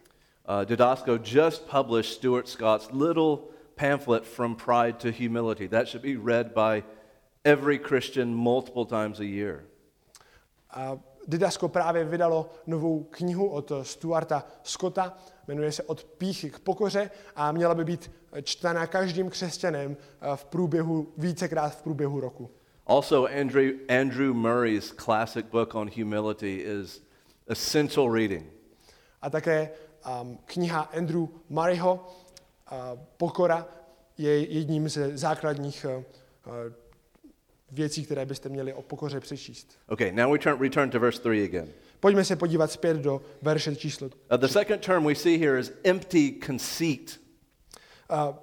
Uh, 0.45 0.65
Didasco 0.65 1.23
just 1.23 1.69
published 1.69 2.15
Stuart 2.15 2.49
Scott's 2.49 2.91
little 2.93 3.51
pamphlet 3.77 4.27
From 4.27 4.57
Pride 4.57 4.99
to 5.01 5.11
Humility. 5.11 5.69
That 5.69 5.89
should 5.89 6.03
be 6.03 6.17
read 6.17 6.53
by 6.55 6.83
every 7.45 7.79
Christian 7.79 8.35
multiple 8.35 8.85
times 8.85 9.21
a 9.21 9.27
year. 9.27 9.65
A 10.71 10.99
Didasko 11.27 11.69
právě 11.69 12.05
vydalo 12.05 12.51
novou 12.67 13.03
knihu 13.03 13.49
od 13.49 13.73
Stuarta 13.83 14.45
Scotta, 14.63 15.17
jmenuje 15.49 15.73
se 15.73 15.83
Od 15.83 16.05
píchy 16.05 16.51
k 16.51 16.59
pokoře 16.59 17.11
a 17.37 17.53
měla 17.53 17.75
by 17.75 17.85
být 17.85 18.11
čtena 18.43 18.87
každým 18.87 19.31
křesťanem 19.31 19.97
eh, 19.97 20.37
v 20.37 20.45
průběhu, 20.45 21.13
vícekrát 21.17 21.75
v 21.75 21.83
průběhu 21.83 22.21
roku. 22.21 22.51
Also, 22.87 23.29
Andrew, 23.41 23.71
Andrew 24.01 24.35
Murray's 24.35 24.93
classic 24.93 25.47
book 25.51 25.75
on 25.75 25.91
humility 25.97 26.57
is 26.57 27.03
essential 27.47 28.13
reading. 28.13 28.47
A 29.23 29.31
také 29.31 29.71
um, 30.23 30.39
kniha 30.45 30.81
Andrew 30.81 31.27
Murrayho, 31.49 32.09
uh, 32.73 32.79
Pokora, 33.17 33.69
je 34.19 34.39
jedním 34.39 34.89
ze 34.89 35.17
základních 35.17 35.87
uh, 36.47 36.53
věcí, 37.73 38.05
které 38.05 38.27
byste 38.27 38.49
měli 38.49 38.73
o 38.73 38.83
pokoře 38.83 39.21
přečíst. 39.21 39.79
Okay, 39.89 40.13
now 40.13 40.33
we 40.33 40.39
turn, 40.39 40.63
return 40.63 40.91
to 40.91 41.01
verse 41.01 41.21
3 41.21 41.45
again. 41.45 41.69
Pojďme 42.01 42.25
se 42.25 42.37
podívat 42.37 42.73
zpět 42.73 42.97
do 42.97 43.23
verše 43.43 43.77
číslo. 43.77 44.07
Uh, 44.07 44.37
the 44.37 44.47
second 44.47 44.87
term 44.87 45.05
we 45.05 45.15
see 45.15 45.39
here 45.39 45.61
is 45.61 45.73
empty 45.85 46.35
conceit. 46.47 47.21
Uh, 48.11 48.35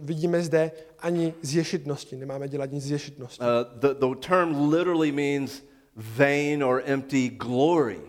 vidíme 0.00 0.42
zde 0.42 0.72
ani 0.98 1.34
z 1.42 1.54
ješitnosti, 1.54 2.16
nemáme 2.16 2.48
dělat 2.48 2.72
nic 2.72 2.84
z 2.84 2.90
ješitnosti. 2.90 3.40
Uh, 3.40 3.80
the, 3.80 3.88
the 3.88 4.28
term 4.28 4.70
literally 4.70 5.12
means 5.12 5.62
vain 5.96 6.64
or 6.64 6.82
empty 6.84 7.28
glory. 7.28 8.00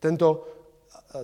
Tento 0.00 0.46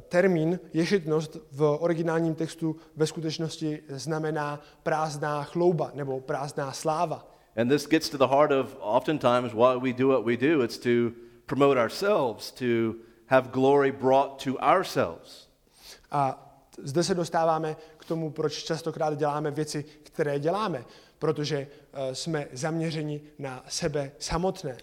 termín 0.09 0.61
ješitnost 0.72 1.37
v 1.53 1.76
originálním 1.80 2.35
textu 2.35 2.76
ve 2.97 3.07
skutečnosti 3.07 3.82
znamená 3.89 4.61
prázdná 4.82 5.45
chlouba 5.45 5.91
nebo 5.95 6.20
prázdná 6.20 6.72
sláva. 6.72 7.35
And 7.57 7.68
this 7.68 7.87
gets 7.87 8.09
to 8.09 8.18
the 8.18 8.26
heart 8.26 8.53
of 8.53 8.76
oftentimes 8.80 9.53
why 9.53 9.78
we 9.82 9.93
do 9.93 10.09
what 10.09 10.24
we 10.24 10.37
do. 10.37 10.62
It's 10.64 10.78
to 10.78 11.14
promote 11.47 11.80
ourselves, 11.80 12.51
to 12.51 12.95
have 13.26 13.49
glory 13.53 13.93
brought 13.93 14.45
to 14.45 14.57
ourselves. 14.59 15.49
A 16.11 16.41
zde 16.78 17.03
se 17.03 17.14
dostáváme 17.14 17.76
k 17.97 18.05
tomu, 18.05 18.30
proč 18.30 18.62
častokrát 18.62 19.18
děláme 19.18 19.51
věci, 19.51 19.85
které 20.03 20.39
děláme, 20.39 20.85
protože 21.18 21.66
uh, 21.66 22.12
jsme 22.12 22.47
zaměřeni 22.53 23.20
na 23.39 23.64
sebe 23.68 24.12
samotné. 24.18 24.76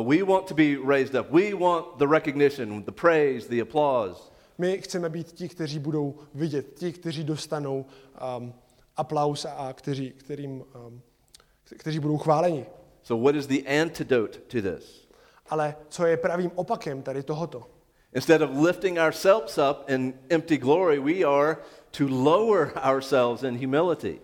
Uh, 0.00 0.08
we 0.08 0.22
want 0.22 0.46
to 0.46 0.54
be 0.54 0.76
raised 0.86 1.14
up. 1.20 1.30
We 1.30 1.54
want 1.54 1.86
the 1.98 2.06
recognition, 2.06 2.82
the 2.82 2.92
praise, 2.92 3.48
the 3.48 3.62
applause. 3.62 4.33
My 4.58 4.78
chceme 4.78 5.08
být 5.08 5.32
ti, 5.32 5.48
kteří 5.48 5.78
budou 5.78 6.14
vidět, 6.34 6.74
ti, 6.74 6.92
kteří 6.92 7.24
dostanou 7.24 7.86
um, 8.38 8.54
aplaus 8.96 9.44
a 9.44 9.72
kteří, 9.72 10.10
kterým, 10.10 10.64
um, 10.86 11.02
kteří 11.76 12.00
budou 12.00 12.18
chváleni. 12.18 12.66
So, 13.02 13.24
what 13.24 13.34
is 13.34 13.46
the 13.46 13.80
antidote 13.82 14.38
to 14.38 14.62
this? 14.62 15.08
Ale 15.50 15.76
co 15.88 16.06
je 16.06 16.16
pravým 16.16 16.50
opakem 16.54 17.02
tady 17.02 17.22
tohoto? 17.22 17.66
Instead 18.14 18.42
of 18.42 18.50
lifting 18.56 18.98
ourselves 18.98 19.58
up 19.58 19.90
in 19.90 20.14
empty 20.30 20.56
glory, 20.56 20.98
we 20.98 21.24
are 21.24 21.56
to 21.90 22.06
lower 22.06 22.72
ourselves 22.84 23.42
in 23.42 23.58
humility. 23.58 24.20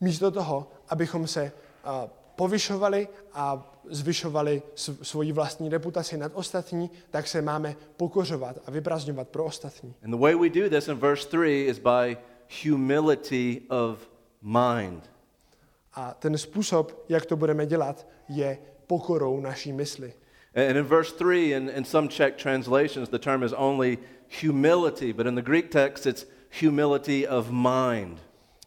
Místo 0.00 0.30
toho, 0.30 0.70
abychom 0.88 1.26
se 1.26 1.52
uh, 1.84 2.10
povyšovali 2.42 3.08
a 3.32 3.62
zvyšovali 3.86 4.62
sv- 4.74 4.98
svoji 5.02 5.32
vlastní 5.32 5.68
reputaci 5.68 6.16
nad 6.16 6.32
ostatní, 6.34 6.90
tak 7.10 7.26
se 7.26 7.42
máme 7.42 7.76
pokořovat 7.96 8.58
a 8.66 8.70
vyprazňovat 8.70 9.28
pro 9.28 9.44
ostatní. 9.44 9.94
And 10.02 10.10
the 10.10 10.18
way 10.18 10.34
we 10.34 10.48
do 10.48 10.66
this 10.70 10.88
in 10.88 10.98
verse 10.98 11.28
3 11.28 11.66
is 11.70 11.78
by 11.78 12.16
humility 12.64 13.62
of 13.70 14.10
mind. 14.42 15.10
A 15.94 16.14
ten 16.18 16.38
způsob, 16.38 17.04
jak 17.08 17.26
to 17.26 17.36
budeme 17.36 17.66
dělat, 17.66 18.06
je 18.28 18.58
pokorou 18.86 19.40
naší 19.40 19.72
mysli. 19.72 20.12
And 20.54 20.76
in 20.76 20.84
verse 20.84 21.14
3, 21.14 21.50
in, 21.50 21.70
in 21.76 21.84
some 21.84 22.08
Czech 22.08 22.34
translations, 22.42 23.08
the 23.08 23.18
term 23.18 23.42
is 23.42 23.52
only 23.56 23.98
humility, 24.42 25.12
but 25.12 25.26
in 25.26 25.34
the 25.34 25.42
Greek 25.42 25.70
text, 25.70 26.06
it's 26.06 26.26
humility 26.60 27.28
of 27.28 27.50
mind. 27.50 28.18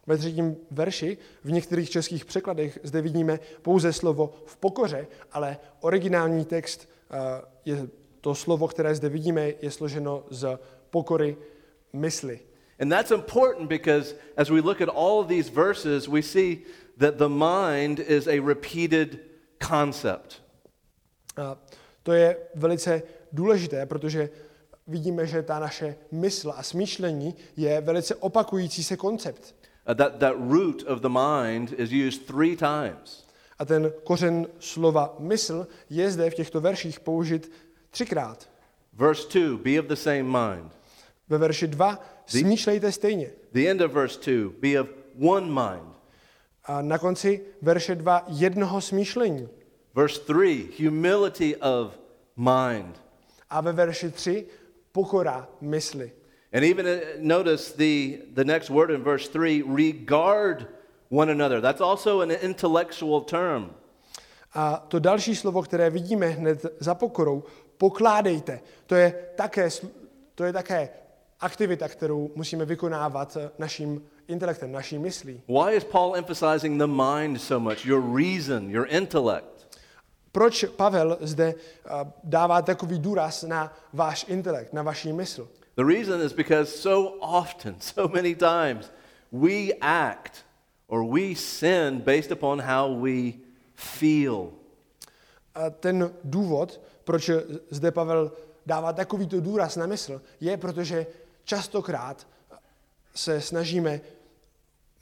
Ve 0.08 0.18
třetím 0.18 0.56
verši, 0.72 1.18
v 1.44 1.52
některých 1.52 1.90
českých 1.90 2.26
překladech, 2.26 2.80
zde 2.84 3.02
vidíme 3.02 3.40
pouze 3.62 3.94
slovo 3.94 4.34
v 4.46 4.58
pokoře, 4.58 5.08
ale 5.32 5.58
originální 5.82 6.46
text 6.46 6.90
uh, 7.12 7.18
je 7.66 7.88
to 8.22 8.36
slovo, 8.36 8.68
které 8.68 8.96
zde 8.96 9.10
vidíme, 9.10 9.54
je 9.62 9.72
složeno 9.72 10.24
z 10.30 10.60
pokory 10.90 11.38
mysli. 11.94 12.40
And 12.80 12.90
that's 12.90 13.12
important 13.12 13.70
because 13.70 14.16
as 14.38 14.50
we 14.50 14.62
look 14.62 14.82
at 14.82 14.90
all 14.90 15.20
of 15.20 15.28
these 15.28 15.52
verses, 15.52 16.08
we 16.08 16.22
see 16.22 16.58
that 16.98 17.16
the 17.16 17.30
mind 17.30 18.00
is 18.00 18.28
a 18.28 18.40
repeated 18.40 19.20
concept. 19.60 20.44
A 21.38 21.58
to 22.04 22.14
je 22.14 22.38
velice 22.56 23.02
důležité, 23.32 23.86
protože 23.86 24.30
vidíme, 24.88 25.28
že 25.28 25.44
ta 25.44 25.60
naše 25.60 25.96
mysl 26.12 26.54
a 26.56 26.64
smýšlení 26.64 27.36
je 27.58 27.82
velice 27.82 28.16
opakující 28.16 28.84
se 28.84 28.98
koncept. 28.98 29.56
Uh, 29.88 29.94
that, 29.94 30.20
that 30.20 30.36
root 30.40 30.84
of 30.88 31.02
the 31.02 31.10
mind 31.10 31.74
is 31.78 31.92
used 31.92 32.28
three 32.28 32.56
times. 32.56 33.26
A 33.60 33.66
ten 33.66 33.92
kořen 34.04 34.48
slova 34.60 35.16
mysl 35.20 35.68
je 35.90 36.12
zde 36.12 36.30
v 36.30 36.34
těchto 36.34 36.62
verších 36.62 37.00
použit 37.00 37.52
třikrát. 37.92 38.50
Verse 38.94 39.40
2, 39.40 39.58
be 39.58 39.80
of 39.80 39.86
the 39.86 39.96
same 39.96 40.24
mind. 40.24 40.72
Ve 41.30 41.38
verši 41.38 41.68
2 41.68 42.00
smýšlejte 42.26 42.92
stejně. 42.92 43.32
The 43.52 43.70
end 43.70 43.82
of 43.82 43.92
verse 43.92 44.20
2, 44.32 44.52
be 44.60 44.82
of 44.82 44.88
one 45.22 45.48
mind. 45.48 45.96
A 46.66 46.82
na 46.82 46.98
konci 46.98 47.42
verše 47.62 47.96
2 47.96 48.26
jednoho 48.28 48.82
smýšlení. 48.82 49.50
Verse 49.96 50.20
3, 50.20 50.70
humility 50.84 51.56
of 51.56 52.00
mind. 52.38 53.02
A 53.50 53.62
ve 53.62 53.72
verši 53.72 54.12
3 54.12 54.46
pokora 54.92 55.48
mysli. 55.62 56.12
And 56.56 56.64
even 56.64 56.88
uh, 56.88 57.00
notice 57.20 57.74
the, 57.74 58.22
the 58.34 58.46
next 58.46 58.70
word 58.70 58.90
in 58.90 59.04
verse 59.04 59.28
3 59.28 59.62
regard 59.64 60.68
one 61.10 61.30
another. 61.30 61.60
That's 61.60 61.82
also 61.82 62.22
an 62.22 62.32
intellectual 62.32 63.22
term. 63.22 63.72
A 64.54 64.86
to 64.88 65.00
další 65.00 65.36
slovo, 65.36 65.62
které 65.62 65.90
vidíme 65.90 66.28
hned 66.28 66.66
za 66.80 66.96
pokorou, 66.96 67.44
pokládejte, 67.78 68.60
to 68.86 68.96
je 68.96 69.14
také, 69.36 69.70
to 70.36 70.44
je 70.44 70.54
také 70.54 70.90
aktivita, 71.40 71.88
kterou 71.88 72.32
musíme 72.36 72.66
vykonávat 72.66 73.38
eh, 73.38 73.50
naším 73.60 74.04
intelektem, 74.28 74.72
naší 74.72 75.00
myslí. 75.00 75.42
Why 75.48 75.76
is 75.76 75.84
Paul 75.84 76.16
emphasizing 76.16 76.80
the 76.80 76.88
mind 76.88 77.42
so 77.42 77.70
much? 77.70 77.86
Your 77.86 78.16
reason, 78.16 78.70
your 78.70 78.88
intellect. 78.90 79.68
Proč 80.32 80.64
Pavel 80.64 81.18
zde 81.22 81.54
eh, 81.54 81.90
dává 82.24 82.62
takový 82.62 83.00
důraz 83.00 83.44
na 83.44 83.74
váš 83.94 84.26
intelekt, 84.28 84.74
na 84.74 84.84
vaší 84.84 85.14
mysl? 85.14 85.50
The 85.76 85.84
reason 85.84 86.22
is 86.22 86.34
because 86.34 86.82
so 86.82 87.18
often, 87.22 87.82
so 87.96 88.08
many 88.08 88.36
times, 88.36 88.90
we 89.32 89.74
act 89.82 90.44
or 90.88 91.04
we 91.04 91.36
sin 91.36 92.00
based 92.00 92.32
upon 92.32 92.60
how 92.60 92.92
we 92.92 93.34
feel. 93.76 94.54
A 95.56 95.70
ten 95.70 96.12
důvod, 96.24 96.82
proč 97.04 97.30
zde 97.70 97.92
Pavel 97.92 98.32
dává 98.66 98.94
takovýto 98.94 99.40
důraz 99.40 99.76
na 99.76 99.86
mysl, 99.86 100.22
je, 100.40 100.58
protože 100.58 101.08
častokrát 101.44 102.28
se 103.16 103.42
snažíme, 103.42 104.02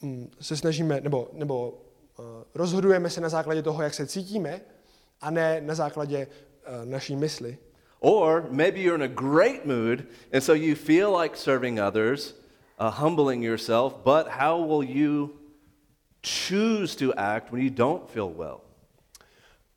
mm, 0.01 0.31
se 0.41 0.57
snažíme 0.57 1.01
nebo, 1.01 1.29
nebo 1.33 1.69
uh, 1.69 2.25
rozhodujeme 2.55 3.09
se 3.09 3.21
na 3.21 3.29
základě 3.29 3.61
toho, 3.61 3.83
jak 3.83 3.93
se 3.93 4.07
cítíme, 4.07 4.61
a 5.21 5.31
ne 5.31 5.61
na 5.61 5.75
základě 5.75 6.27
uh, 6.27 6.89
naší 6.89 7.15
mysli. 7.15 7.57
Or 8.03 8.49
maybe 8.51 8.81
you're 8.81 8.95
in 8.95 9.01
a 9.01 9.07
great 9.07 9.65
mood, 9.65 10.05
and 10.33 10.43
so 10.43 10.53
you 10.53 10.75
feel 10.75 11.09
like 11.21 11.37
serving 11.37 11.79
others, 11.79 12.35
uh, 12.77 12.91
humbling 12.91 13.41
yourself, 13.41 14.03
but 14.03 14.27
how 14.27 14.57
will 14.57 14.83
you 14.83 15.29
choose 16.21 16.97
to 16.97 17.13
act 17.13 17.51
when 17.51 17.61
you 17.61 17.69
don't 17.69 18.09
feel 18.09 18.29
well? 18.29 18.61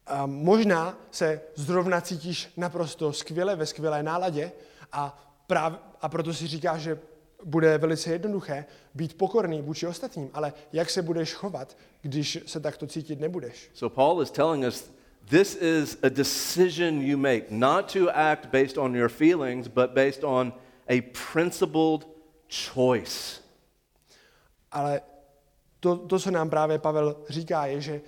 A 0.07 0.27
možná 0.27 0.99
se 1.11 1.41
zrovna 1.55 2.01
cítíš 2.01 2.49
naprosto 2.57 3.13
skvěle, 3.13 3.57
ve 3.57 3.67
skvělé 3.67 4.03
náladě 4.03 4.53
a, 4.93 5.31
práv, 5.47 5.73
a 6.01 6.09
proto 6.09 6.35
si 6.35 6.47
říkáš, 6.47 6.81
že 6.81 6.99
bude 7.45 7.79
velice 7.79 8.11
jednoduché 8.11 8.65
být 8.95 9.19
pokorný 9.19 9.63
vůči 9.63 9.87
ostatním, 9.87 10.31
ale 10.35 10.53
jak 10.73 10.91
se 10.91 11.03
budeš 11.03 11.35
chovat, 11.35 11.77
když 12.03 12.39
se 12.47 12.61
takto 12.61 12.87
cítit 12.87 13.21
nebudeš? 13.21 13.71
So 13.75 13.95
Paul 13.95 14.23
is 14.23 14.31
telling 14.31 14.67
us 14.67 14.91
this 15.29 15.57
is 15.57 15.99
a 16.03 16.11
decision 16.11 17.03
you 17.03 17.17
make, 17.17 17.51
not 17.51 17.89
to 17.89 18.11
act 18.11 18.53
based 18.53 18.79
on 18.79 18.95
your 18.95 19.09
feelings, 19.09 19.69
but 19.69 19.95
based 19.95 20.25
on 20.25 20.53
a 20.89 21.01
principled 21.01 22.05
choice. 22.49 23.41
Ale 24.73 25.01
to, 25.81 25.97
to, 25.97 26.19
co 26.19 26.31
nám 26.31 26.51
právě 26.51 26.79
Pavel 26.79 27.17
říká, 27.29 27.67
je, 27.67 27.81
že 27.81 28.01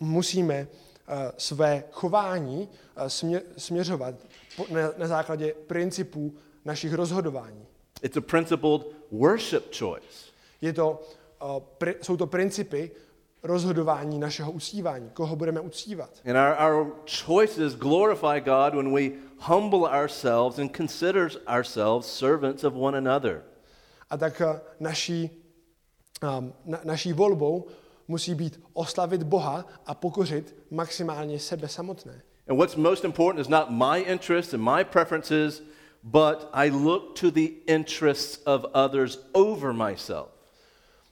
musíme 0.00 0.66
uh, 0.66 1.14
své 1.38 1.84
chování 1.90 2.68
uh, 2.68 3.06
smě, 3.06 3.42
směřovat 3.56 4.14
po, 4.56 4.66
na, 4.70 4.92
na 4.96 5.06
základě 5.06 5.54
principů 5.66 6.34
našich 6.64 6.92
rozhodování. 6.92 7.66
It's 8.02 8.16
a 8.16 8.20
principled 8.20 8.86
worship 9.10 9.74
choice. 9.78 10.30
Je 10.60 10.72
to, 10.72 11.02
uh, 11.42 11.60
pri, 11.78 11.94
jsou 12.02 12.16
to 12.16 12.26
principy 12.26 12.90
rozhodování 13.42 14.18
našeho 14.18 14.52
uctívání, 14.52 15.10
koho 15.12 15.36
budeme 15.36 15.60
uctívat. 15.60 16.10
And 16.26 16.36
our, 16.36 16.72
our 16.72 16.92
choices 17.26 17.74
glorify 17.74 18.40
God 18.40 18.74
when 18.74 18.94
we 18.94 19.10
humble 19.38 19.88
ourselves 19.88 20.58
and 20.58 20.76
consider 20.76 21.30
ourselves 21.46 22.06
servants 22.06 22.64
of 22.64 22.74
one 22.74 22.98
another. 22.98 23.42
A 24.10 24.16
tak 24.16 24.40
uh, 24.40 24.56
naší, 24.80 25.30
um, 26.22 26.52
na, 26.64 26.80
naší 26.84 27.12
volbou 27.12 27.66
musí 28.08 28.34
být 28.34 28.60
oslavit 28.72 29.22
Boha 29.22 29.64
a 29.86 29.94
pokořit 29.94 30.56
maximálně 30.70 31.38
sebe 31.38 31.68
samotné. 31.68 32.22
And 32.48 32.58
what's 32.58 32.76
most 32.76 33.04
important 33.04 33.40
is 33.40 33.48
not 33.48 33.70
my 33.70 34.00
interests 34.00 34.54
and 34.54 34.62
my 34.62 34.84
preferences, 34.84 35.62
but 36.02 36.48
I 36.52 36.70
look 36.70 37.14
to 37.20 37.30
the 37.30 37.48
interests 37.66 38.42
of 38.46 38.64
others 38.74 39.18
over 39.32 39.72
myself. 39.72 40.39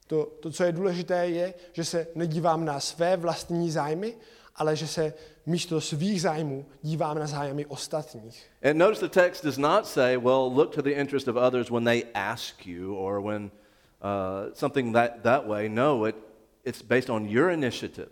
To, 0.09 0.29
to, 0.41 0.51
co 0.51 0.65
je 0.65 0.73
důležité, 0.73 1.29
je, 1.29 1.55
že 1.73 1.85
se 1.85 2.07
nedívám 2.15 2.65
na 2.65 2.81
své 2.81 3.17
vlastní 3.17 3.71
zájmy, 3.71 4.15
ale 4.57 4.77
že 4.77 4.87
se 4.87 5.13
místo 5.47 5.81
svých 5.81 6.23
zájmů 6.23 6.67
dívám 6.83 7.19
na 7.19 7.27
zájmy 7.27 7.67
ostatních. 7.67 8.51
And 8.71 8.79
notice 8.79 9.07
the 9.09 9.13
text 9.13 9.45
does 9.45 9.59
not 9.59 9.87
say, 9.87 10.17
well, 10.17 10.51
look 10.55 10.75
to 10.75 10.83
the 10.83 10.91
interest 10.91 11.29
of 11.29 11.37
others 11.37 11.71
when 11.71 11.85
they 11.85 12.05
ask 12.15 12.67
you 12.67 12.95
or 12.95 13.23
when 13.23 13.45
uh, 13.45 14.55
something 14.55 14.95
that, 14.95 15.23
that 15.23 15.47
way. 15.47 15.69
No, 15.69 16.09
it, 16.09 16.17
it's 16.65 16.83
based 16.83 17.11
on 17.11 17.29
your 17.29 17.51
initiative. 17.51 18.09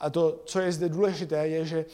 A 0.00 0.10
to, 0.10 0.42
co 0.44 0.60
je 0.60 0.72
zde 0.72 0.88
důležité, 0.88 1.48
je, 1.48 1.64
že 1.64 1.84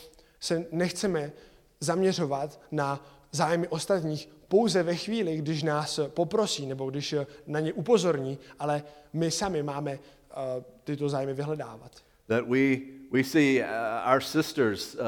se 0.41 0.67
nechceme 0.73 1.33
zaměřovat 1.81 2.61
na 2.71 3.07
zájmy 3.33 3.69
ostatních 3.69 4.29
pouze 4.51 4.83
ve 4.83 4.97
chvíli, 4.97 5.37
když 5.37 5.63
nás 5.63 6.01
poprosí 6.09 6.67
nebo 6.67 6.91
když 6.91 7.15
na 7.47 7.61
ně 7.61 7.73
upozorní, 7.73 8.39
ale 8.59 8.83
my 9.13 9.31
sami 9.31 9.63
máme 9.63 9.93
uh, 9.95 9.99
tyto 10.85 11.09
zájmy 11.09 11.35
vyhledávat. 11.35 11.93
That 12.27 12.49
we, 12.49 12.77
we 13.11 13.25
see 13.25 13.63
uh, 13.63 14.13
our 14.13 14.21
sisters 14.21 14.95
uh, 14.95 15.01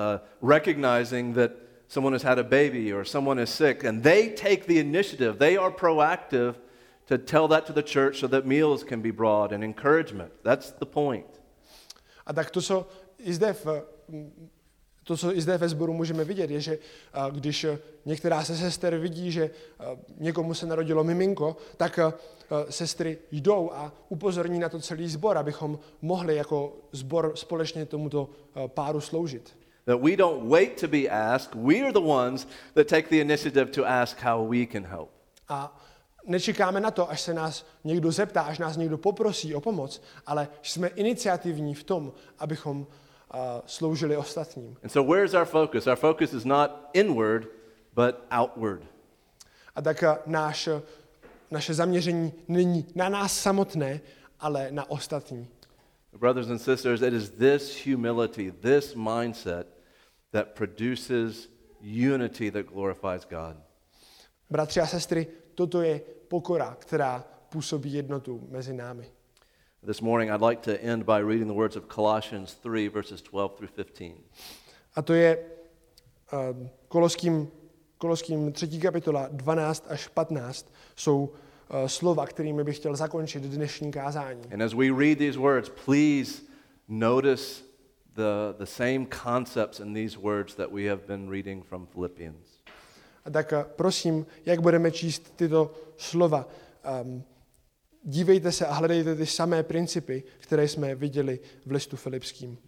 recognizing 0.51 1.35
that 1.35 1.51
someone 1.89 2.15
has 2.15 2.23
had 2.23 2.39
a 2.39 2.43
baby 2.43 2.93
or 2.93 3.05
someone 3.05 3.43
is 3.43 3.51
sick, 3.51 3.85
and 3.85 4.03
they 4.03 4.29
take 4.29 4.67
the 4.67 4.79
initiative. 4.81 5.39
They 5.39 5.57
are 5.57 5.71
proactive 5.71 6.55
to 7.07 7.19
tell 7.19 7.49
that 7.49 7.67
to 7.67 7.73
the 7.73 7.83
church 7.83 8.21
so 8.21 8.29
that 8.29 8.47
meals 8.47 8.85
can 8.85 9.03
be 9.03 9.11
brought 9.11 9.53
and 9.53 9.65
encouragement. 9.65 10.31
That's 10.45 10.71
the 10.71 10.87
point. 10.87 11.27
A 12.27 12.33
tak 12.33 12.51
to, 12.51 12.61
co 12.61 12.87
i 13.19 13.33
zde 13.33 13.53
v, 13.53 13.83
to, 15.05 15.17
co 15.17 15.37
i 15.37 15.41
zde 15.41 15.59
ve 15.59 15.69
sboru 15.69 15.93
můžeme 15.93 16.25
vidět, 16.25 16.51
je, 16.51 16.61
že 16.61 16.79
když 17.31 17.67
některá 18.05 18.45
se 18.45 18.57
sester 18.57 18.99
vidí, 18.99 19.33
že 19.33 19.51
někomu 20.19 20.55
se 20.55 20.67
narodilo 20.67 21.05
miminko, 21.05 21.57
tak 21.77 21.99
sestry 22.71 23.19
jdou 23.31 23.71
a 23.73 23.93
upozorní 24.09 24.59
na 24.59 24.69
to 24.69 24.81
celý 24.81 25.09
sbor, 25.09 25.39
abychom 25.39 25.79
mohli 26.03 26.37
jako 26.37 26.77
sbor 26.93 27.33
společně 27.35 27.87
tomuto 27.87 28.29
páru 28.67 29.01
sloužit. 29.01 29.57
That 29.85 30.01
we 30.01 30.17
don't 30.17 30.51
wait 30.51 30.81
to 30.81 30.89
be 30.89 31.09
asked, 31.09 31.55
we 31.55 31.81
are 31.81 31.93
the 31.93 31.99
ones 31.99 32.47
that 32.75 32.87
take 32.87 33.09
the 33.09 33.21
initiative 33.21 33.71
to 33.71 33.87
ask 33.87 34.21
how 34.21 34.49
we 34.49 34.67
can 34.67 34.85
help. 34.85 35.11
A 35.49 35.81
nečekáme 36.27 36.81
na 36.81 36.91
to, 36.91 37.11
až 37.11 37.21
se 37.21 37.35
nás 37.35 37.67
někdo 37.85 38.13
zeptá, 38.13 38.43
až 38.43 38.59
nás 38.59 38.77
někdo 38.77 38.99
poprosí 38.99 39.55
o 39.55 39.61
pomoc, 39.61 40.03
ale 40.27 40.49
jsme 40.63 40.89
iniciativní 40.89 41.75
v 41.75 41.85
tom, 41.85 42.13
abychom 42.39 42.87
sloužili 43.67 44.17
ostatním. 44.17 44.77
And 44.83 44.93
so, 44.93 45.15
where's 45.15 45.35
our 45.35 45.45
focus? 45.45 45.87
Our 45.87 45.97
focus 45.97 46.33
is 46.33 46.45
not 46.45 46.71
inward, 46.93 47.49
but 47.95 48.15
outward. 48.31 48.83
A 49.75 49.83
tak 49.83 50.03
uh, 50.03 50.09
náš, 50.27 50.67
uh, 50.67 50.81
naše 51.51 51.75
zaměření 51.75 52.33
není 52.49 52.87
na 52.95 53.09
nás 53.09 53.39
samotné, 53.39 54.01
ale 54.41 54.69
na 54.71 54.91
ostatní. 54.91 55.49
Brothers 56.19 56.49
and 56.49 56.59
sisters, 56.59 57.03
it 57.03 57.15
is 57.15 57.31
this 57.31 57.87
humility, 57.87 58.53
this 58.53 58.95
mindset 58.95 59.67
that 60.33 60.47
produces 60.49 61.49
unity 61.81 62.51
that 62.51 62.67
glorifies 62.67 63.25
God. 63.25 63.57
Bratři 64.51 64.81
a 64.81 64.87
sestry, 64.87 65.27
toto 65.55 65.83
je 65.83 66.01
pokora, 66.29 66.77
která 66.79 67.25
působí 67.49 67.93
jednotu 67.93 68.47
mezi 68.51 68.73
námi. 68.73 69.11
This 69.85 70.01
morning, 70.01 70.31
I'd 70.31 70.41
like 70.41 70.63
to 70.63 70.81
end 70.81 71.05
by 71.05 71.19
reading 71.19 71.49
the 71.49 71.55
words 71.55 71.75
of 71.75 71.89
Colossians 71.89 72.53
3, 72.63 72.87
verses 72.87 73.21
12 73.21 73.59
through 73.59 73.69
15. 73.69 74.15
A 74.97 75.03
to 75.03 75.15
je 75.15 75.39
uh, 76.33 76.55
Koloským, 76.89 77.51
Koloským 77.99 78.53
3. 78.53 78.79
kapitola 78.79 79.29
12 79.33 79.87
až 79.89 80.09
15 80.09 80.73
jsou 80.97 81.19
uh, 81.25 81.87
slova, 81.87 82.27
kterými 82.27 82.65
bych 82.65 82.77
chtěl 82.77 82.97
zakončit 82.97 83.43
dnešní 83.43 83.93
kázání. 83.93 84.43
And 84.53 84.63
as 84.63 84.73
we 84.73 84.91
read 84.91 85.19
these 85.19 85.39
words, 85.39 85.69
please 85.69 86.43
notice 86.89 87.63
the, 88.15 88.55
the 88.59 88.67
same 88.67 89.07
concepts 89.25 89.81
in 89.81 89.95
these 89.95 90.19
words 90.19 90.55
that 90.55 90.71
we 90.71 90.89
have 90.89 91.03
been 91.07 91.29
reading 91.29 91.65
from 91.65 91.87
Philippians. 91.87 92.63
A 93.25 93.31
tak 93.31 93.53
uh, 93.53 93.63
prosím, 93.77 94.27
jak 94.47 94.61
budeme 94.61 94.91
číst 94.91 95.37
tyto 95.37 95.75
slova, 95.97 96.47
um, 97.03 97.25
dívejte 98.03 98.53
se 98.53 98.67
a 98.67 98.73
hledejte 98.73 99.15
ty 99.15 99.27
samé 99.27 99.63
principy, 99.63 100.23
které 100.39 100.69
jsme 100.69 100.95
viděli 100.95 101.41
v 101.67 101.71
listu 101.71 101.97
Filipským. 101.97 102.59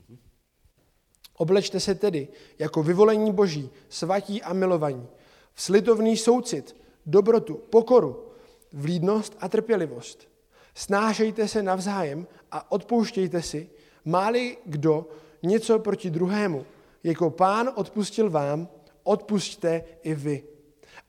Oblečte 1.36 1.80
se 1.80 1.94
tedy 1.94 2.28
jako 2.58 2.82
vyvolení 2.82 3.32
boží, 3.32 3.70
svatí 3.88 4.42
a 4.42 4.52
milovaní, 4.52 5.06
v 5.54 5.62
slitovný 5.62 6.16
soucit, 6.16 6.76
dobrotu, 7.06 7.54
pokoru, 7.54 8.28
vlídnost 8.72 9.36
a 9.40 9.48
trpělivost. 9.48 10.28
Snášejte 10.74 11.48
se 11.48 11.62
navzájem 11.62 12.26
a 12.50 12.72
odpouštějte 12.72 13.42
si, 13.42 13.70
máli 14.04 14.56
kdo 14.66 15.08
něco 15.42 15.78
proti 15.78 16.10
druhému. 16.10 16.66
Jako 17.04 17.30
pán 17.30 17.70
odpustil 17.74 18.30
vám, 18.30 18.68
odpusťte 19.02 19.84
i 20.02 20.14
vy. 20.14 20.42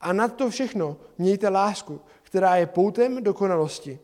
A 0.02 0.14
nad 0.14 0.36
to 0.36 0.50
všechno 0.50 0.98
mějte 1.18 1.50
lásku, 1.50 2.02
která 2.24 2.56
je 2.56 2.66
poutem 2.66 3.24
dokonalosti. 3.24 4.00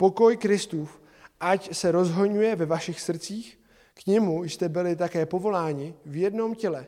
Pokoj 0.00 0.36
Kristův, 0.36 1.02
ať 1.40 1.74
se 1.74 1.92
rozhoňuje 1.92 2.56
ve 2.56 2.66
vašich 2.66 3.00
srdcích, 3.00 3.60
k 3.94 4.06
němu 4.06 4.44
jste 4.44 4.68
byli 4.68 4.96
také 4.96 5.26
povoláni 5.26 5.94
v 6.04 6.16
jednom 6.16 6.54
těle 6.54 6.86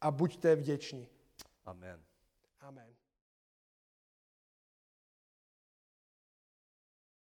a 0.00 0.10
buďte 0.10 0.56
vděční. 0.56 1.08
Amen. 1.66 2.00